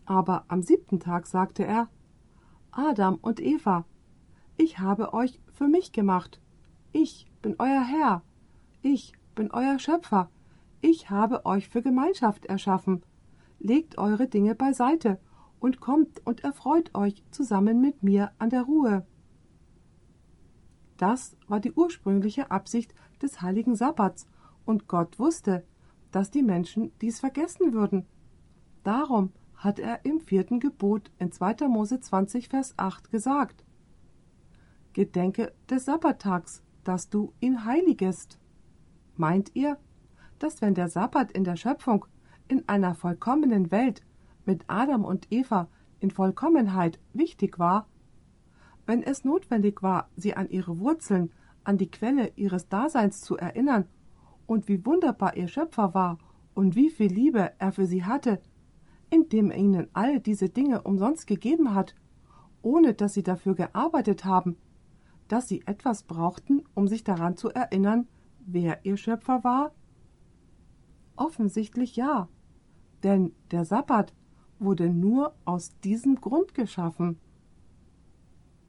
Aber 0.04 0.44
am 0.50 0.62
siebten 0.62 1.00
Tag 1.00 1.26
sagte 1.26 1.64
er, 1.66 1.88
Adam 2.76 3.20
und 3.22 3.40
Eva, 3.40 3.86
ich 4.58 4.80
habe 4.80 5.14
euch 5.14 5.40
für 5.52 5.68
mich 5.68 5.92
gemacht. 5.92 6.42
Ich 6.92 7.28
bin 7.42 7.56
euer 7.60 7.84
Herr. 7.84 8.24
Ich 8.82 9.14
bin 9.36 9.52
euer 9.52 9.78
Schöpfer. 9.78 10.32
Ich 10.82 11.12
habe 11.12 11.46
euch 11.46 11.70
für 11.70 11.84
Gemeinschaft 11.84 12.46
erschaffen. 12.46 13.04
Legt 13.60 13.98
eure 14.00 14.28
Dinge 14.28 14.56
beiseite 14.56 15.20
und 15.60 15.80
kommt 15.80 16.26
und 16.26 16.44
erfreut 16.44 16.96
euch 16.96 17.24
zusammen 17.30 17.80
mit 17.80 18.02
mir 18.02 18.32
an 18.40 18.50
der 18.50 18.64
Ruhe. 18.64 19.06
Das 20.98 21.38
war 21.48 21.60
die 21.60 21.74
ursprüngliche 21.74 22.50
Absicht 22.50 22.94
des 23.22 23.42
heiligen 23.42 23.76
Sabbats, 23.76 24.28
und 24.66 24.88
Gott 24.88 25.20
wusste, 25.20 25.66
dass 26.12 26.32
die 26.32 26.44
Menschen 26.44 26.92
dies 27.02 27.20
vergessen 27.20 27.74
würden. 27.74 28.06
Darum 28.84 29.32
hat 29.64 29.80
er 29.80 30.04
im 30.04 30.20
vierten 30.20 30.60
Gebot 30.60 31.10
in 31.20 31.32
2. 31.32 31.68
Mose 31.70 32.00
20, 32.00 32.50
Vers 32.50 32.74
8 32.78 33.10
gesagt: 33.10 33.64
Gedenke 34.92 35.54
des 35.70 35.86
Sabbattags, 35.86 36.64
dass 36.84 37.10
du 37.10 37.34
ihn 37.40 37.64
heiligest. 37.64 38.40
Meint 39.16 39.52
ihr, 39.56 39.78
dass 40.40 40.62
wenn 40.62 40.74
der 40.74 40.90
Sabbat 40.90 41.32
in 41.32 41.46
der 41.46 41.56
Schöpfung 41.56 42.06
in 42.50 42.68
einer 42.68 42.94
vollkommenen 42.94 43.72
Welt 43.72 44.04
mit 44.46 44.66
Adam 44.68 45.06
und 45.06 45.32
Eva 45.32 45.70
in 46.02 46.12
Vollkommenheit 46.12 47.00
wichtig 47.14 47.58
war, 47.58 47.88
wenn 48.86 49.02
es 49.02 49.24
notwendig 49.24 49.82
war, 49.82 50.10
sie 50.18 50.34
an 50.34 50.50
ihre 50.50 50.80
Wurzeln, 50.80 51.32
an 51.64 51.78
die 51.78 51.90
Quelle 51.90 52.34
ihres 52.36 52.68
Daseins 52.68 53.22
zu 53.22 53.38
erinnern 53.38 53.86
und 54.46 54.68
wie 54.68 54.86
wunderbar 54.86 55.38
ihr 55.38 55.48
Schöpfer 55.48 55.94
war 55.94 56.18
und 56.54 56.76
wie 56.76 56.90
viel 56.90 57.12
Liebe 57.12 57.54
er 57.60 57.72
für 57.72 57.86
sie 57.86 58.04
hatte, 58.04 58.42
indem 59.14 59.52
er 59.52 59.58
ihnen 59.58 59.88
all 59.94 60.20
diese 60.20 60.50
Dinge 60.50 60.82
umsonst 60.82 61.28
gegeben 61.28 61.76
hat, 61.76 61.94
ohne 62.64 62.96
dass 62.96 63.14
sie 63.14 63.22
dafür 63.22 63.54
gearbeitet 63.54 64.26
haben, 64.26 64.58
dass 65.28 65.48
sie 65.48 65.62
etwas 65.68 66.02
brauchten, 66.02 66.64
um 66.74 66.88
sich 66.88 67.04
daran 67.04 67.38
zu 67.38 67.50
erinnern, 67.50 68.08
wer 68.40 68.84
ihr 68.86 68.98
Schöpfer 68.98 69.44
war? 69.44 69.72
Offensichtlich 71.16 71.96
ja, 71.96 72.28
denn 73.04 73.34
der 73.52 73.66
Sabbat 73.66 74.16
wurde 74.58 74.90
nur 74.90 75.36
aus 75.46 75.78
diesem 75.84 76.20
Grund 76.20 76.56
geschaffen. 76.56 77.20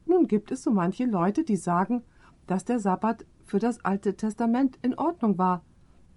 Nun 0.04 0.28
gibt 0.28 0.50
es 0.50 0.62
so 0.62 0.70
manche 0.70 1.06
Leute, 1.06 1.44
die 1.44 1.56
sagen, 1.56 2.02
dass 2.46 2.66
der 2.66 2.80
Sabbat 2.80 3.24
für 3.44 3.58
das 3.58 3.82
Alte 3.82 4.14
Testament 4.14 4.78
in 4.82 4.94
Ordnung 4.94 5.38
war, 5.38 5.64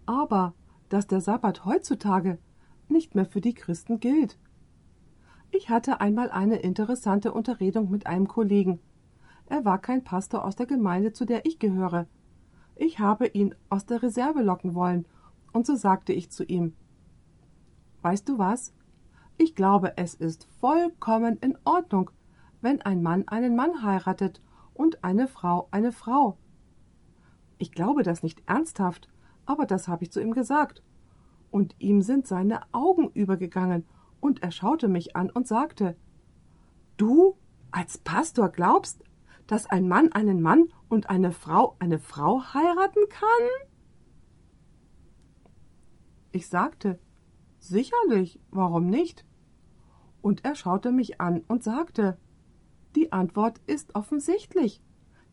aber 0.06 0.54
dass 0.90 1.08
der 1.08 1.22
Sabbat 1.22 1.64
heutzutage 1.64 2.40
nicht 2.90 3.16
mehr 3.16 3.26
für 3.26 3.42
die 3.42 3.54
Christen 3.54 4.00
gilt. 4.00 4.38
Ich 5.52 5.70
hatte 5.70 6.02
einmal 6.02 6.30
eine 6.30 6.58
interessante 6.58 7.32
Unterredung 7.32 7.90
mit 7.90 8.06
einem 8.06 8.28
Kollegen. 8.28 8.80
Er 9.48 9.66
war 9.66 9.80
kein 9.80 10.04
Pastor 10.04 10.44
aus 10.44 10.56
der 10.56 10.66
Gemeinde, 10.66 11.14
zu 11.14 11.26
der 11.26 11.46
ich 11.46 11.60
gehöre. 11.60 12.08
Ich 12.76 13.00
habe 13.00 13.28
ihn 13.28 13.56
aus 13.70 13.86
der 13.86 14.04
Reserve 14.04 14.42
locken 14.42 14.76
wollen, 14.76 15.06
und 15.54 15.66
so 15.66 15.76
sagte 15.76 16.14
ich 16.14 16.30
zu 16.30 16.44
ihm 16.44 16.74
Weißt 18.02 18.30
du 18.30 18.38
was? 18.38 18.74
Ich 19.38 19.56
glaube, 19.56 19.98
es 19.98 20.14
ist 20.14 20.48
vollkommen 20.60 21.38
in 21.38 21.58
Ordnung, 21.64 22.12
wenn 22.62 22.82
ein 22.82 23.02
Mann 23.02 23.28
einen 23.28 23.56
Mann 23.56 23.84
heiratet 23.84 24.42
und 24.74 25.04
eine 25.04 25.28
Frau 25.28 25.68
eine 25.72 25.92
Frau. 25.92 26.38
Ich 27.58 27.72
glaube 27.72 28.04
das 28.04 28.24
nicht 28.24 28.44
ernsthaft, 28.46 29.10
aber 29.46 29.66
das 29.66 29.88
habe 29.88 30.04
ich 30.04 30.12
zu 30.12 30.22
ihm 30.22 30.34
gesagt. 30.34 30.84
Und 31.52 31.76
ihm 31.80 32.02
sind 32.02 32.28
seine 32.28 32.62
Augen 32.74 33.10
übergegangen, 33.14 33.86
und 34.20 34.42
er 34.42 34.52
schaute 34.52 34.88
mich 34.88 35.16
an 35.16 35.30
und 35.30 35.48
sagte 35.48 35.96
Du 36.98 37.38
als 37.72 37.98
Pastor 38.00 38.50
glaubst, 38.50 39.04
dass 39.46 39.68
ein 39.68 39.88
Mann 39.88 40.12
einen 40.12 40.42
Mann 40.42 40.66
und 40.90 41.10
eine 41.10 41.32
Frau 41.32 41.76
eine 41.80 42.00
Frau 42.00 42.42
heiraten 42.54 43.08
kann? 43.10 43.48
Ich 46.32 46.48
sagte 46.48 47.00
Sicherlich, 47.60 48.40
warum 48.50 48.88
nicht? 48.88 49.26
Und 50.22 50.46
er 50.46 50.56
schaute 50.56 50.92
mich 50.92 51.20
an 51.22 51.44
und 51.48 51.64
sagte 51.64 52.18
Die 52.96 53.12
Antwort 53.12 53.60
ist 53.66 53.96
offensichtlich. 53.96 54.82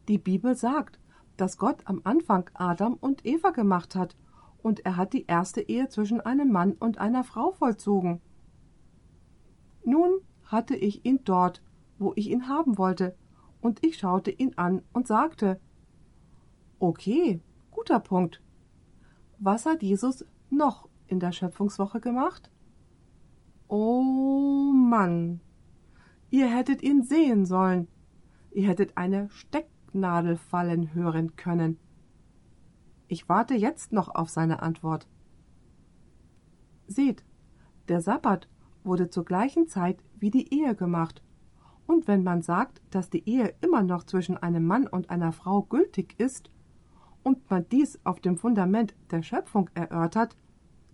Die 0.08 0.18
Bibel 0.18 0.54
sagt, 0.54 0.98
dass 1.36 1.58
Gott 1.58 1.82
am 1.86 2.00
Anfang 2.04 2.50
Adam 2.54 2.94
und 2.94 3.24
Eva 3.24 3.50
gemacht 3.50 3.94
hat, 3.96 4.16
und 4.64 4.86
er 4.86 4.96
hat 4.96 5.12
die 5.12 5.26
erste 5.26 5.60
Ehe 5.60 5.90
zwischen 5.90 6.22
einem 6.22 6.50
Mann 6.50 6.72
und 6.72 6.96
einer 6.96 7.22
Frau 7.22 7.52
vollzogen. 7.52 8.22
Nun 9.84 10.20
hatte 10.46 10.74
ich 10.74 11.04
ihn 11.04 11.20
dort, 11.22 11.62
wo 11.98 12.14
ich 12.16 12.30
ihn 12.30 12.48
haben 12.48 12.78
wollte, 12.78 13.14
und 13.60 13.84
ich 13.84 13.98
schaute 13.98 14.30
ihn 14.30 14.54
an 14.56 14.80
und 14.94 15.06
sagte 15.06 15.60
Okay, 16.78 17.42
guter 17.70 18.00
Punkt. 18.00 18.42
Was 19.38 19.66
hat 19.66 19.82
Jesus 19.82 20.24
noch 20.48 20.88
in 21.08 21.20
der 21.20 21.32
Schöpfungswoche 21.32 22.00
gemacht? 22.00 22.50
Oh 23.68 24.72
Mann, 24.72 25.40
ihr 26.30 26.48
hättet 26.48 26.82
ihn 26.82 27.02
sehen 27.02 27.44
sollen. 27.44 27.86
Ihr 28.50 28.68
hättet 28.68 28.96
eine 28.96 29.28
Stecknadel 29.28 30.38
fallen 30.38 30.94
hören 30.94 31.36
können. 31.36 31.78
Ich 33.07 33.28
warte 33.28 33.55
jetzt 33.55 33.92
noch 33.92 34.14
auf 34.14 34.30
seine 34.30 34.62
Antwort. 34.62 35.07
Seht, 36.86 37.24
der 37.88 38.00
Sabbat 38.00 38.48
wurde 38.82 39.11
zur 39.11 39.24
gleichen 39.24 39.68
Zeit 39.68 40.02
wie 40.18 40.30
die 40.30 40.55
Ehe 40.55 40.74
gemacht. 40.74 41.22
Und 41.86 42.09
wenn 42.09 42.22
man 42.22 42.42
sagt, 42.42 42.80
dass 42.90 43.11
die 43.11 43.28
Ehe 43.28 43.55
immer 43.61 43.82
noch 43.82 44.05
zwischen 44.05 44.36
einem 44.36 44.66
Mann 44.66 44.86
und 44.86 45.11
einer 45.11 45.32
Frau 45.32 45.62
gültig 45.62 46.14
ist, 46.18 46.50
und 47.24 47.50
man 47.50 47.66
dies 47.70 47.98
auf 48.05 48.20
dem 48.20 48.36
Fundament 48.36 48.94
der 49.11 49.22
Schöpfung 49.22 49.70
erörtert, 49.74 50.36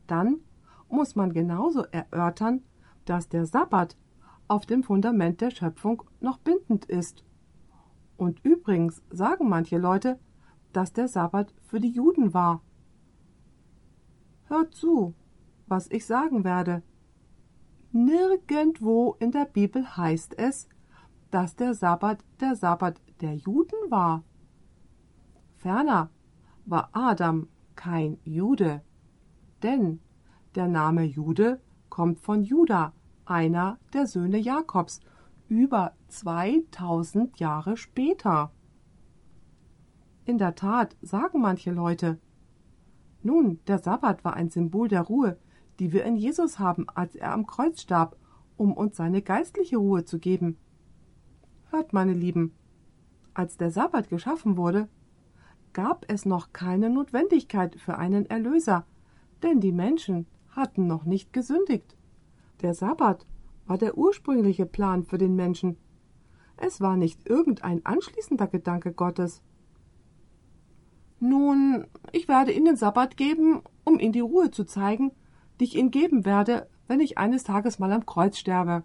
dann 0.07 0.39
muss 0.89 1.17
man 1.17 1.33
genauso 1.33 1.83
erörtern, 1.91 2.63
dass 3.05 3.29
der 3.29 3.45
Sabbat 3.45 3.97
auf 4.49 4.65
dem 4.65 4.83
Fundament 4.83 5.41
der 5.41 5.51
Schöpfung 5.51 6.03
noch 6.21 6.39
bindend 6.39 6.87
ist. 6.87 7.25
Und 8.17 8.45
übrigens 8.45 9.03
sagen 9.11 9.49
manche 9.49 9.79
Leute, 9.79 10.19
dass 10.73 10.93
der 10.93 11.09
Sabbat 11.09 11.53
für 11.67 11.81
die 11.81 11.91
Juden 11.91 12.35
war. 12.35 12.63
Hört 14.45 14.75
zu, 14.75 15.15
was 15.67 15.91
ich 15.91 16.07
sagen 16.07 16.45
werde. 16.45 16.83
Nirgendwo 17.93 19.17
in 19.19 19.33
der 19.33 19.47
Bibel 19.47 19.97
heißt 19.97 20.39
es, 20.39 20.69
dass 21.31 21.57
der 21.57 21.75
Sabbat 21.75 22.25
der 22.41 22.57
Sabbat 22.57 23.01
der 23.21 23.35
Juden 23.35 23.91
war. 23.91 24.25
Ferner 25.57 26.11
war 26.67 26.91
Adam 26.93 27.49
kein 27.77 28.19
Jude, 28.25 28.83
denn 29.63 30.01
der 30.55 30.69
Name 30.69 31.05
Jude 31.05 31.61
kommt 31.89 32.21
von 32.21 32.43
Juda, 32.43 32.93
einer 33.25 33.79
der 33.93 34.07
Söhne 34.07 34.39
Jakobs, 34.39 35.01
über 35.49 35.93
2000 36.09 37.39
Jahre 37.39 37.77
später. 37.77 38.53
In 40.31 40.39
der 40.39 40.55
Tat 40.55 40.97
sagen 41.03 41.41
manche 41.41 41.73
Leute, 41.73 42.21
nun, 43.21 43.59
der 43.67 43.81
Sabbat 43.81 44.25
war 44.25 44.35
ein 44.35 44.49
Symbol 44.49 44.87
der 44.87 45.03
Ruhe, 45.03 45.37
die 45.81 45.93
wir 45.93 46.05
in 46.05 46.15
Jesus 46.15 46.61
haben, 46.61 46.89
als 46.89 47.17
er 47.17 47.33
am 47.33 47.49
Kreuz 47.49 47.81
starb, 47.81 48.17
um 48.57 48.73
uns 48.73 48.97
seine 48.97 49.23
geistliche 49.23 49.79
Ruhe 49.79 50.05
zu 50.05 50.21
geben. 50.21 50.57
Hört, 51.71 51.93
meine 51.93 52.13
Lieben, 52.13 52.55
als 53.35 53.57
der 53.57 53.73
Sabbat 53.73 54.09
geschaffen 54.09 54.57
wurde, 54.57 54.89
gab 55.73 56.05
es 56.07 56.25
noch 56.27 56.53
keine 56.53 56.91
Notwendigkeit 56.91 57.75
für 57.75 57.99
einen 57.99 58.27
Erlöser, 58.27 58.87
denn 59.43 59.59
die 59.59 59.73
Menschen 59.73 60.29
hatten 60.51 60.87
noch 60.87 61.05
nicht 61.05 61.33
gesündigt. 61.33 61.97
Der 62.61 62.75
Sabbat 62.75 63.27
war 63.67 63.79
der 63.79 63.99
ursprüngliche 63.99 64.67
Plan 64.67 65.03
für 65.03 65.19
den 65.19 65.35
Menschen. 65.35 65.77
Es 66.57 66.81
war 66.81 66.97
nicht 66.97 67.29
irgendein 67.29 67.85
anschließender 67.85 68.47
Gedanke 68.47 68.93
Gottes. 68.93 69.43
Nun, 71.21 71.87
ich 72.13 72.29
werde 72.29 72.51
Ihnen 72.51 72.65
den 72.65 72.77
Sabbat 72.77 73.19
geben, 73.19 73.63
um 73.85 74.01
Ihnen 74.01 74.13
die 74.13 74.21
Ruhe 74.21 74.51
zu 74.51 74.65
zeigen, 74.65 75.13
die 75.61 75.65
ich 75.65 75.77
Ihnen 75.77 75.91
geben 75.91 76.25
werde, 76.25 76.67
wenn 76.89 77.01
ich 77.01 77.19
eines 77.19 77.45
Tages 77.45 77.79
mal 77.79 77.93
am 77.93 78.07
Kreuz 78.07 78.39
sterbe. 78.39 78.83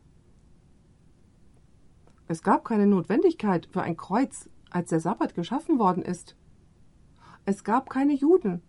Es 2.27 2.43
gab 2.43 2.65
keine 2.65 2.87
Notwendigkeit 2.87 3.67
für 3.71 3.81
ein 3.81 3.95
Kreuz, 3.95 4.49
als 4.69 4.89
der 4.89 4.99
Sabbat 4.99 5.33
geschaffen 5.33 5.79
worden 5.79 6.03
ist. 6.03 6.35
Es 7.45 7.63
gab 7.63 7.89
keine 7.89 8.13
Juden. 8.13 8.61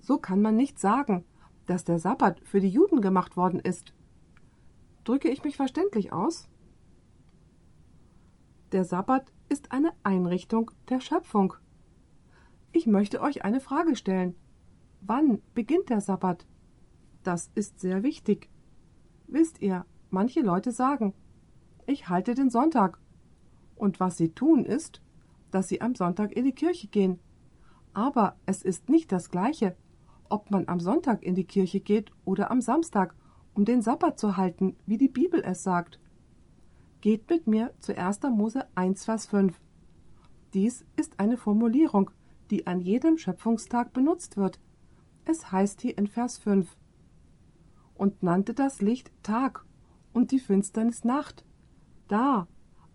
So 0.00 0.18
kann 0.18 0.42
man 0.42 0.56
nicht 0.56 0.78
sagen, 0.78 1.24
dass 1.66 1.84
der 1.84 1.98
Sabbat 1.98 2.40
für 2.40 2.60
die 2.60 2.68
Juden 2.68 3.00
gemacht 3.00 3.36
worden 3.36 3.60
ist. 3.60 3.94
Drücke 5.04 5.30
ich 5.30 5.44
mich 5.44 5.56
verständlich 5.56 6.12
aus? 6.12 6.48
Der 8.72 8.84
Sabbat 8.84 9.32
ist 9.48 9.72
eine 9.72 9.92
Einrichtung 10.02 10.70
der 10.88 11.00
Schöpfung. 11.00 11.54
Ich 12.72 12.86
möchte 12.86 13.20
euch 13.20 13.44
eine 13.44 13.60
Frage 13.60 13.96
stellen. 13.96 14.36
Wann 15.00 15.42
beginnt 15.54 15.90
der 15.90 16.00
Sabbat? 16.00 16.46
Das 17.24 17.50
ist 17.54 17.80
sehr 17.80 18.02
wichtig. 18.02 18.48
Wisst 19.26 19.60
ihr, 19.60 19.84
manche 20.10 20.40
Leute 20.40 20.70
sagen, 20.70 21.14
ich 21.86 22.08
halte 22.08 22.34
den 22.34 22.50
Sonntag. 22.50 22.98
Und 23.74 23.98
was 23.98 24.16
sie 24.16 24.30
tun 24.30 24.64
ist, 24.64 25.02
dass 25.50 25.68
sie 25.68 25.80
am 25.80 25.94
Sonntag 25.94 26.32
in 26.32 26.44
die 26.44 26.52
Kirche 26.52 26.86
gehen. 26.86 27.18
Aber 27.92 28.36
es 28.46 28.62
ist 28.62 28.88
nicht 28.88 29.10
das 29.10 29.30
gleiche, 29.30 29.74
ob 30.28 30.50
man 30.52 30.68
am 30.68 30.78
Sonntag 30.78 31.24
in 31.24 31.34
die 31.34 31.44
Kirche 31.44 31.80
geht 31.80 32.12
oder 32.24 32.52
am 32.52 32.60
Samstag, 32.60 33.16
um 33.52 33.64
den 33.64 33.82
Sabbat 33.82 34.18
zu 34.18 34.36
halten, 34.36 34.76
wie 34.86 34.96
die 34.96 35.08
Bibel 35.08 35.42
es 35.44 35.64
sagt. 35.64 35.98
Geht 37.00 37.28
mit 37.28 37.48
mir 37.48 37.72
zu 37.80 37.96
1. 37.96 38.20
Mose 38.30 38.66
1, 38.76 39.04
Vers 39.04 39.26
5. 39.26 39.58
Dies 40.54 40.84
ist 40.96 41.18
eine 41.18 41.36
Formulierung, 41.36 42.10
die 42.50 42.66
an 42.66 42.80
jedem 42.80 43.18
Schöpfungstag 43.18 43.92
benutzt 43.92 44.36
wird. 44.36 44.60
Es 45.24 45.52
heißt 45.52 45.80
hier 45.80 45.96
in 45.96 46.06
Vers 46.06 46.38
5 46.38 46.76
und 47.94 48.22
nannte 48.22 48.54
das 48.54 48.80
Licht 48.80 49.12
Tag 49.22 49.64
und 50.12 50.32
die 50.32 50.38
Finsternis 50.38 51.04
Nacht. 51.04 51.44
Da 52.08 52.48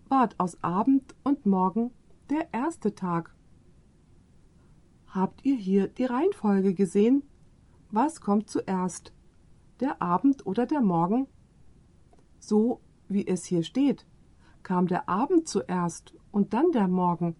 ward 0.10 0.40
aus 0.40 0.62
Abend 0.64 1.16
und 1.24 1.46
Morgen 1.46 1.92
der 2.30 2.54
erste 2.54 2.96
Tag. 2.96 3.34
Habt 5.08 5.46
ihr 5.46 5.56
hier 5.56 5.88
die 5.88 6.06
Reihenfolge 6.06 6.74
gesehen? 6.74 7.24
Was 7.92 8.20
kommt 8.20 8.50
zuerst? 8.50 9.14
Der 9.80 10.02
Abend 10.02 10.46
oder 10.46 10.66
der 10.66 10.82
Morgen? 10.82 11.28
So 12.40 12.82
wie 13.08 13.26
es 13.26 13.46
hier 13.46 13.64
steht, 13.64 14.06
kam 14.64 14.88
der 14.88 15.08
Abend 15.08 15.48
zuerst 15.48 16.14
und 16.32 16.54
dann 16.54 16.72
der 16.72 16.88
Morgen. 16.88 17.36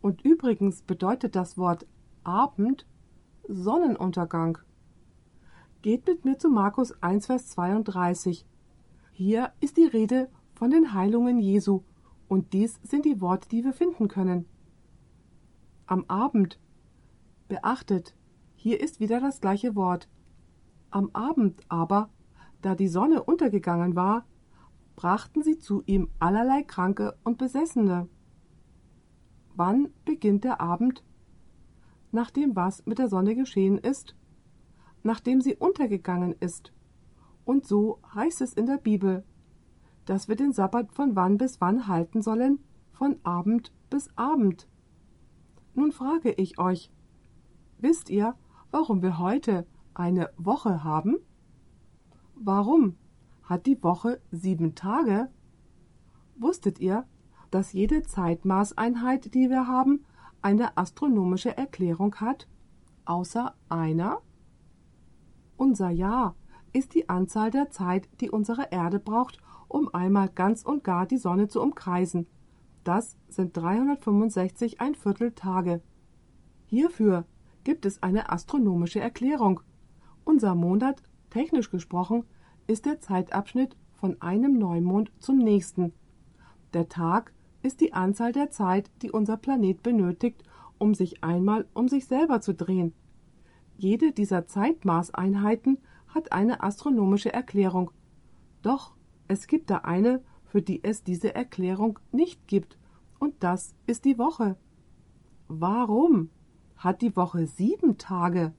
Und 0.00 0.24
übrigens 0.24 0.82
bedeutet 0.82 1.36
das 1.36 1.58
Wort 1.58 1.86
Abend 2.24 2.86
Sonnenuntergang. 3.48 4.58
Geht 5.82 6.06
mit 6.06 6.24
mir 6.24 6.38
zu 6.38 6.48
Markus 6.48 6.92
1, 7.02 7.26
Vers 7.26 7.48
32. 7.48 8.46
Hier 9.12 9.52
ist 9.60 9.76
die 9.76 9.84
Rede 9.84 10.30
von 10.54 10.70
den 10.70 10.94
Heilungen 10.94 11.38
Jesu, 11.38 11.82
und 12.28 12.52
dies 12.52 12.78
sind 12.82 13.04
die 13.04 13.20
Worte, 13.20 13.48
die 13.48 13.64
wir 13.64 13.72
finden 13.72 14.08
können. 14.08 14.46
Am 15.86 16.04
Abend. 16.06 16.58
Beachtet, 17.48 18.14
hier 18.54 18.80
ist 18.80 19.00
wieder 19.00 19.20
das 19.20 19.40
gleiche 19.40 19.74
Wort. 19.74 20.08
Am 20.90 21.10
Abend 21.12 21.60
aber, 21.68 22.08
da 22.62 22.76
die 22.76 22.88
Sonne 22.88 23.24
untergegangen 23.24 23.96
war, 23.96 24.24
brachten 24.94 25.42
sie 25.42 25.58
zu 25.58 25.82
ihm 25.86 26.08
allerlei 26.20 26.62
Kranke 26.62 27.16
und 27.24 27.38
Besessene. 27.38 28.08
Wann 29.60 29.90
beginnt 30.06 30.44
der 30.44 30.62
Abend? 30.62 31.04
Nachdem 32.12 32.56
was 32.56 32.86
mit 32.86 32.98
der 32.98 33.10
Sonne 33.10 33.34
geschehen 33.34 33.76
ist? 33.76 34.16
Nachdem 35.02 35.42
sie 35.42 35.54
untergegangen 35.54 36.34
ist. 36.40 36.72
Und 37.44 37.66
so 37.66 38.00
heißt 38.14 38.40
es 38.40 38.54
in 38.54 38.64
der 38.64 38.78
Bibel, 38.78 39.22
dass 40.06 40.28
wir 40.28 40.36
den 40.36 40.54
Sabbat 40.54 40.94
von 40.94 41.14
wann 41.14 41.36
bis 41.36 41.60
wann 41.60 41.88
halten 41.88 42.22
sollen? 42.22 42.60
Von 42.92 43.18
Abend 43.22 43.70
bis 43.90 44.08
Abend. 44.16 44.66
Nun 45.74 45.92
frage 45.92 46.30
ich 46.30 46.58
euch, 46.58 46.90
wisst 47.76 48.08
ihr, 48.08 48.36
warum 48.70 49.02
wir 49.02 49.18
heute 49.18 49.66
eine 49.92 50.30
Woche 50.38 50.84
haben? 50.84 51.18
Warum 52.34 52.96
hat 53.42 53.66
die 53.66 53.82
Woche 53.82 54.22
sieben 54.30 54.74
Tage? 54.74 55.28
Wusstet 56.36 56.80
ihr, 56.80 57.06
dass 57.50 57.72
jede 57.72 58.02
Zeitmaßeinheit, 58.02 59.34
die 59.34 59.50
wir 59.50 59.66
haben, 59.66 60.04
eine 60.42 60.76
astronomische 60.76 61.56
Erklärung 61.56 62.14
hat, 62.16 62.48
außer 63.04 63.54
einer? 63.68 64.20
Unser 65.56 65.90
Jahr 65.90 66.36
ist 66.72 66.94
die 66.94 67.08
Anzahl 67.08 67.50
der 67.50 67.70
Zeit, 67.70 68.08
die 68.20 68.30
unsere 68.30 68.70
Erde 68.70 68.98
braucht, 68.98 69.38
um 69.68 69.92
einmal 69.92 70.28
ganz 70.28 70.62
und 70.62 70.84
gar 70.84 71.06
die 71.06 71.18
Sonne 71.18 71.48
zu 71.48 71.60
umkreisen. 71.60 72.26
Das 72.84 73.18
sind 73.28 73.56
365 73.56 74.80
ein 74.80 74.94
Viertel 74.94 75.32
Tage. 75.32 75.82
Hierfür 76.66 77.24
gibt 77.64 77.84
es 77.84 78.02
eine 78.02 78.30
astronomische 78.30 79.00
Erklärung. 79.00 79.60
Unser 80.24 80.54
Monat, 80.54 81.02
technisch 81.28 81.70
gesprochen, 81.70 82.24
ist 82.66 82.86
der 82.86 83.00
Zeitabschnitt 83.00 83.76
von 83.92 84.20
einem 84.22 84.58
Neumond 84.58 85.12
zum 85.18 85.38
nächsten. 85.38 85.92
Der 86.72 86.88
Tag 86.88 87.32
ist 87.62 87.80
die 87.80 87.92
Anzahl 87.92 88.32
der 88.32 88.50
Zeit, 88.50 88.90
die 89.02 89.10
unser 89.10 89.36
Planet 89.36 89.82
benötigt, 89.82 90.42
um 90.78 90.94
sich 90.94 91.22
einmal 91.22 91.66
um 91.74 91.88
sich 91.88 92.06
selber 92.06 92.40
zu 92.40 92.54
drehen. 92.54 92.92
Jede 93.76 94.12
dieser 94.12 94.46
Zeitmaßeinheiten 94.46 95.78
hat 96.08 96.32
eine 96.32 96.62
astronomische 96.62 97.32
Erklärung. 97.32 97.90
Doch 98.62 98.94
es 99.28 99.46
gibt 99.46 99.70
da 99.70 99.78
eine, 99.78 100.22
für 100.44 100.62
die 100.62 100.82
es 100.82 101.04
diese 101.04 101.34
Erklärung 101.34 101.98
nicht 102.12 102.48
gibt, 102.48 102.78
und 103.18 103.34
das 103.40 103.74
ist 103.86 104.06
die 104.06 104.18
Woche. 104.18 104.56
Warum 105.46 106.30
hat 106.76 107.02
die 107.02 107.14
Woche 107.14 107.46
sieben 107.46 107.98
Tage? 107.98 108.54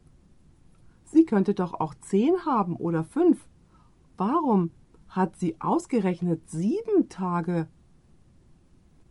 Sie 1.03 1.25
könnte 1.25 1.53
doch 1.53 1.73
auch 1.73 1.95
zehn 1.95 2.45
haben 2.45 2.75
oder 2.75 3.03
fünf. 3.03 3.47
Warum 4.17 4.71
hat 5.09 5.35
sie 5.35 5.59
ausgerechnet 5.59 6.49
sieben 6.49 7.09
Tage? 7.09 7.67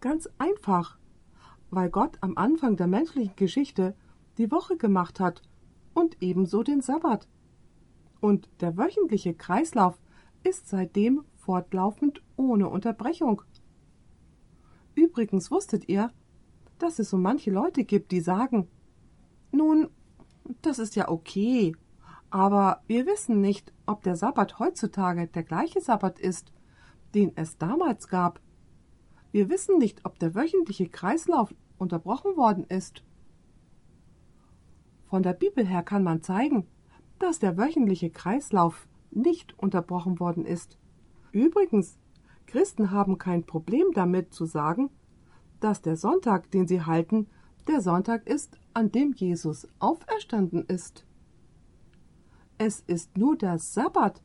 Ganz 0.00 0.28
einfach, 0.38 0.98
weil 1.70 1.90
Gott 1.90 2.18
am 2.20 2.36
Anfang 2.36 2.76
der 2.76 2.86
menschlichen 2.86 3.36
Geschichte 3.36 3.94
die 4.38 4.50
Woche 4.50 4.76
gemacht 4.76 5.20
hat 5.20 5.42
und 5.94 6.16
ebenso 6.22 6.62
den 6.62 6.80
Sabbat. 6.80 7.28
Und 8.20 8.48
der 8.60 8.76
wöchentliche 8.76 9.34
Kreislauf 9.34 9.98
ist 10.42 10.68
seitdem 10.68 11.24
fortlaufend 11.36 12.22
ohne 12.36 12.68
Unterbrechung. 12.68 13.42
Übrigens 14.94 15.50
wusstet 15.50 15.88
ihr, 15.88 16.10
dass 16.78 16.98
es 16.98 17.10
so 17.10 17.18
manche 17.18 17.50
Leute 17.50 17.84
gibt, 17.84 18.10
die 18.12 18.20
sagen, 18.20 18.68
nun, 19.52 19.88
das 20.62 20.78
ist 20.78 20.96
ja 20.96 21.08
okay, 21.08 21.74
aber 22.30 22.82
wir 22.86 23.06
wissen 23.06 23.40
nicht, 23.40 23.72
ob 23.86 24.02
der 24.02 24.16
Sabbat 24.16 24.58
heutzutage 24.58 25.26
der 25.26 25.42
gleiche 25.42 25.80
Sabbat 25.80 26.18
ist, 26.20 26.52
den 27.14 27.32
es 27.36 27.58
damals 27.58 28.08
gab. 28.08 28.40
Wir 29.32 29.48
wissen 29.48 29.78
nicht, 29.78 30.04
ob 30.04 30.18
der 30.18 30.34
wöchentliche 30.34 30.88
Kreislauf 30.88 31.54
unterbrochen 31.78 32.36
worden 32.36 32.64
ist. 32.64 33.04
Von 35.06 35.22
der 35.22 35.32
Bibel 35.32 35.66
her 35.66 35.82
kann 35.82 36.02
man 36.02 36.22
zeigen, 36.22 36.66
dass 37.18 37.38
der 37.38 37.56
wöchentliche 37.56 38.10
Kreislauf 38.10 38.88
nicht 39.10 39.58
unterbrochen 39.58 40.20
worden 40.20 40.44
ist. 40.44 40.78
Übrigens, 41.32 41.98
Christen 42.46 42.90
haben 42.90 43.18
kein 43.18 43.44
Problem 43.44 43.92
damit 43.94 44.32
zu 44.34 44.46
sagen, 44.46 44.90
dass 45.60 45.82
der 45.82 45.96
Sonntag, 45.96 46.50
den 46.50 46.66
sie 46.66 46.82
halten, 46.82 47.28
der 47.68 47.80
Sonntag 47.80 48.26
ist, 48.26 48.58
an 48.74 48.90
dem 48.90 49.12
Jesus 49.12 49.68
auferstanden 49.78 50.64
ist. 50.66 51.06
Es 52.58 52.80
ist 52.80 53.16
nur 53.16 53.36
der 53.36 53.58
Sabbat, 53.58 54.22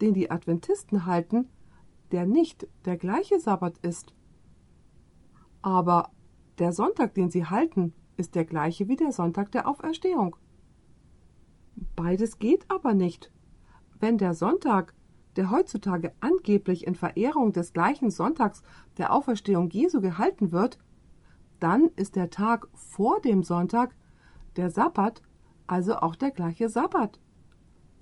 den 0.00 0.14
die 0.14 0.30
Adventisten 0.30 1.06
halten, 1.06 1.48
der 2.12 2.26
nicht 2.26 2.68
der 2.84 2.96
gleiche 2.96 3.40
Sabbat 3.40 3.78
ist. 3.78 4.14
Aber 5.66 6.12
der 6.60 6.72
Sonntag, 6.72 7.14
den 7.14 7.28
sie 7.28 7.46
halten, 7.46 7.92
ist 8.16 8.36
der 8.36 8.44
gleiche 8.44 8.86
wie 8.86 8.94
der 8.94 9.10
Sonntag 9.10 9.50
der 9.50 9.66
Auferstehung. 9.66 10.36
Beides 11.96 12.38
geht 12.38 12.64
aber 12.70 12.94
nicht. 12.94 13.32
Wenn 13.98 14.16
der 14.16 14.34
Sonntag, 14.34 14.94
der 15.34 15.50
heutzutage 15.50 16.12
angeblich 16.20 16.86
in 16.86 16.94
Verehrung 16.94 17.52
des 17.52 17.72
gleichen 17.72 18.12
Sonntags 18.12 18.62
der 18.96 19.12
Auferstehung 19.12 19.68
Jesu 19.70 20.00
gehalten 20.00 20.52
wird, 20.52 20.78
dann 21.58 21.88
ist 21.96 22.14
der 22.14 22.30
Tag 22.30 22.68
vor 22.72 23.20
dem 23.20 23.42
Sonntag, 23.42 23.96
der 24.54 24.70
Sabbat, 24.70 25.20
also 25.66 25.96
auch 25.96 26.14
der 26.14 26.30
gleiche 26.30 26.68
Sabbat. 26.68 27.18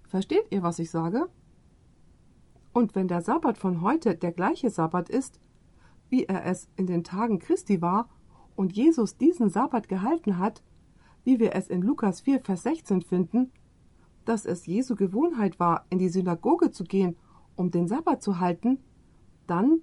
Versteht 0.07 0.53
ihr, 0.53 0.63
was 0.63 0.79
ich 0.79 0.91
sage? 0.91 1.31
Und 2.75 2.95
wenn 2.95 3.09
der 3.09 3.23
Sabbat 3.23 3.57
von 3.57 3.81
heute 3.81 4.17
der 4.17 4.33
gleiche 4.33 4.69
Sabbat 4.69 5.09
ist, 5.09 5.41
wie 6.11 6.25
er 6.25 6.45
es 6.45 6.69
in 6.77 6.87
den 6.87 7.05
Tagen 7.05 7.39
Christi 7.39 7.81
war 7.81 8.09
und 8.57 8.77
Jesus 8.77 9.17
diesen 9.17 9.51
Sabbat 9.51 9.89
gehalten 9.89 10.39
hat, 10.39 10.63
wie 11.25 11.39
wir 11.39 11.55
es 11.55 11.69
in 11.69 11.83
Lukas 11.83 12.21
4, 12.21 12.41
Vers 12.41 12.63
16 12.63 13.03
finden, 13.03 13.51
dass 14.25 14.47
es 14.47 14.67
Jesu 14.67 14.95
Gewohnheit 14.95 15.59
war, 15.59 15.87
in 15.91 15.99
die 15.99 16.09
Synagoge 16.09 16.71
zu 16.71 16.85
gehen, 16.85 17.17
um 17.57 17.71
den 17.71 17.89
Sabbat 17.89 18.23
zu 18.23 18.41
halten, 18.41 18.79
dann 19.47 19.81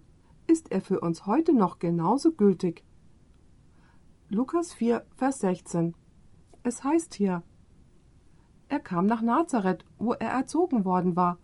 ist 0.48 0.72
er 0.72 0.82
für 0.82 1.00
uns 1.00 1.26
heute 1.26 1.54
noch 1.54 1.80
genauso 1.80 2.32
gültig. 2.32 2.84
Lukas 4.30 4.74
4, 4.74 5.06
Vers 5.16 5.40
16. 5.40 5.96
Es 6.64 6.84
heißt 6.84 7.14
hier, 7.14 7.44
er 8.68 8.80
kam 8.80 9.06
nach 9.06 9.22
Nazareth, 9.22 9.86
wo 9.98 10.14
er 10.14 10.30
erzogen 10.30 10.86
worden 10.86 11.16
war, 11.16 11.38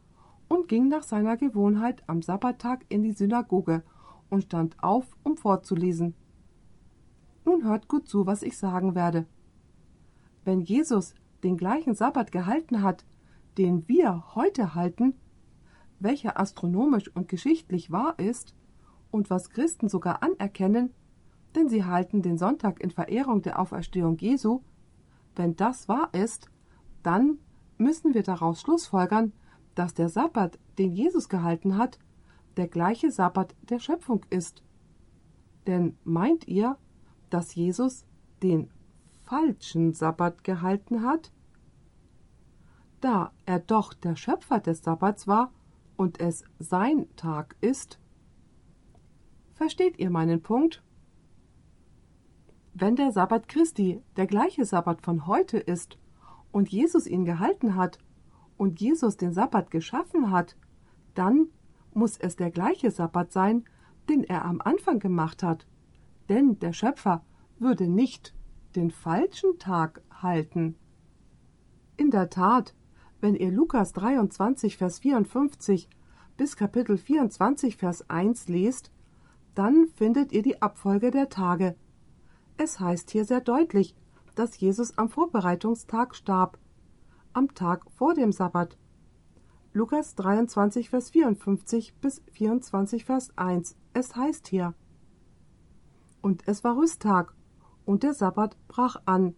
und 0.48 0.70
ging 0.70 0.88
nach 0.88 1.04
seiner 1.04 1.36
Gewohnheit 1.36 2.02
am 2.08 2.22
Sabbattag 2.22 2.86
in 2.88 3.04
die 3.04 3.12
Synagoge 3.12 3.84
und 4.30 4.44
stand 4.44 4.82
auf, 4.84 5.06
um 5.24 5.38
vorzulesen. 5.38 6.14
Nun 7.46 7.64
hört 7.64 7.88
gut 7.88 8.08
zu, 8.08 8.26
was 8.26 8.44
ich 8.44 8.58
sagen 8.58 8.96
werde. 8.96 9.26
wenn 10.48 10.62
Jesus 10.62 11.14
den 11.44 11.58
gleichen 11.58 11.94
Sabbat 11.94 12.32
gehalten 12.32 12.82
hat, 12.82 13.06
den 13.58 13.88
wir 13.88 14.34
heute 14.34 14.74
halten, 14.76 15.14
welcher 16.00 16.40
astronomisch 16.40 17.14
und 17.14 17.28
geschichtlich 17.28 17.92
wahr 17.92 18.18
ist 18.18 18.56
und 19.12 19.30
was 19.30 19.50
Christen 19.50 19.90
sogar 19.90 20.24
anerkennen, 20.24 20.94
denn 21.56 21.68
sie 21.68 21.84
halten 21.84 22.22
den 22.22 22.38
Sonntag 22.38 22.80
in 22.82 22.92
Verehrung 22.92 23.42
der 23.42 23.60
Auferstehung 23.60 24.18
Jesu, 24.18 24.62
wenn 25.36 25.56
das 25.58 25.90
wahr 25.90 26.10
ist, 26.14 26.50
dann 27.04 27.40
müssen 27.78 28.14
wir 28.14 28.24
daraus 28.24 28.62
schlussfolgern, 28.62 29.34
dass 29.76 29.94
der 29.94 30.10
Sabbat, 30.10 30.58
den 30.78 30.94
Jesus 30.94 31.28
gehalten 31.28 31.78
hat, 31.78 32.00
der 32.58 32.68
gleiche 32.68 33.12
Sabbat 33.12 33.56
der 33.70 33.80
Schöpfung 33.80 34.26
ist. 34.30 34.64
Denn 35.68 35.98
meint 36.04 36.48
ihr, 36.48 36.78
dass 37.30 37.56
Jesus 37.56 38.06
den 38.42 38.70
falschen 39.24 39.94
Sabbat 39.94 40.44
gehalten 40.44 41.04
hat? 41.04 41.32
Da 43.02 43.32
er 43.46 43.60
doch 43.60 43.94
der 43.94 44.16
Schöpfer 44.16 44.60
des 44.60 44.84
Sabbats 44.84 45.28
war 45.28 45.52
und 45.98 46.20
es 46.20 46.44
sein 46.60 47.08
Tag 47.16 47.56
ist. 47.62 48.00
Versteht 49.54 50.00
ihr 50.00 50.10
meinen 50.10 50.42
Punkt? 50.42 50.84
Wenn 52.74 52.96
der 52.96 53.12
Sabbat 53.12 53.48
Christi 53.48 54.02
der 54.16 54.28
gleiche 54.28 54.66
Sabbat 54.66 55.02
von 55.02 55.26
heute 55.28 55.58
ist 55.58 55.98
und 56.52 56.70
Jesus 56.70 57.08
ihn 57.08 57.26
gehalten 57.26 57.76
hat 57.76 57.98
und 58.56 58.80
Jesus 58.80 59.18
den 59.18 59.34
Sabbat 59.34 59.72
geschaffen 59.72 60.32
hat, 60.32 60.56
dann 61.16 61.50
muss 61.98 62.18
es 62.18 62.36
der 62.36 62.52
gleiche 62.52 62.92
Sabbat 62.92 63.32
sein, 63.32 63.66
den 64.08 64.24
er 64.24 64.46
am 64.46 64.62
Anfang 64.62 65.00
gemacht 65.00 65.44
hat. 65.44 65.68
Denn 66.30 66.60
der 66.60 66.72
Schöpfer 66.72 67.26
würde 67.60 67.88
nicht 67.88 68.34
den 68.76 68.92
falschen 68.92 69.58
Tag 69.60 70.02
halten. 70.12 70.76
In 71.98 72.12
der 72.12 72.30
Tat, 72.30 72.76
wenn 73.20 73.36
ihr 73.36 73.52
Lukas 73.52 73.94
23, 73.94 74.78
Vers 74.78 75.00
54 75.00 75.90
bis 76.38 76.56
Kapitel 76.56 76.98
24, 76.98 77.76
Vers 77.78 78.08
1 78.10 78.48
lest, 78.48 78.92
dann 79.56 79.88
findet 79.96 80.32
ihr 80.32 80.44
die 80.44 80.62
Abfolge 80.62 81.10
der 81.10 81.30
Tage. 81.30 81.76
Es 82.58 82.80
heißt 82.80 83.10
hier 83.10 83.26
sehr 83.26 83.42
deutlich, 83.42 83.96
dass 84.36 84.60
Jesus 84.60 84.96
am 85.00 85.10
Vorbereitungstag 85.10 86.14
starb, 86.14 86.60
am 87.34 87.56
Tag 87.56 87.90
vor 87.90 88.14
dem 88.14 88.32
Sabbat. 88.32 88.78
Lukas 89.78 90.16
23, 90.16 90.90
Vers 90.90 91.12
54 91.12 91.94
bis 92.02 92.24
24, 92.32 93.06
Vers 93.06 93.30
1. 93.36 93.76
Es 93.94 94.16
heißt 94.16 94.48
hier: 94.48 94.74
Und 96.20 96.42
es 96.48 96.64
war 96.64 96.78
Rüsttag, 96.78 97.36
und 97.86 98.02
der 98.02 98.16
Sabbat 98.16 98.58
brach 98.68 99.00
an. 99.06 99.36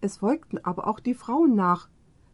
Es 0.00 0.16
folgten 0.16 0.58
aber 0.64 0.88
auch 0.88 0.98
die 0.98 1.14
Frauen 1.14 1.54
nach, 1.54 1.88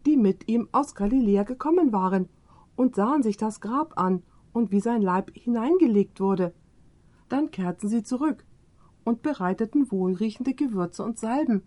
die 0.07 0.17
mit 0.17 0.49
ihm 0.49 0.71
aus 0.73 0.95
Galiläa 0.95 1.43
gekommen 1.43 1.93
waren, 1.93 2.31
und 2.75 2.95
sahen 2.95 3.23
sich 3.23 3.37
das 3.37 3.61
Grab 3.61 3.99
an 3.99 4.23
und 4.55 4.71
wie 4.71 4.81
sein 4.81 5.03
Leib 5.03 5.31
hineingelegt 5.35 6.21
wurde. 6.21 6.55
Dann 7.29 7.51
kehrten 7.51 7.87
sie 7.87 8.03
zurück 8.03 8.47
und 9.05 9.21
bereiteten 9.21 9.93
wohlriechende 9.93 10.55
Gewürze 10.55 11.05
und 11.05 11.19
Salben. 11.19 11.65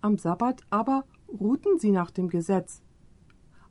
Am 0.00 0.16
Sabbat 0.16 0.62
aber 0.70 1.06
ruhten 1.26 1.80
sie 1.80 1.90
nach 1.90 2.12
dem 2.12 2.28
Gesetz. 2.28 2.84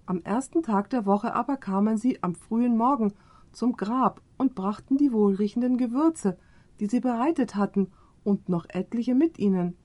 Am 0.09 0.23
ersten 0.23 0.63
Tag 0.63 0.89
der 0.89 1.05
Woche 1.05 1.35
aber 1.35 1.55
kamen 1.55 1.95
sie 1.99 2.23
am 2.23 2.33
frühen 2.33 2.75
Morgen 2.75 3.13
zum 3.51 3.73
Grab 3.73 4.23
und 4.39 4.55
brachten 4.55 4.97
die 4.97 5.13
wohlriechenden 5.13 5.77
Gewürze, 5.77 6.35
die 6.79 6.87
sie 6.87 6.99
bereitet 6.99 7.55
hatten, 7.55 7.91
und 8.23 8.49
noch 8.49 8.65
etliche 8.69 9.13
mit 9.13 9.37
ihnen. 9.37 9.77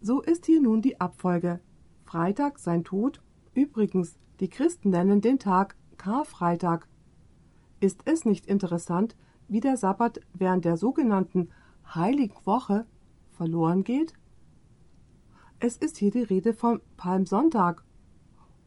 So 0.00 0.20
ist 0.20 0.46
hier 0.46 0.60
nun 0.60 0.82
die 0.82 1.00
Abfolge. 1.00 1.60
Freitag 2.02 2.58
sein 2.58 2.82
Tod, 2.82 3.22
übrigens, 3.54 4.18
die 4.40 4.48
Christen 4.48 4.90
nennen 4.90 5.20
den 5.20 5.38
Tag 5.38 5.76
Karfreitag. 5.96 6.88
Ist 7.78 8.00
es 8.04 8.24
nicht 8.24 8.46
interessant, 8.46 9.14
wie 9.46 9.60
der 9.60 9.76
Sabbat 9.76 10.22
während 10.34 10.64
der 10.64 10.76
sogenannten 10.76 11.50
Heiligen 11.94 12.44
Woche 12.44 12.84
verloren 13.28 13.84
geht? 13.84 14.12
Es 15.60 15.76
ist 15.76 15.98
hier 15.98 16.10
die 16.10 16.24
Rede 16.24 16.52
vom 16.52 16.80
Palmsonntag. 16.96 17.84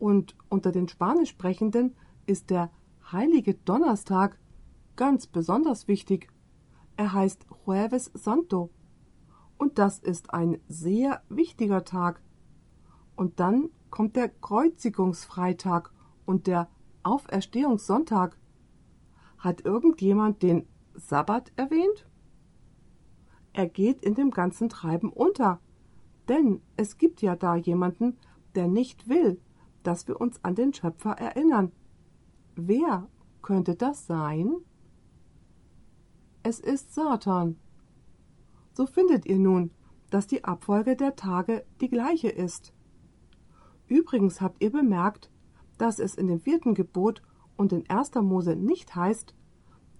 Und 0.04 0.36
unter 0.50 0.74
den 0.74 0.90
Spanischsprechenden 0.90 1.96
ist 2.26 2.50
der 2.50 2.72
Heilige 3.14 3.54
Donnerstag 3.54 4.38
ganz 4.98 5.28
besonders 5.28 5.88
wichtig. 5.88 6.28
Er 6.98 7.14
heißt 7.14 7.46
Jueves 7.66 8.12
Santo. 8.14 8.70
Und 9.58 9.80
das 9.80 10.00
ist 10.00 10.34
ein 10.34 10.60
sehr 10.68 11.24
wichtiger 11.30 11.86
Tag. 11.86 12.22
Und 13.16 13.40
dann 13.40 13.70
kommt 13.92 14.18
der 14.18 14.28
Kreuzigungsfreitag 14.28 15.94
und 16.26 16.48
der 16.48 16.68
Auferstehungssonntag. 17.04 18.38
Hat 19.38 19.64
irgendjemand 19.64 20.44
den 20.44 20.68
Sabbat 20.96 21.54
erwähnt? 21.56 22.10
Er 23.54 23.70
geht 23.70 24.04
in 24.04 24.16
dem 24.16 24.32
ganzen 24.32 24.68
Treiben 24.68 25.14
unter. 25.14 25.62
Denn 26.28 26.60
es 26.76 26.98
gibt 26.98 27.22
ja 27.22 27.38
da 27.38 27.56
jemanden, 27.56 28.18
der 28.54 28.68
nicht 28.68 29.08
will, 29.08 29.40
dass 29.84 30.08
wir 30.08 30.20
uns 30.20 30.44
an 30.44 30.56
den 30.56 30.74
Schöpfer 30.74 31.12
erinnern. 31.12 31.72
Wer 32.56 33.08
könnte 33.42 33.76
das 33.76 34.08
sein? 34.08 34.56
Es 36.42 36.60
ist 36.60 36.94
Satan. 36.94 37.58
So 38.74 38.86
findet 38.86 39.26
ihr 39.26 39.40
nun, 39.40 39.72
dass 40.10 40.28
die 40.28 40.44
Abfolge 40.44 40.96
der 40.96 41.16
Tage 41.16 41.66
die 41.82 41.90
gleiche 41.90 42.30
ist. 42.30 42.74
Übrigens 43.88 44.42
habt 44.42 44.62
ihr 44.64 44.72
bemerkt, 44.72 45.30
dass 45.78 46.00
es 46.00 46.16
in 46.16 46.28
dem 46.28 46.40
vierten 46.40 46.74
Gebot 46.74 47.22
und 47.56 47.74
in 47.74 47.90
1. 47.90 48.16
Mose 48.16 48.56
nicht 48.56 48.96
heißt, 48.96 49.36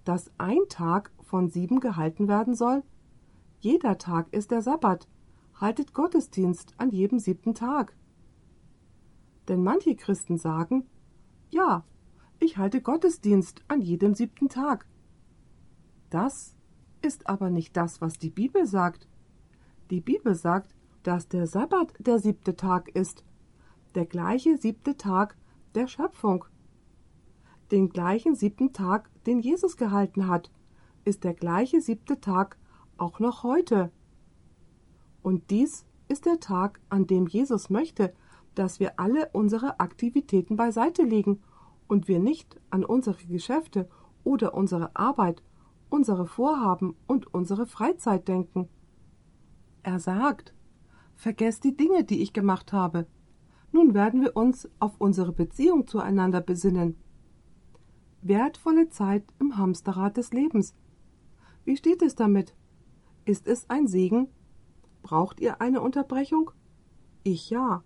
dass 0.04 0.30
ein 0.38 0.60
Tag 0.68 1.12
von 1.22 1.48
sieben 1.48 1.80
gehalten 1.80 2.28
werden 2.28 2.54
soll. 2.54 2.82
Jeder 3.60 3.98
Tag 3.98 4.32
ist 4.32 4.50
der 4.50 4.62
Sabbat. 4.62 5.08
Haltet 5.54 5.94
Gottesdienst 5.94 6.74
an 6.78 6.90
jedem 6.90 7.18
siebten 7.18 7.54
Tag. 7.54 7.96
Denn 9.48 9.62
manche 9.62 9.94
Christen 9.94 10.38
sagen, 10.38 10.86
ja, 11.50 11.84
ich 12.40 12.56
halte 12.56 12.80
Gottesdienst 12.80 13.62
an 13.68 13.80
jedem 13.80 14.14
siebten 14.14 14.48
Tag. 14.48 14.86
Das 16.10 16.56
ist 17.02 17.28
aber 17.28 17.50
nicht 17.50 17.76
das, 17.76 18.00
was 18.00 18.18
die 18.18 18.30
Bibel 18.30 18.66
sagt. 18.66 19.08
Die 19.90 20.00
Bibel 20.00 20.34
sagt, 20.34 20.74
dass 21.02 21.28
der 21.28 21.46
Sabbat 21.46 21.94
der 21.98 22.18
siebte 22.18 22.56
Tag 22.56 22.88
ist, 22.88 23.24
der 23.94 24.06
gleiche 24.06 24.56
siebte 24.56 24.96
Tag 24.96 25.36
der 25.74 25.86
Schöpfung. 25.86 26.46
Den 27.70 27.90
gleichen 27.90 28.34
siebten 28.34 28.72
Tag, 28.72 29.10
den 29.24 29.40
Jesus 29.40 29.76
gehalten 29.76 30.28
hat, 30.28 30.50
ist 31.04 31.24
der 31.24 31.34
gleiche 31.34 31.80
siebte 31.80 32.20
Tag 32.20 32.58
auch 32.96 33.20
noch 33.20 33.42
heute. 33.42 33.90
Und 35.22 35.50
dies 35.50 35.86
ist 36.08 36.26
der 36.26 36.40
Tag, 36.40 36.80
an 36.88 37.06
dem 37.06 37.26
Jesus 37.26 37.70
möchte, 37.70 38.14
dass 38.54 38.80
wir 38.80 38.98
alle 38.98 39.30
unsere 39.32 39.80
Aktivitäten 39.80 40.56
beiseite 40.56 41.02
legen 41.02 41.42
und 41.88 42.08
wir 42.08 42.18
nicht 42.18 42.60
an 42.70 42.84
unsere 42.84 43.24
Geschäfte 43.26 43.88
oder 44.24 44.54
unsere 44.54 44.94
Arbeit 44.96 45.42
unsere 45.94 46.26
Vorhaben 46.26 46.96
und 47.06 47.32
unsere 47.32 47.66
Freizeit 47.66 48.26
denken. 48.26 48.68
Er 49.84 50.00
sagt, 50.00 50.52
vergesst 51.14 51.62
die 51.62 51.76
Dinge, 51.76 52.02
die 52.02 52.20
ich 52.20 52.32
gemacht 52.32 52.72
habe. 52.72 53.06
Nun 53.70 53.94
werden 53.94 54.20
wir 54.20 54.36
uns 54.36 54.68
auf 54.80 55.00
unsere 55.00 55.32
Beziehung 55.32 55.86
zueinander 55.86 56.40
besinnen. 56.40 56.96
Wertvolle 58.22 58.88
Zeit 58.88 59.24
im 59.38 59.56
Hamsterrad 59.56 60.16
des 60.16 60.32
Lebens. 60.32 60.74
Wie 61.64 61.76
steht 61.76 62.02
es 62.02 62.16
damit? 62.16 62.56
Ist 63.24 63.46
es 63.46 63.70
ein 63.70 63.86
Segen? 63.86 64.28
Braucht 65.02 65.38
ihr 65.40 65.60
eine 65.60 65.80
Unterbrechung? 65.80 66.50
Ich 67.22 67.50
ja. 67.50 67.84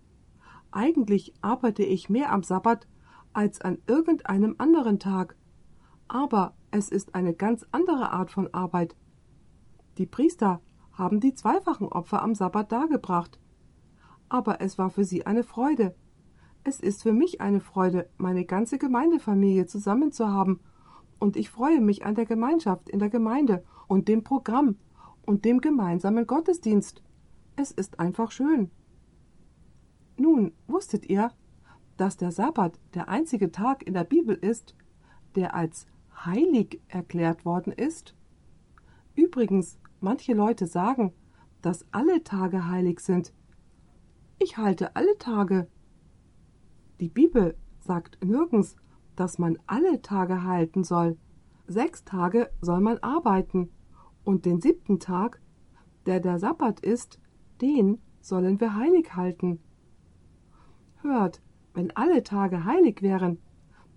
Eigentlich 0.71 1.33
arbeite 1.41 1.83
ich 1.83 2.09
mehr 2.09 2.31
am 2.31 2.43
Sabbat 2.43 2.87
als 3.33 3.61
an 3.61 3.79
irgendeinem 3.87 4.55
anderen 4.57 4.99
Tag. 4.99 5.35
Aber 6.07 6.55
es 6.71 6.89
ist 6.89 7.15
eine 7.15 7.33
ganz 7.33 7.65
andere 7.71 8.11
Art 8.11 8.31
von 8.31 8.53
Arbeit. 8.53 8.95
Die 9.97 10.05
Priester 10.05 10.61
haben 10.91 11.19
die 11.19 11.33
zweifachen 11.33 11.87
Opfer 11.87 12.21
am 12.21 12.35
Sabbat 12.35 12.71
dargebracht. 12.71 13.39
Aber 14.27 14.61
es 14.61 14.77
war 14.77 14.89
für 14.89 15.03
sie 15.03 15.25
eine 15.25 15.43
Freude. 15.43 15.95
Es 16.63 16.79
ist 16.79 17.03
für 17.03 17.13
mich 17.13 17.41
eine 17.41 17.61
Freude, 17.61 18.09
meine 18.17 18.45
ganze 18.45 18.77
Gemeindefamilie 18.77 19.65
zusammen 19.65 20.11
zu 20.11 20.27
haben, 20.27 20.59
und 21.19 21.35
ich 21.35 21.49
freue 21.49 21.81
mich 21.81 22.05
an 22.05 22.15
der 22.15 22.25
Gemeinschaft 22.25 22.89
in 22.89 22.99
der 22.99 23.09
Gemeinde 23.09 23.63
und 23.87 24.07
dem 24.07 24.23
Programm 24.23 24.77
und 25.25 25.45
dem 25.45 25.59
gemeinsamen 25.59 26.25
Gottesdienst. 26.25 27.03
Es 27.57 27.71
ist 27.71 27.99
einfach 27.99 28.31
schön. 28.31 28.71
Nun, 30.19 30.51
wusstet 30.67 31.09
ihr, 31.09 31.31
dass 31.95 32.17
der 32.17 32.33
Sabbat 32.33 32.77
der 32.93 33.07
einzige 33.07 33.53
Tag 33.53 33.87
in 33.87 33.93
der 33.93 34.03
Bibel 34.03 34.35
ist, 34.35 34.75
der 35.35 35.55
als 35.55 35.87
heilig 36.25 36.81
erklärt 36.89 37.45
worden 37.45 37.71
ist? 37.71 38.15
Übrigens, 39.15 39.79
manche 40.01 40.33
Leute 40.33 40.67
sagen, 40.67 41.13
dass 41.61 41.85
alle 41.91 42.23
Tage 42.23 42.67
heilig 42.67 42.99
sind, 42.99 43.33
Ich 44.41 44.57
halte 44.57 44.95
alle 44.95 45.17
Tage. 45.17 45.67
Die 46.99 47.09
Bibel 47.09 47.57
sagt 47.79 48.23
nirgends, 48.23 48.77
dass 49.15 49.37
man 49.37 49.57
alle 49.67 50.01
Tage 50.01 50.43
halten 50.43 50.83
soll. 50.85 51.17
Sechs 51.67 52.03
Tage 52.03 52.49
soll 52.61 52.79
man 52.81 52.97
arbeiten, 52.99 53.69
und 54.23 54.45
den 54.45 54.59
siebten 54.61 54.99
Tag, 54.99 55.41
der 56.05 56.19
der 56.19 56.39
Sabbat 56.39 56.79
ist, 56.81 57.19
den 57.61 58.01
sollen 58.21 58.59
wir 58.59 58.75
heilig 58.75 59.15
halten. 59.15 59.59
Hört, 61.01 61.41
wenn 61.73 61.95
alle 61.95 62.23
Tage 62.23 62.65
heilig 62.65 63.01
wären, 63.01 63.39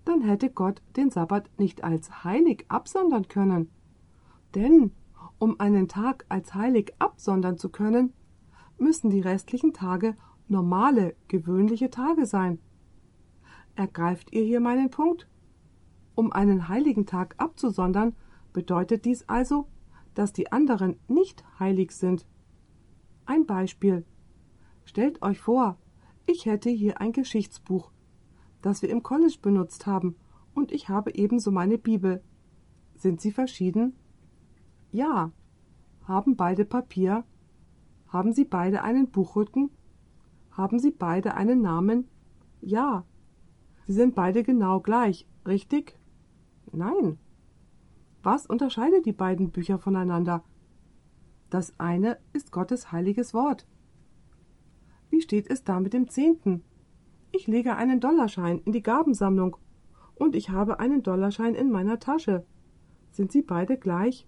dann 0.05 0.21
hätte 0.21 0.49
Gott 0.49 0.81
den 0.95 1.09
Sabbat 1.09 1.49
nicht 1.57 1.83
als 1.83 2.23
heilig 2.23 2.65
absondern 2.67 3.27
können. 3.27 3.69
Denn 4.55 4.91
um 5.39 5.59
einen 5.59 5.87
Tag 5.87 6.25
als 6.29 6.53
heilig 6.53 6.93
absondern 6.99 7.57
zu 7.57 7.69
können, 7.69 8.13
müssen 8.77 9.09
die 9.09 9.21
restlichen 9.21 9.73
Tage 9.73 10.15
normale, 10.47 11.15
gewöhnliche 11.27 11.89
Tage 11.89 12.25
sein. 12.25 12.59
Ergreift 13.75 14.31
ihr 14.33 14.43
hier 14.43 14.59
meinen 14.59 14.89
Punkt? 14.89 15.27
Um 16.15 16.31
einen 16.31 16.67
heiligen 16.67 17.05
Tag 17.05 17.35
abzusondern, 17.37 18.15
bedeutet 18.51 19.05
dies 19.05 19.27
also, 19.27 19.67
dass 20.13 20.31
die 20.31 20.51
anderen 20.51 20.99
nicht 21.07 21.43
heilig 21.59 21.91
sind. 21.91 22.27
Ein 23.25 23.45
Beispiel. 23.45 24.05
Stellt 24.85 25.21
euch 25.21 25.39
vor, 25.39 25.77
ich 26.25 26.45
hätte 26.45 26.69
hier 26.69 27.01
ein 27.01 27.11
Geschichtsbuch, 27.11 27.91
das 28.61 28.81
wir 28.81 28.89
im 28.89 29.03
College 29.03 29.37
benutzt 29.41 29.85
haben, 29.85 30.15
und 30.53 30.71
ich 30.71 30.89
habe 30.89 31.15
ebenso 31.15 31.51
meine 31.51 31.77
Bibel. 31.77 32.23
Sind 32.95 33.21
sie 33.21 33.31
verschieden? 33.31 33.95
Ja. 34.91 35.31
Haben 36.07 36.35
beide 36.35 36.65
Papier? 36.65 37.23
Haben 38.07 38.33
sie 38.33 38.45
beide 38.45 38.83
einen 38.83 39.09
Buchrücken? 39.09 39.71
Haben 40.51 40.79
sie 40.79 40.91
beide 40.91 41.33
einen 41.33 41.61
Namen? 41.61 42.07
Ja. 42.61 43.05
Sie 43.87 43.93
sind 43.93 44.15
beide 44.15 44.43
genau 44.43 44.79
gleich, 44.79 45.27
richtig? 45.47 45.97
Nein. 46.71 47.17
Was 48.21 48.45
unterscheidet 48.45 49.05
die 49.05 49.13
beiden 49.13 49.51
Bücher 49.51 49.79
voneinander? 49.79 50.43
Das 51.49 51.77
eine 51.79 52.17
ist 52.31 52.51
Gottes 52.51 52.91
heiliges 52.91 53.33
Wort. 53.33 53.67
Wie 55.13 55.21
steht 55.21 55.47
es 55.51 55.63
da 55.63 55.79
mit 55.79 55.93
dem 55.93 56.09
Zehnten? 56.09 56.63
Ich 57.31 57.45
lege 57.45 57.75
einen 57.75 57.99
Dollarschein 57.99 58.57
in 58.65 58.71
die 58.71 58.81
Gabensammlung 58.81 59.57
und 60.15 60.33
ich 60.35 60.49
habe 60.49 60.79
einen 60.79 61.03
Dollarschein 61.03 61.53
in 61.53 61.69
meiner 61.69 61.99
Tasche. 61.99 62.47
Sind 63.11 63.31
sie 63.31 63.43
beide 63.43 63.77
gleich? 63.77 64.27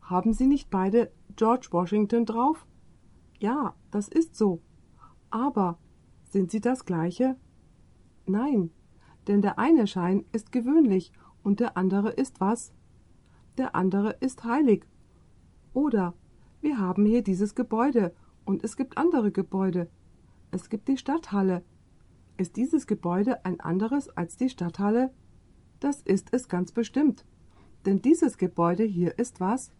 Haben 0.00 0.32
sie 0.32 0.46
nicht 0.46 0.70
beide 0.70 1.10
George 1.34 1.66
Washington 1.72 2.24
drauf? 2.24 2.68
Ja, 3.40 3.74
das 3.90 4.06
ist 4.06 4.36
so. 4.36 4.62
Aber 5.30 5.76
sind 6.22 6.52
sie 6.52 6.60
das 6.60 6.84
gleiche? 6.84 7.34
Nein, 8.26 8.70
denn 9.26 9.42
der 9.42 9.58
eine 9.58 9.88
Schein 9.88 10.24
ist 10.30 10.52
gewöhnlich 10.52 11.10
und 11.42 11.58
der 11.58 11.76
andere 11.76 12.10
ist 12.10 12.40
was? 12.40 12.72
Der 13.58 13.74
andere 13.74 14.10
ist 14.20 14.44
heilig. 14.44 14.86
Oder 15.72 16.14
wir 16.60 16.78
haben 16.78 17.06
hier 17.06 17.24
dieses 17.24 17.56
Gebäude 17.56 18.14
und 18.46 18.64
es 18.64 18.76
gibt 18.76 18.96
andere 18.96 19.30
Gebäude. 19.30 19.90
Es 20.50 20.70
gibt 20.70 20.88
die 20.88 20.96
Stadthalle. 20.96 21.62
Ist 22.38 22.56
dieses 22.56 22.86
Gebäude 22.86 23.44
ein 23.44 23.60
anderes 23.60 24.08
als 24.08 24.36
die 24.36 24.48
Stadthalle? 24.48 25.12
Das 25.80 26.00
ist 26.00 26.28
es 26.32 26.48
ganz 26.48 26.72
bestimmt. 26.72 27.26
Denn 27.84 28.00
dieses 28.00 28.38
Gebäude 28.38 28.84
hier 28.84 29.18
ist 29.18 29.40
was? 29.40 29.72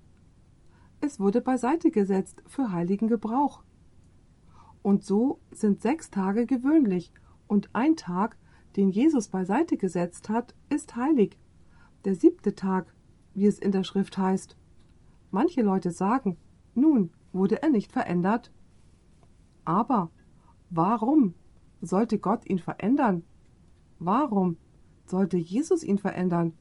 Es 1.00 1.20
wurde 1.20 1.40
beiseite 1.40 1.90
gesetzt 1.90 2.42
für 2.46 2.72
heiligen 2.72 3.08
Gebrauch. 3.08 3.62
Und 4.82 5.04
so 5.04 5.40
sind 5.50 5.82
sechs 5.82 6.10
Tage 6.10 6.46
gewöhnlich, 6.46 7.12
und 7.48 7.70
ein 7.72 7.96
Tag, 7.96 8.36
den 8.76 8.90
Jesus 8.90 9.28
beiseite 9.28 9.76
gesetzt 9.76 10.28
hat, 10.28 10.54
ist 10.68 10.96
heilig. 10.96 11.38
Der 12.04 12.14
siebte 12.14 12.54
Tag, 12.54 12.92
wie 13.34 13.46
es 13.46 13.58
in 13.58 13.72
der 13.72 13.84
Schrift 13.84 14.18
heißt. 14.18 14.56
Manche 15.30 15.62
Leute 15.62 15.90
sagen, 15.90 16.36
nun 16.74 17.10
wurde 17.32 17.62
er 17.62 17.68
nicht 17.68 17.92
verändert. 17.92 18.52
Aber 19.66 20.10
warum 20.70 21.34
sollte 21.82 22.18
Gott 22.18 22.48
ihn 22.48 22.58
verändern? 22.58 23.24
Warum 23.98 24.56
sollte 25.04 25.36
Jesus 25.36 25.82
ihn 25.82 25.98
verändern? 25.98 26.54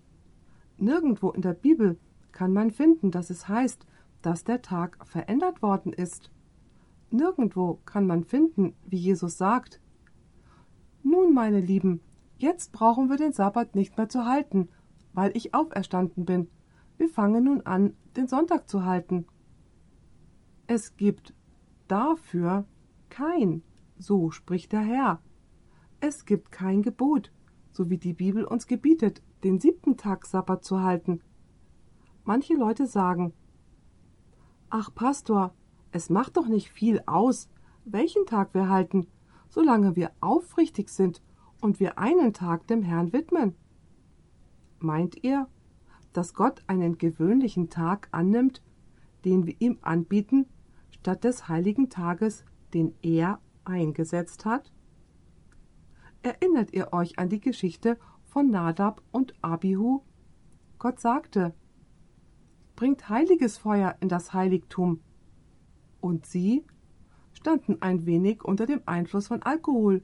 Nirgendwo 0.78 1.30
in 1.30 1.42
der 1.42 1.54
Bibel 1.54 1.98
kann 2.32 2.52
man 2.52 2.72
finden, 2.72 3.12
dass 3.12 3.30
es 3.30 3.48
heißt, 3.48 3.86
dass 4.22 4.44
der 4.44 4.62
Tag 4.62 5.06
verändert 5.08 5.62
worden 5.62 5.94
ist. 5.94 6.32
Nirgendwo 7.12 7.80
kann 7.86 8.08
man 8.08 8.24
finden, 8.24 8.74
wie 8.86 8.98
Jesus 8.98 9.38
sagt, 9.38 9.80
Nun, 11.04 11.34
meine 11.34 11.62
Lieben, 11.62 12.02
jetzt 12.38 12.72
brauchen 12.72 13.10
wir 13.10 13.18
den 13.18 13.32
Sabbat 13.32 13.76
nicht 13.76 13.96
mehr 13.98 14.10
zu 14.10 14.26
halten, 14.26 14.68
weil 15.14 15.32
ich 15.38 15.54
auferstanden 15.54 16.26
bin. 16.26 16.50
Wir 16.98 17.08
fangen 17.08 17.44
nun 17.44 17.62
an, 17.62 17.94
den 18.18 18.28
Sonntag 18.28 18.68
zu 18.68 18.84
halten. 18.84 19.28
Es 20.66 20.98
gibt 20.98 21.36
dafür 21.88 22.66
kein, 23.16 23.64
so 23.98 24.30
spricht 24.30 24.74
der 24.74 24.82
Herr. 24.82 25.22
Es 26.02 26.26
gibt 26.26 26.52
kein 26.52 26.82
Gebot, 26.82 27.32
so 27.72 27.90
wie 27.90 27.98
die 27.98 28.14
Bibel 28.14 28.44
uns 28.44 28.68
gebietet, 28.68 29.22
den 29.46 29.58
siebten 29.60 29.96
Tag 29.96 30.26
Sabbat 30.26 30.66
zu 30.66 30.82
halten. 30.82 31.22
Manche 32.26 32.56
Leute 32.56 32.88
sagen, 32.88 33.34
Ach, 34.70 34.94
Pastor, 34.94 35.54
es 35.92 36.10
macht 36.10 36.36
doch 36.36 36.48
nicht 36.48 36.70
viel 36.70 37.02
aus, 37.06 37.48
welchen 37.86 38.26
Tag 38.26 38.54
wir 38.54 38.68
halten, 38.68 39.08
solange 39.48 39.96
wir 39.96 40.12
aufrichtig 40.20 40.90
sind 40.90 41.22
und 41.62 41.80
wir 41.80 41.98
einen 41.98 42.34
Tag 42.34 42.68
dem 42.68 42.84
Herrn 42.84 43.14
widmen. 43.14 43.56
Meint 44.80 45.24
ihr, 45.24 45.48
dass 46.12 46.34
Gott 46.34 46.64
einen 46.68 46.98
gewöhnlichen 46.98 47.70
Tag 47.70 48.10
annimmt, 48.12 48.62
den 49.24 49.46
wir 49.46 49.56
ihm 49.60 49.78
anbieten, 49.84 50.48
statt 50.90 51.24
des 51.24 51.48
heiligen 51.48 51.90
Tages, 51.90 52.44
den 52.76 52.94
er 53.02 53.40
eingesetzt 53.64 54.46
hat? 54.46 54.72
Erinnert 56.22 56.74
ihr 56.74 56.92
euch 56.92 57.18
an 57.18 57.30
die 57.30 57.40
Geschichte 57.40 57.98
von 58.26 58.50
Nadab 58.50 59.02
und 59.12 59.34
Abihu? 59.42 60.02
Gott 60.78 61.00
sagte, 61.00 61.54
bringt 62.76 63.08
heiliges 63.08 63.58
Feuer 63.58 63.96
in 64.02 64.10
das 64.10 64.34
Heiligtum. 64.34 65.00
Und 66.02 66.26
sie 66.26 66.66
standen 67.32 67.82
ein 67.82 68.06
wenig 68.06 68.44
unter 68.44 68.66
dem 68.66 68.82
Einfluss 68.86 69.28
von 69.28 69.42
Alkohol. 69.42 70.04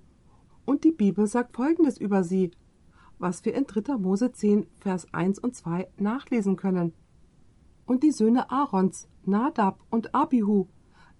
Und 0.63 0.85
die 0.85 0.93
Bibel 0.93 1.27
sagt 1.27 1.57
Folgendes 1.57 1.97
über 1.97 2.23
sie, 2.23 2.51
was 3.19 3.43
wir 3.43 3.53
in 3.53 3.65
3. 3.65 3.97
Mose 3.97 4.31
10, 4.31 4.65
Vers 4.79 5.13
1 5.13 5.39
und 5.39 5.55
2 5.55 5.89
nachlesen 5.97 6.55
können. 6.55 6.93
Und 7.85 8.03
die 8.03 8.11
Söhne 8.11 8.49
Aarons, 8.49 9.09
Nadab 9.25 9.83
und 9.89 10.15
Abihu, 10.15 10.67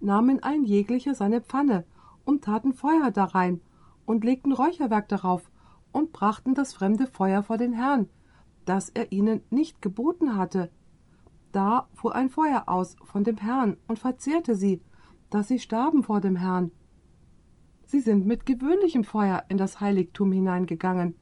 nahmen 0.02 0.42
ein 0.42 0.64
jeglicher 0.64 1.14
seine 1.14 1.40
Pfanne 1.40 1.84
und 2.24 2.44
taten 2.44 2.72
Feuer 2.72 3.10
darein 3.10 3.60
und 4.04 4.24
legten 4.24 4.52
Räucherwerk 4.52 5.08
darauf 5.08 5.50
und 5.92 6.12
brachten 6.12 6.54
das 6.54 6.72
fremde 6.72 7.06
Feuer 7.06 7.42
vor 7.42 7.58
den 7.58 7.72
Herrn, 7.72 8.08
das 8.64 8.88
er 8.88 9.12
ihnen 9.12 9.42
nicht 9.50 9.82
geboten 9.82 10.36
hatte, 10.36 10.70
da 11.52 11.86
fuhr 11.92 12.14
ein 12.14 12.30
Feuer 12.30 12.64
aus 12.66 12.96
von 13.04 13.24
dem 13.24 13.36
Herrn 13.36 13.76
und 13.86 13.98
verzehrte 13.98 14.54
sie, 14.54 14.80
dass 15.28 15.48
sie 15.48 15.58
starben 15.58 16.02
vor 16.02 16.20
dem 16.20 16.34
Herrn. 16.36 16.72
Sie 17.84 18.00
sind 18.00 18.26
mit 18.26 18.46
gewöhnlichem 18.46 19.04
Feuer 19.04 19.44
in 19.50 19.58
das 19.58 19.80
Heiligtum 19.80 20.32
hineingegangen, 20.32 21.14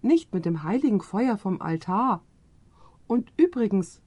nicht 0.00 0.32
mit 0.32 0.46
dem 0.46 0.62
heiligen 0.62 1.02
Feuer 1.02 1.36
vom 1.36 1.60
Altar. 1.60 2.22
Und 3.06 3.30
übrigens, 3.36 4.00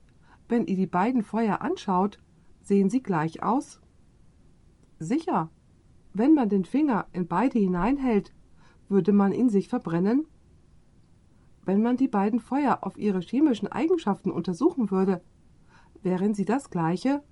wenn 0.50 0.66
ihr 0.66 0.76
die 0.76 0.88
beiden 0.88 1.22
Feuer 1.22 1.62
anschaut, 1.62 2.20
sehen 2.62 2.90
sie 2.90 3.04
gleich 3.04 3.44
aus? 3.44 3.80
Sicher, 5.00 5.50
wenn 6.14 6.34
man 6.34 6.50
den 6.50 6.66
Finger 6.66 7.08
in 7.14 7.28
beide 7.28 7.60
hineinhält, 7.60 8.34
würde 8.90 9.14
man 9.14 9.32
ihn 9.32 9.50
sich 9.50 9.68
verbrennen? 9.70 10.26
Wenn 11.66 11.82
man 11.82 11.98
die 11.98 12.08
beiden 12.08 12.40
Feuer 12.40 12.80
auf 12.82 12.98
ihre 12.98 13.20
chemischen 13.20 13.68
Eigenschaften 13.68 14.32
untersuchen 14.32 14.90
würde, 14.90 15.22
Wären 16.04 16.34
sie 16.34 16.46
das 16.46 16.70
gleiche? 16.70 17.24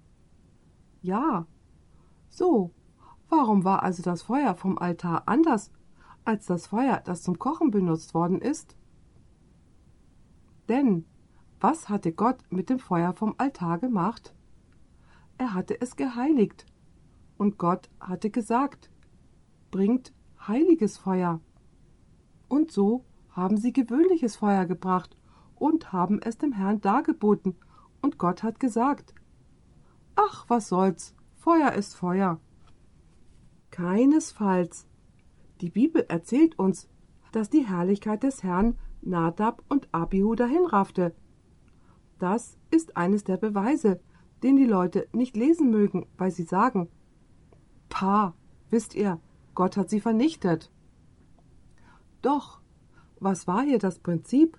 Ja. 1.02 1.48
So. 2.30 2.72
Warum 3.30 3.64
war 3.64 3.84
also 3.84 4.04
das 4.04 4.22
Feuer 4.22 4.54
vom 4.54 4.78
Altar 4.78 5.24
anders 5.28 5.72
als 6.26 6.46
das 6.46 6.68
Feuer, 6.68 7.02
das 7.06 7.24
zum 7.24 7.40
Kochen 7.40 7.72
benutzt 7.72 8.14
worden 8.14 8.40
ist? 8.40 8.76
Denn 10.70 11.06
was 11.60 11.90
hatte 11.90 12.12
Gott 12.12 12.38
mit 12.50 12.70
dem 12.70 12.80
Feuer 12.80 13.14
vom 13.14 13.36
Altar 13.38 13.80
gemacht? 13.80 14.36
Er 15.38 15.54
hatte 15.54 15.80
es 15.80 15.96
geheiligt. 15.96 16.66
Und 17.38 17.58
Gott 17.58 17.90
hatte 18.00 18.30
gesagt, 18.30 18.90
bringt 19.72 20.14
heiliges 20.48 20.98
Feuer. 20.98 21.42
Und 22.48 22.72
so 22.72 23.06
haben 23.30 23.58
sie 23.58 23.74
gewöhnliches 23.74 24.38
Feuer 24.38 24.66
gebracht 24.66 25.18
und 25.56 25.92
haben 25.92 26.20
es 26.22 26.38
dem 26.38 26.54
Herrn 26.54 26.82
dargeboten 26.82 27.56
und 28.02 28.18
Gott 28.18 28.44
hat 28.44 28.60
gesagt 28.60 29.14
Ach, 30.16 30.46
was 30.48 30.70
soll's, 30.70 31.14
Feuer 31.36 31.74
ist 31.74 31.96
Feuer. 31.96 32.40
Keinesfalls. 33.72 34.88
Die 35.60 35.70
Bibel 35.70 36.06
erzählt 36.08 36.58
uns, 36.58 36.88
dass 37.34 37.50
die 37.50 37.68
Herrlichkeit 37.68 38.24
des 38.24 38.44
Herrn 38.44 38.78
Nadab 39.02 39.62
und 39.68 39.90
Abihu 39.92 40.36
dahinraffte. 40.36 41.14
Das 42.20 42.58
ist 42.72 42.96
eines 42.96 43.26
der 43.26 43.36
Beweise, 43.36 44.00
den 44.44 44.56
die 44.56 44.66
Leute 44.66 45.08
nicht 45.12 45.36
lesen 45.36 45.70
mögen, 45.70 46.06
weil 46.18 46.32
sie 46.32 46.44
sagen, 46.44 46.88
Pah, 47.90 48.34
wisst 48.70 48.96
ihr, 48.96 49.20
Gott 49.54 49.78
hat 49.78 49.90
sie 49.90 50.02
vernichtet. 50.02 50.72
Doch, 52.22 52.60
was 53.20 53.48
war 53.48 53.64
hier 53.64 53.80
das 53.80 54.00
Prinzip? 54.00 54.58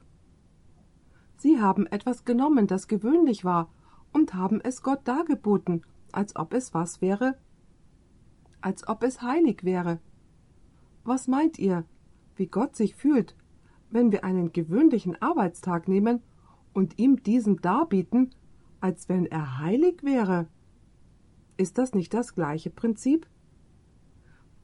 Sie 1.36 1.60
haben 1.60 1.86
etwas 1.86 2.24
genommen, 2.24 2.66
das 2.66 2.88
gewöhnlich 2.88 3.44
war, 3.44 3.70
und 4.12 4.34
haben 4.34 4.60
es 4.62 4.82
Gott 4.82 5.00
dargeboten, 5.04 5.82
als 6.12 6.34
ob 6.36 6.54
es 6.54 6.72
was 6.72 7.02
wäre, 7.02 7.36
als 8.60 8.88
ob 8.88 9.02
es 9.02 9.20
heilig 9.20 9.64
wäre. 9.64 10.00
Was 11.04 11.28
meint 11.28 11.58
ihr, 11.58 11.84
wie 12.36 12.46
Gott 12.46 12.74
sich 12.74 12.94
fühlt, 12.94 13.36
wenn 13.90 14.12
wir 14.12 14.24
einen 14.24 14.52
gewöhnlichen 14.52 15.20
Arbeitstag 15.20 15.88
nehmen 15.88 16.22
und 16.72 16.98
ihm 16.98 17.22
diesen 17.22 17.56
darbieten, 17.60 18.34
als 18.80 19.08
wenn 19.08 19.26
er 19.26 19.58
heilig 19.58 20.02
wäre? 20.02 20.48
Ist 21.56 21.78
das 21.78 21.94
nicht 21.94 22.12
das 22.12 22.34
gleiche 22.34 22.70
Prinzip? 22.70 23.26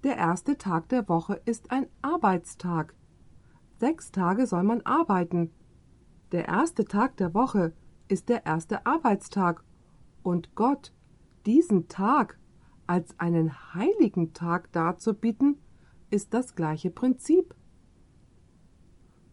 Der 0.04 0.16
erste 0.16 0.58
Tag 0.58 0.88
der 0.88 1.08
Woche 1.08 1.40
ist 1.44 1.70
ein 1.70 1.86
Arbeitstag. 2.02 2.94
Sechs 3.78 4.10
Tage 4.10 4.46
soll 4.46 4.62
man 4.62 4.82
arbeiten. 4.82 5.50
Der 6.32 6.48
erste 6.48 6.84
Tag 6.84 7.16
der 7.16 7.34
Woche 7.34 7.72
ist 8.08 8.28
der 8.28 8.44
erste 8.44 8.84
Arbeitstag. 8.84 9.64
Und 10.22 10.54
Gott, 10.54 10.92
diesen 11.46 11.88
Tag 11.88 12.38
als 12.86 13.18
einen 13.18 13.74
heiligen 13.74 14.34
Tag 14.34 14.70
darzubieten, 14.72 15.58
ist 16.10 16.34
das 16.34 16.54
gleiche 16.54 16.90
Prinzip. 16.90 17.54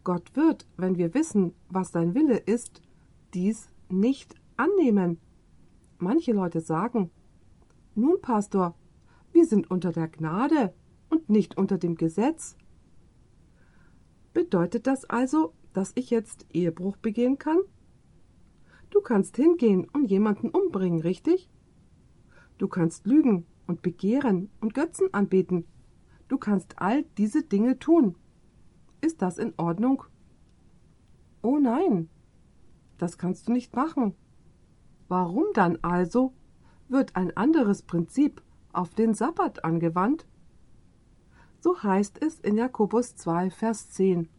Gott 0.04 0.36
wird, 0.36 0.66
wenn 0.78 0.98
wir 0.98 1.14
wissen, 1.14 1.54
was 1.68 1.92
sein 1.92 2.16
Wille 2.16 2.38
ist, 2.38 2.82
dies 3.34 3.70
nicht 3.90 4.34
annehmen. 4.56 5.20
Manche 5.98 6.32
Leute 6.32 6.62
sagen, 6.62 7.12
nun, 8.00 8.22
Pastor, 8.22 8.76
wir 9.32 9.46
sind 9.46 9.70
unter 9.70 9.92
der 9.92 10.08
Gnade 10.08 10.74
und 11.10 11.30
nicht 11.30 11.58
unter 11.58 11.78
dem 11.78 11.96
Gesetz. 11.96 12.56
Bedeutet 14.34 14.88
das 14.88 15.06
also, 15.06 15.54
dass 15.74 15.92
ich 15.96 16.10
jetzt 16.10 16.46
Ehebruch 16.54 16.98
begehen 16.98 17.38
kann? 17.38 17.60
Du 18.90 19.02
kannst 19.02 19.36
hingehen 19.36 19.88
und 19.94 20.10
jemanden 20.10 20.50
umbringen, 20.50 21.02
richtig? 21.02 21.50
Du 22.58 22.68
kannst 22.68 23.06
lügen 23.06 23.46
und 23.68 23.82
begehren 23.82 24.50
und 24.62 24.74
Götzen 24.74 25.14
anbeten. 25.14 25.66
Du 26.28 26.38
kannst 26.38 26.82
all 26.82 27.04
diese 27.18 27.44
Dinge 27.44 27.80
tun. 27.80 28.16
Ist 29.02 29.22
das 29.22 29.38
in 29.38 29.54
Ordnung? 29.58 30.04
Oh 31.42 31.58
nein, 31.58 32.10
das 32.98 33.18
kannst 33.18 33.48
du 33.48 33.54
nicht 33.54 33.76
machen. 33.76 34.14
Warum 35.08 35.46
dann 35.54 35.78
also 35.82 36.34
wird 36.90 37.16
ein 37.16 37.36
anderes 37.38 37.82
Prinzip 37.84 38.42
auf 38.74 38.94
den 38.94 39.14
Sabbat 39.14 39.64
angewandt? 39.64 40.28
So 41.60 41.82
heißt 41.82 42.22
es 42.24 42.40
in 42.40 42.58
Jakobus 42.58 43.16
2, 43.16 43.50
Vers 43.50 43.90
10. 43.92 44.30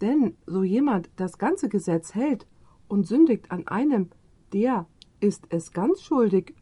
Denn 0.00 0.36
so 0.46 0.62
jemand 0.62 1.10
das 1.16 1.38
ganze 1.38 1.68
Gesetz 1.68 2.14
hält 2.14 2.46
und 2.88 3.06
sündigt 3.06 3.50
an 3.50 3.66
einem, 3.66 4.10
der 4.52 4.86
ist 5.20 5.46
es 5.50 5.72
ganz 5.72 6.02
schuldig. 6.02 6.54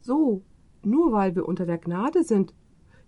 So, 0.00 0.42
nur 0.82 1.12
weil 1.12 1.34
wir 1.34 1.46
unter 1.46 1.66
der 1.66 1.78
Gnade 1.78 2.24
sind, 2.24 2.54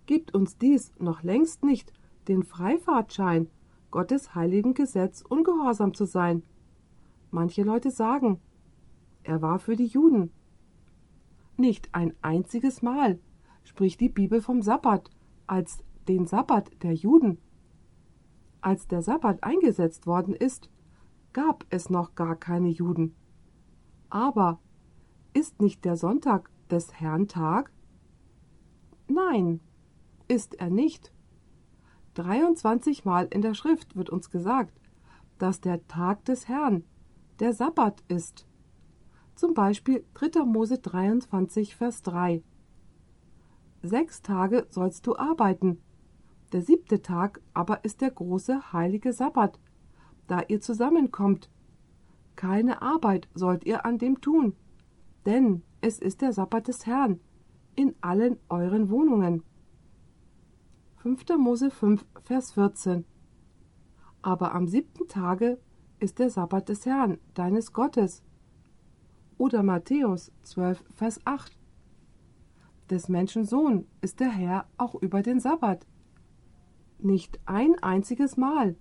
gibt 0.05 0.33
uns 0.33 0.57
dies 0.57 0.91
noch 0.99 1.23
längst 1.23 1.63
nicht 1.63 1.93
den 2.27 2.43
Freifahrtschein, 2.43 3.49
Gottes 3.91 4.33
heiligen 4.33 4.73
Gesetz 4.73 5.21
ungehorsam 5.21 5.93
zu 5.93 6.05
sein. 6.05 6.43
Manche 7.31 7.63
Leute 7.63 7.91
sagen, 7.91 8.39
er 9.23 9.41
war 9.41 9.59
für 9.59 9.75
die 9.75 9.85
Juden. 9.85 10.31
Nicht 11.57 11.89
ein 11.93 12.13
einziges 12.21 12.81
Mal 12.81 13.19
spricht 13.63 13.99
die 13.99 14.09
Bibel 14.09 14.41
vom 14.41 14.61
Sabbat 14.61 15.09
als 15.47 15.83
den 16.07 16.25
Sabbat 16.25 16.71
der 16.83 16.93
Juden. 16.93 17.37
Als 18.61 18.87
der 18.87 19.01
Sabbat 19.01 19.43
eingesetzt 19.43 20.07
worden 20.07 20.35
ist, 20.35 20.69
gab 21.31 21.65
es 21.69 21.89
noch 21.89 22.15
gar 22.15 22.35
keine 22.35 22.69
Juden. 22.69 23.15
Aber 24.09 24.59
ist 25.33 25.61
nicht 25.61 25.83
der 25.85 25.97
Sonntag 25.97 26.49
des 26.69 26.93
Herrn 26.93 27.27
Tag? 27.27 27.71
Nein, 29.07 29.59
ist 30.27 30.55
er 30.55 30.69
nicht. 30.69 31.11
23 32.15 33.05
Mal 33.05 33.27
in 33.31 33.41
der 33.41 33.53
Schrift 33.53 33.95
wird 33.95 34.09
uns 34.09 34.29
gesagt, 34.29 34.79
dass 35.39 35.61
der 35.61 35.85
Tag 35.87 36.25
des 36.25 36.47
Herrn 36.47 36.83
der 37.39 37.53
Sabbat 37.53 38.03
ist. 38.07 38.45
Zum 39.35 39.53
Beispiel 39.53 40.05
3. 40.13 40.45
Mose 40.45 40.77
23, 40.77 41.75
Vers 41.75 42.03
3. 42.03 42.43
Sechs 43.81 44.21
Tage 44.21 44.67
sollst 44.69 45.07
du 45.07 45.17
arbeiten. 45.17 45.81
Der 46.51 46.61
siebte 46.61 47.01
Tag 47.01 47.41
aber 47.53 47.83
ist 47.83 48.01
der 48.01 48.11
große 48.11 48.73
heilige 48.73 49.11
Sabbat, 49.11 49.59
da 50.27 50.41
ihr 50.47 50.61
zusammenkommt. 50.61 51.49
Keine 52.35 52.81
Arbeit 52.81 53.27
sollt 53.33 53.65
ihr 53.65 53.85
an 53.85 53.97
dem 53.97 54.21
tun, 54.21 54.55
denn 55.25 55.63
es 55.81 55.99
ist 55.99 56.21
der 56.21 56.31
Sabbat 56.31 56.67
des 56.67 56.85
Herrn 56.85 57.19
in 57.75 57.95
allen 58.01 58.37
euren 58.49 58.89
Wohnungen. 58.89 59.43
5. 60.97 61.25
Mose 61.37 61.71
5, 61.71 62.05
Vers 62.21 62.53
14. 62.53 63.03
Aber 64.21 64.53
am 64.53 64.67
siebten 64.67 65.07
Tage 65.07 65.59
ist 65.99 66.19
der 66.19 66.29
Sabbat 66.29 66.69
des 66.69 66.85
Herrn, 66.85 67.17
deines 67.33 67.73
Gottes. 67.73 68.23
Oder 69.37 69.63
Matthäus 69.63 70.31
12, 70.43 70.83
Vers 70.93 71.19
8 71.25 71.57
des 72.89 73.09
Menschen 73.09 73.45
Sohn 73.45 73.87
ist 74.01 74.19
der 74.19 74.29
Herr 74.29 74.67
auch 74.77 74.95
über 74.95 75.21
den 75.21 75.39
Sabbat. 75.39 75.87
Nicht 76.99 77.39
ein 77.45 77.75
einziges 77.81 78.37
Mal 78.37 78.75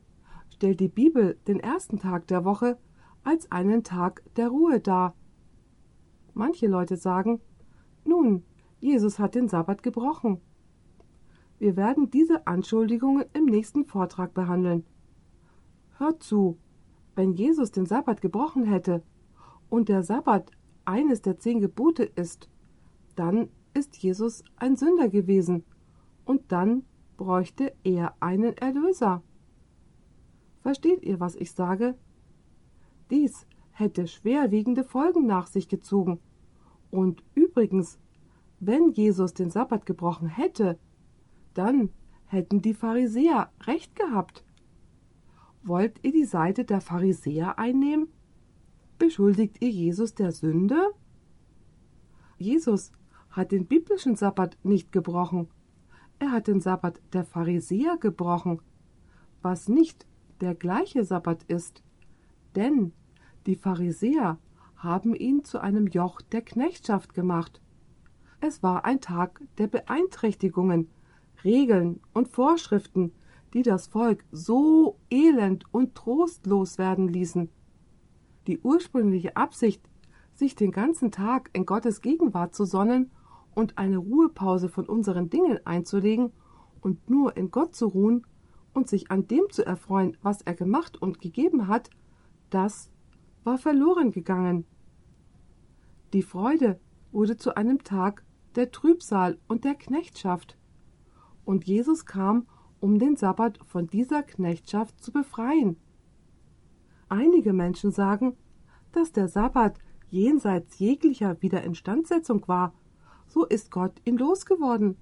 stellt 0.51 0.81
die 0.81 0.89
Bibel 0.89 1.39
den 1.47 1.59
ersten 1.59 1.99
Tag 1.99 2.27
der 2.27 2.45
Woche 2.45 2.79
als 3.25 3.51
einen 3.51 3.83
Tag 3.83 4.23
der 4.37 4.49
Ruhe 4.49 4.81
dar. 4.81 5.15
Manche 6.35 6.67
Leute 6.67 6.97
sagen, 6.97 7.41
nun, 8.05 8.45
Jesus 8.79 9.19
hat 9.19 9.35
den 9.35 9.49
Sabbat 9.49 9.83
gebrochen. 9.83 10.41
Wir 11.59 11.77
werden 11.77 12.11
diese 12.11 12.47
Anschuldigungen 12.47 13.25
im 13.33 13.47
nächsten 13.47 13.85
Vortrag 13.85 14.35
behandeln. 14.35 14.85
Hört 15.99 16.23
zu, 16.23 16.59
wenn 17.15 17.33
Jesus 17.33 17.71
den 17.71 17.87
Sabbat 17.87 18.21
gebrochen 18.21 18.65
hätte 18.65 19.03
und 19.73 19.89
der 19.89 20.03
Sabbat 20.03 20.51
eines 20.85 21.23
der 21.23 21.39
zehn 21.39 21.59
Gebote 21.59 22.03
ist, 22.05 22.51
dann 23.17 23.49
ist 23.73 23.97
Jesus 23.97 24.45
ein 24.57 24.77
Sünder 24.77 25.09
gewesen, 25.09 25.65
und 26.27 26.53
dann 26.53 26.85
bräuchte 27.17 27.73
er 27.83 28.15
einen 28.21 28.55
Erlöser. 28.59 29.23
Versteht 30.61 31.03
ihr, 31.03 31.21
was 31.21 31.37
ich 31.37 31.53
sage? 31.53 31.95
Dies 33.11 33.47
hätte 33.71 34.07
schwerwiegende 34.09 34.85
Folgen 34.85 35.25
nach 35.25 35.47
sich 35.47 35.69
gezogen. 35.69 36.21
Und 36.91 37.25
übrigens, 37.35 37.99
wenn 38.61 38.91
Jesus 38.91 39.33
den 39.33 39.49
Sabbat 39.49 39.87
gebrochen 39.87 40.29
hätte, 40.29 40.79
dann 41.55 41.89
hätten 42.27 42.61
die 42.61 42.75
Pharisäer 42.75 43.51
recht 43.63 43.97
gehabt. 43.97 44.45
Wollt 45.63 45.99
ihr 46.05 46.13
die 46.13 46.27
Seite 46.27 46.67
der 46.67 46.83
Pharisäer 46.83 47.59
einnehmen? 47.59 48.09
Beschuldigt 49.03 49.61
ihr 49.61 49.69
Jesus 49.69 50.15
der 50.15 50.31
Sünde? 50.31 50.81
Jesus 52.39 52.93
hat 53.31 53.51
den 53.51 53.67
biblischen 53.67 54.15
Sabbat 54.15 54.57
nicht 54.63 54.93
gebrochen. 54.93 55.49
Er 56.21 56.31
hat 56.31 56.47
den 56.47 56.61
Sabbat 56.61 57.01
der 57.13 57.25
Pharisäer 57.25 57.97
gebrochen, 57.97 58.63
was 59.43 59.69
nicht 59.69 60.07
der 60.41 60.55
gleiche 60.55 61.03
Sabbat 61.03 61.43
ist. 61.49 61.83
Denn 62.55 62.93
die 63.47 63.57
Pharisäer 63.57 64.39
haben 64.77 65.17
ihn 65.17 65.43
zu 65.43 65.59
einem 65.59 65.89
Joch 65.89 66.21
der 66.21 66.43
Knechtschaft 66.43 67.13
gemacht. 67.13 67.61
Es 68.41 68.63
war 68.63 68.85
ein 68.85 69.01
Tag 69.01 69.43
der 69.59 69.67
Beeinträchtigungen, 69.67 70.89
Regeln 71.43 71.99
und 72.15 72.29
Vorschriften, 72.29 73.11
die 73.53 73.65
das 73.65 73.89
Volk 73.89 74.25
so 74.31 74.97
elend 75.11 75.65
und 75.73 75.97
trostlos 75.97 76.79
werden 76.79 77.09
ließen. 77.09 77.51
Die 78.47 78.59
ursprüngliche 78.61 79.37
Absicht, 79.37 79.83
sich 80.35 80.57
den 80.57 80.73
ganzen 80.73 81.11
Tag 81.11 81.51
in 81.53 81.67
Gottes 81.67 82.01
Gegenwart 82.01 82.55
zu 82.55 82.65
sonnen 82.65 83.11
und 83.55 83.79
eine 83.79 83.99
Ruhepause 83.99 84.69
von 84.69 84.87
unseren 84.87 85.31
Dingen 85.31 85.59
einzulegen 85.65 86.33
und 86.81 87.09
nur 87.09 87.37
in 87.37 87.51
Gott 87.51 87.75
zu 87.75 87.87
ruhen 87.87 88.27
und 88.73 88.89
sich 88.89 89.11
an 89.11 89.29
dem 89.29 89.45
zu 89.51 89.65
erfreuen, 89.65 90.17
was 90.23 90.43
er 90.43 90.55
gemacht 90.55 91.01
und 91.01 91.21
gegeben 91.21 91.69
hat, 91.69 91.91
das 92.51 92.91
war 93.45 93.59
verloren 93.59 94.11
gegangen. 94.11 94.65
Die 96.13 96.23
Freude 96.23 96.81
wurde 97.11 97.37
zu 97.37 97.57
einem 97.57 97.85
Tag 97.85 98.25
der 98.55 98.71
Trübsal 98.71 99.39
und 99.49 99.65
der 99.65 99.75
Knechtschaft. 99.75 100.59
Und 101.45 101.65
Jesus 101.65 102.07
kam, 102.07 102.47
um 102.81 102.99
den 102.99 103.17
Sabbat 103.17 103.59
von 103.67 103.87
dieser 103.87 104.23
Knechtschaft 104.23 105.03
zu 105.03 105.13
befreien. 105.13 105.77
Einige 107.13 107.53
Menschen 107.53 107.91
sagen, 107.91 108.39
dass 108.93 109.13
der 109.13 109.29
Sabbat 109.29 109.79
jenseits 110.09 110.79
jeglicher 110.79 111.37
Wiederinstandsetzung 111.43 112.49
war, 112.49 112.73
so 113.27 113.45
ist 113.45 113.71
Gott 113.71 114.01
ihn 114.07 114.17
losgeworden. 114.17 114.97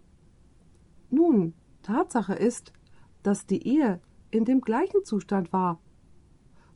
Nun, 1.08 1.54
Tatsache 1.82 2.34
ist, 2.34 2.72
dass 3.22 3.46
die 3.46 3.64
Ehe 3.64 4.00
in 4.32 4.44
dem 4.44 4.60
gleichen 4.60 5.04
Zustand 5.04 5.52
war. 5.52 5.78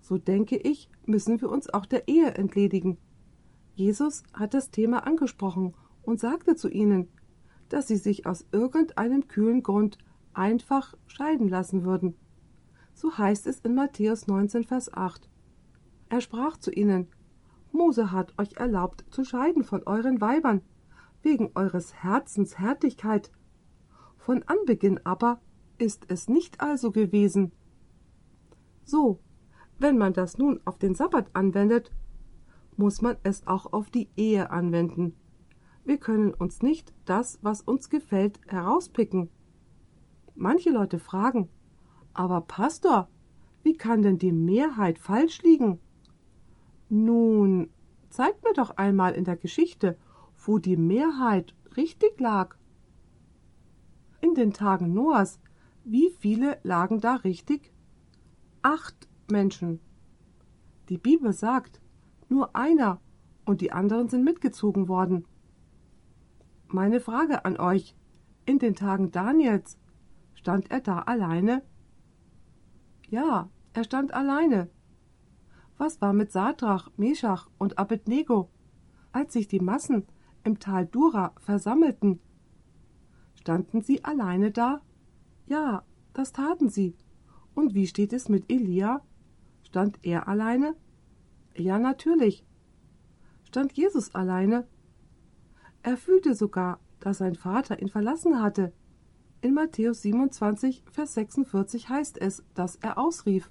So 0.01 0.19
denke 0.19 0.57
ich, 0.57 0.89
müssen 1.05 1.41
wir 1.41 1.51
uns 1.51 1.69
auch 1.69 1.87
der 1.87 2.07
Ehe 2.07 2.35
entledigen. 2.35 2.97
Jesus 3.75 4.23
hat 4.35 4.55
das 4.55 4.71
Thema 4.71 5.05
angesprochen 5.05 5.75
und 6.03 6.21
sagte 6.21 6.55
zu 6.55 6.69
ihnen, 6.69 7.09
dass 7.69 7.89
sie 7.89 7.97
sich 7.97 8.25
aus 8.25 8.47
irgendeinem 8.53 9.27
kühlen 9.27 9.65
Grund 9.65 9.99
einfach 10.33 10.95
scheiden 11.09 11.49
lassen 11.49 11.83
würden. 11.83 12.15
So 12.95 13.19
heißt 13.19 13.47
es 13.47 13.61
in 13.61 13.75
Matthäus 13.75 14.27
19, 14.29 14.65
Vers 14.65 14.93
8. 14.93 15.29
Er 16.09 16.21
sprach 16.21 16.57
zu 16.57 16.71
ihnen, 16.71 17.09
Mose 17.73 18.13
hat 18.13 18.33
euch 18.39 18.55
erlaubt 18.57 19.05
zu 19.11 19.25
scheiden 19.25 19.65
von 19.65 19.83
euren 19.85 20.21
Weibern, 20.21 20.63
wegen 21.23 21.51
eures 21.55 21.95
Herzens 21.95 22.59
Härtigkeit. 22.59 23.33
Von 24.17 24.45
Anbeginn 24.45 25.01
aber 25.05 25.41
ist 25.77 26.05
es 26.09 26.29
nicht 26.29 26.61
also 26.61 26.93
gewesen. 26.93 27.51
So, 28.85 29.19
wenn 29.79 29.99
man 29.99 30.13
das 30.13 30.39
nun 30.39 30.61
auf 30.65 30.79
den 30.79 30.95
Sabbat 30.95 31.35
anwendet, 31.35 31.91
muss 32.77 33.03
man 33.03 33.17
es 33.25 33.47
auch 33.47 33.73
auf 33.73 33.91
die 33.91 34.09
Ehe 34.17 34.51
anwenden. 34.51 35.17
Wir 35.85 35.99
können 35.99 36.33
uns 36.33 36.63
nicht 36.63 36.95
das, 37.05 37.39
was 37.43 37.61
uns 37.61 37.91
gefällt, 37.91 38.41
herauspicken. 38.47 39.31
Manche 40.35 40.71
Leute 40.71 40.99
fragen, 40.99 41.49
aber 42.15 42.41
Pastor, 42.41 43.09
wie 43.63 43.77
kann 43.77 44.03
denn 44.03 44.19
die 44.19 44.33
Mehrheit 44.33 44.99
falsch 44.99 45.43
liegen? 45.43 45.81
Nun, 46.89 47.71
zeigt 48.09 48.45
mir 48.45 48.53
doch 48.53 48.77
einmal 48.77 49.15
in 49.15 49.25
der 49.25 49.37
Geschichte, 49.37 49.99
wo 50.37 50.59
die 50.59 50.77
Mehrheit 50.77 51.55
richtig 51.77 52.21
lag. 52.21 52.57
In 54.21 54.35
den 54.35 54.53
Tagen 54.53 54.93
Noahs, 54.93 55.41
wie 55.85 56.11
viele 56.19 56.59
lagen 56.63 57.01
da 57.01 57.17
richtig? 57.17 57.73
Acht 58.63 59.09
Menschen. 59.31 59.81
Die 60.89 60.99
Bibel 60.99 61.33
sagt, 61.33 61.81
nur 62.29 62.55
einer 62.55 63.01
und 63.45 63.61
die 63.61 63.73
anderen 63.73 64.09
sind 64.09 64.25
mitgezogen 64.25 64.89
worden. 64.89 65.27
Meine 66.69 67.01
Frage 67.01 67.45
an 67.45 67.59
euch, 67.59 67.95
in 68.47 68.59
den 68.59 68.75
Tagen 68.75 69.11
Daniels, 69.11 69.79
stand 70.35 70.71
er 70.71 70.81
da 70.81 71.01
alleine? 71.01 71.63
Ja, 73.15 73.49
er 73.75 73.85
stand 73.85 74.13
alleine. 74.13 74.69
Was 75.79 76.01
war 76.01 76.13
mit 76.13 76.33
Sadrach, 76.33 76.91
Meschach 76.97 77.49
und 77.59 77.79
Abednego, 77.79 78.51
als 79.13 79.35
sich 79.35 79.47
die 79.47 79.61
Massen 79.61 80.05
im 80.43 80.59
Tal 80.59 80.85
Dura 80.85 81.33
versammelten? 81.39 82.19
Standen 83.37 83.83
sie 83.83 84.05
alleine 84.05 84.51
da? 84.51 84.81
Ja, 85.47 85.85
das 86.13 86.33
taten 86.33 86.69
sie. 86.69 86.97
Und 87.55 87.73
wie 87.73 87.87
steht 87.87 88.13
es 88.13 88.29
mit 88.29 88.51
Elia? 88.51 89.01
Stand 89.63 90.01
er 90.03 90.27
alleine? 90.27 90.75
Ja, 91.55 91.79
natürlich. 91.79 92.45
Stand 93.45 93.75
Jesus 93.75 94.13
alleine? 94.17 94.67
Er 95.85 95.97
fühlte 95.97 96.35
sogar, 96.35 96.81
dass 96.99 97.19
sein 97.19 97.37
Vater 97.37 97.81
ihn 97.81 97.89
verlassen 97.89 98.43
hatte. 98.43 98.73
In 99.45 99.53
Matthäus 99.53 100.01
27, 100.01 100.85
Vers 100.91 101.13
46 101.13 101.91
heißt 101.91 102.17
es, 102.17 102.43
dass 102.55 102.77
er 102.77 102.97
ausrief: 102.97 103.51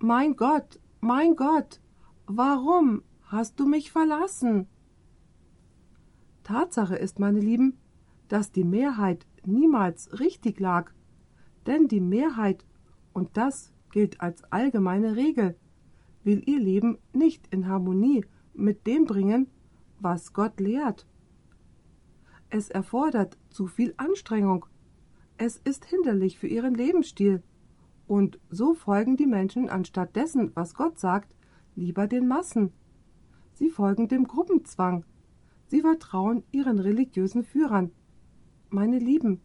Mein 0.00 0.36
Gott, 0.36 0.80
mein 1.00 1.34
Gott, 1.34 1.80
warum 2.26 3.02
hast 3.22 3.58
du 3.58 3.64
mich 3.64 3.90
verlassen? 3.90 4.66
Tatsache 6.42 6.94
ist, 6.94 7.18
meine 7.18 7.40
Lieben, 7.40 7.78
dass 8.28 8.52
die 8.52 8.64
Mehrheit 8.64 9.26
niemals 9.46 10.20
richtig 10.20 10.60
lag, 10.60 10.92
denn 11.66 11.88
die 11.88 12.02
Mehrheit, 12.02 12.66
und 13.14 13.34
das 13.38 13.72
gilt 13.92 14.20
als 14.20 14.44
allgemeine 14.52 15.16
Regel, 15.16 15.56
will 16.22 16.42
ihr 16.44 16.60
Leben 16.60 16.98
nicht 17.14 17.46
in 17.46 17.66
Harmonie 17.66 18.26
mit 18.52 18.86
dem 18.86 19.06
bringen, 19.06 19.48
was 20.00 20.34
Gott 20.34 20.60
lehrt. 20.60 21.06
Es 22.50 22.68
erfordert 22.68 23.38
zu 23.48 23.66
viel 23.66 23.94
Anstrengung, 23.96 24.66
es 25.44 25.56
ist 25.56 25.84
hinderlich 25.86 26.38
für 26.38 26.46
ihren 26.46 26.72
Lebensstil, 26.72 27.42
und 28.06 28.38
so 28.48 28.74
folgen 28.74 29.16
die 29.16 29.26
Menschen 29.26 29.68
anstatt 29.68 30.14
dessen, 30.14 30.52
was 30.54 30.74
Gott 30.74 31.00
sagt, 31.00 31.34
lieber 31.74 32.06
den 32.06 32.28
Massen. 32.28 32.72
Sie 33.52 33.68
folgen 33.68 34.06
dem 34.06 34.28
Gruppenzwang, 34.28 35.04
sie 35.66 35.80
vertrauen 35.80 36.44
ihren 36.52 36.78
religiösen 36.78 37.42
Führern. 37.42 37.90
Meine 38.70 39.00
Lieben, 39.00 39.40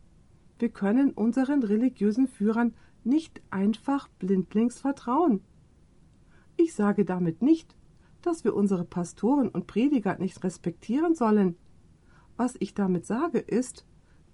wir 0.59 0.69
können 0.69 1.13
unseren 1.13 1.63
religiösen 1.63 2.27
Führern 2.27 2.75
nicht 3.03 3.41
einfach 3.49 4.07
blindlings 4.19 4.79
vertrauen. 4.79 5.41
Ich 6.57 6.75
sage 6.75 7.05
damit 7.05 7.41
nicht, 7.41 7.75
dass 8.21 8.43
wir 8.43 8.53
unsere 8.53 8.85
Pastoren 8.85 9.49
und 9.49 9.65
Prediger 9.65 10.19
nicht 10.19 10.43
respektieren 10.43 11.15
sollen. 11.15 11.55
Was 12.35 12.55
ich 12.59 12.75
damit 12.75 13.07
sage 13.07 13.39
ist, 13.39 13.83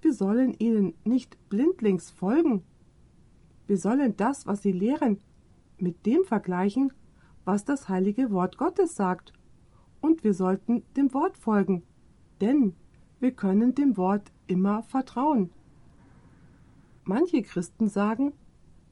wir 0.03 0.13
sollen 0.13 0.53
ihnen 0.59 0.93
nicht 1.03 1.37
blindlings 1.49 2.11
folgen. 2.11 2.63
Wir 3.67 3.77
sollen 3.77 4.15
das, 4.17 4.45
was 4.45 4.61
sie 4.61 4.71
lehren, 4.71 5.19
mit 5.77 6.05
dem 6.05 6.23
vergleichen, 6.25 6.91
was 7.45 7.65
das 7.65 7.89
heilige 7.89 8.31
Wort 8.31 8.57
Gottes 8.57 8.95
sagt. 8.95 9.33
Und 10.01 10.23
wir 10.23 10.33
sollten 10.33 10.83
dem 10.95 11.13
Wort 11.13 11.37
folgen, 11.37 11.83
denn 12.41 12.75
wir 13.19 13.31
können 13.31 13.73
dem 13.73 13.95
Wort 13.95 14.31
immer 14.47 14.83
vertrauen. 14.83 15.49
Manche 17.05 17.41
Christen 17.41 17.87
sagen, 17.87 18.33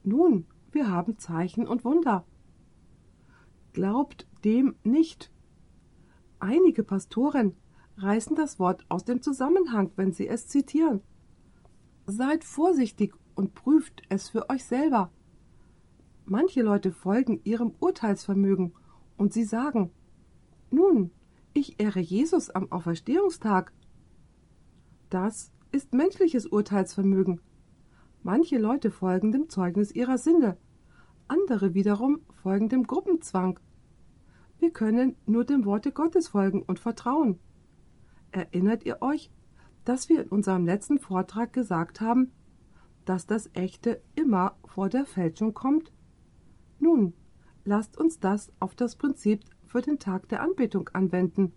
nun, 0.04 0.46
wir 0.72 0.90
haben 0.90 1.18
Zeichen 1.18 1.68
und 1.68 1.84
Wunder. 1.84 2.26
Glaubt 3.74 4.28
dem 4.44 4.76
nicht. 4.84 5.32
Einige 6.40 6.84
Pastoren 6.84 7.56
reißen 8.02 8.36
das 8.36 8.60
Wort 8.60 8.86
aus 8.90 9.06
dem 9.06 9.22
Zusammenhang, 9.22 9.92
wenn 9.96 10.12
sie 10.12 10.28
es 10.28 10.48
zitieren. 10.48 11.02
Seid 12.06 12.44
vorsichtig 12.44 13.14
und 13.36 13.54
prüft 13.54 14.04
es 14.10 14.30
für 14.30 14.50
euch 14.50 14.66
selber. 14.66 15.12
Manche 16.26 16.62
Leute 16.62 16.92
folgen 16.92 17.42
ihrem 17.44 17.74
Urteilsvermögen 17.80 18.74
und 19.18 19.34
sie 19.34 19.44
sagen, 19.44 19.92
nun, 20.70 21.12
ich 21.54 21.80
ehre 21.80 22.00
Jesus 22.00 22.50
am 22.50 22.72
Auferstehungstag. 22.72 23.74
Das 25.10 25.52
ist 25.72 25.94
menschliches 25.94 26.46
Urteilsvermögen. 26.46 27.42
Manche 28.24 28.58
Leute 28.58 28.92
folgen 28.92 29.32
dem 29.32 29.50
Zeugnis 29.50 29.92
ihrer 29.92 30.18
Sinne, 30.18 30.58
andere 31.28 31.74
wiederum 31.74 32.20
folgen 32.44 32.70
dem 32.70 32.86
Gruppenzwang. 32.86 33.60
Wir 34.60 34.72
können 34.72 35.16
nur 35.26 35.44
dem 35.44 35.66
Worte 35.66 35.92
Gottes 35.92 36.28
folgen 36.28 36.62
und 36.62 36.78
vertrauen. 36.78 37.40
Erinnert 38.32 38.86
ihr 38.86 39.02
euch, 39.02 39.30
dass 39.84 40.10
wir 40.10 40.24
in 40.24 40.30
unserem 40.30 40.66
letzten 40.66 41.00
Vortrag 41.00 41.54
gesagt 41.54 42.02
haben, 42.02 42.32
dass 43.06 43.26
das 43.26 43.50
Echte 43.54 44.02
immer 44.16 44.58
vor 44.66 44.90
der 44.90 45.06
Fälschung 45.06 45.54
kommt? 45.54 45.92
Nun, 46.80 47.14
lasst 47.66 47.98
uns 47.98 48.20
das 48.20 48.52
auf 48.60 48.76
das 48.76 48.96
Prinzip 48.96 49.44
für 49.66 49.82
den 49.82 50.00
Tag 50.00 50.30
der 50.30 50.42
Anbetung 50.42 50.90
anwenden. 50.94 51.54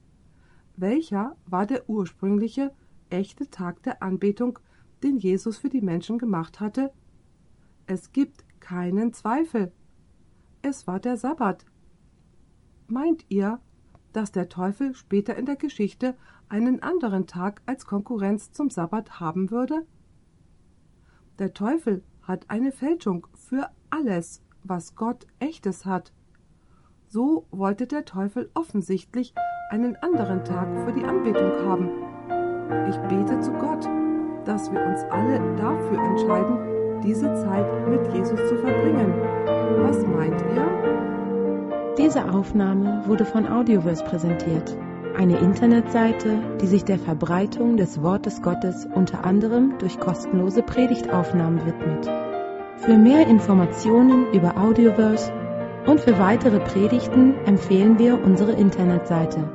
Welcher 0.77 1.37
war 1.47 1.67
der 1.67 1.89
ursprüngliche, 1.89 2.73
echte 3.11 3.49
Tag 3.51 3.83
der 3.83 4.03
Anbetung, 4.03 4.59
den 5.03 5.19
Jesus 5.19 5.59
für 5.59 5.69
die 5.69 5.83
Menschen 5.83 6.19
gemacht 6.19 6.61
hatte? 6.61 6.93
Es 7.87 8.13
gibt 8.13 8.45
keinen 8.61 9.13
Zweifel. 9.13 9.73
Es 10.63 10.87
war 10.87 10.99
der 10.99 11.17
Sabbat. 11.17 11.67
Meint 12.89 13.27
ihr, 13.29 13.61
dass 14.15 14.33
der 14.33 14.49
Teufel 14.49 14.95
später 14.95 15.37
in 15.37 15.45
der 15.45 15.57
Geschichte 15.57 16.15
einen 16.49 16.83
anderen 16.83 17.27
Tag 17.27 17.61
als 17.67 17.85
Konkurrenz 17.85 18.53
zum 18.53 18.71
Sabbat 18.71 19.21
haben 19.21 19.51
würde? 19.51 19.85
Der 21.39 21.53
Teufel 21.53 22.03
hat 22.23 22.49
eine 22.49 22.73
Fälschung 22.73 23.27
für 23.35 23.69
alles, 23.91 24.43
was 24.63 24.95
Gott 24.95 25.27
echtes 25.41 25.85
hat. 25.85 26.13
So 27.09 27.47
wollte 27.51 27.87
der 27.87 28.05
Teufel 28.05 28.51
offensichtlich 28.55 29.35
einen 29.71 29.97
anderen 29.97 30.45
Tag 30.45 30.69
für 30.85 30.93
die 30.93 31.05
Anbetung 31.05 31.53
haben. 31.67 31.89
Ich 32.89 32.97
bete 33.09 33.41
zu 33.41 33.53
Gott, 33.53 33.85
dass 34.45 34.71
wir 34.71 34.81
uns 34.81 35.03
alle 35.11 35.39
dafür 35.57 35.99
entscheiden, 35.99 37.03
diese 37.03 37.35
Zeit 37.35 37.89
mit 37.89 38.15
Jesus 38.15 38.39
zu 38.49 38.57
verbringen. 38.59 39.13
Was 39.83 40.07
meint 40.07 40.41
ihr? 40.55 41.14
Diese 41.97 42.33
Aufnahme 42.33 43.05
wurde 43.07 43.25
von 43.25 43.47
Audioverse 43.47 44.05
präsentiert. 44.05 44.77
eine 45.17 45.39
Internetseite, 45.39 46.39
die 46.61 46.67
sich 46.67 46.85
der 46.85 46.99
Verbreitung 46.99 47.77
des 47.77 48.03
Wortes 48.03 48.43
Gottes 48.43 48.89
unter 48.95 49.25
anderem 49.25 49.75
durch 49.79 49.99
kostenlose 49.99 50.63
Predigtaufnahmen 50.63 51.65
widmet. 51.65 52.11
Für 52.79 52.99
mehr 52.99 53.27
Informationen 53.27 54.33
über 54.33 54.57
Audioverse 54.57 55.33
und 55.87 56.01
für 56.01 56.19
weitere 56.19 56.61
Predigten 56.61 57.35
empfehlen 57.47 57.99
wir 57.99 58.23
unsere 58.23 58.53
Internetseite 58.53 59.51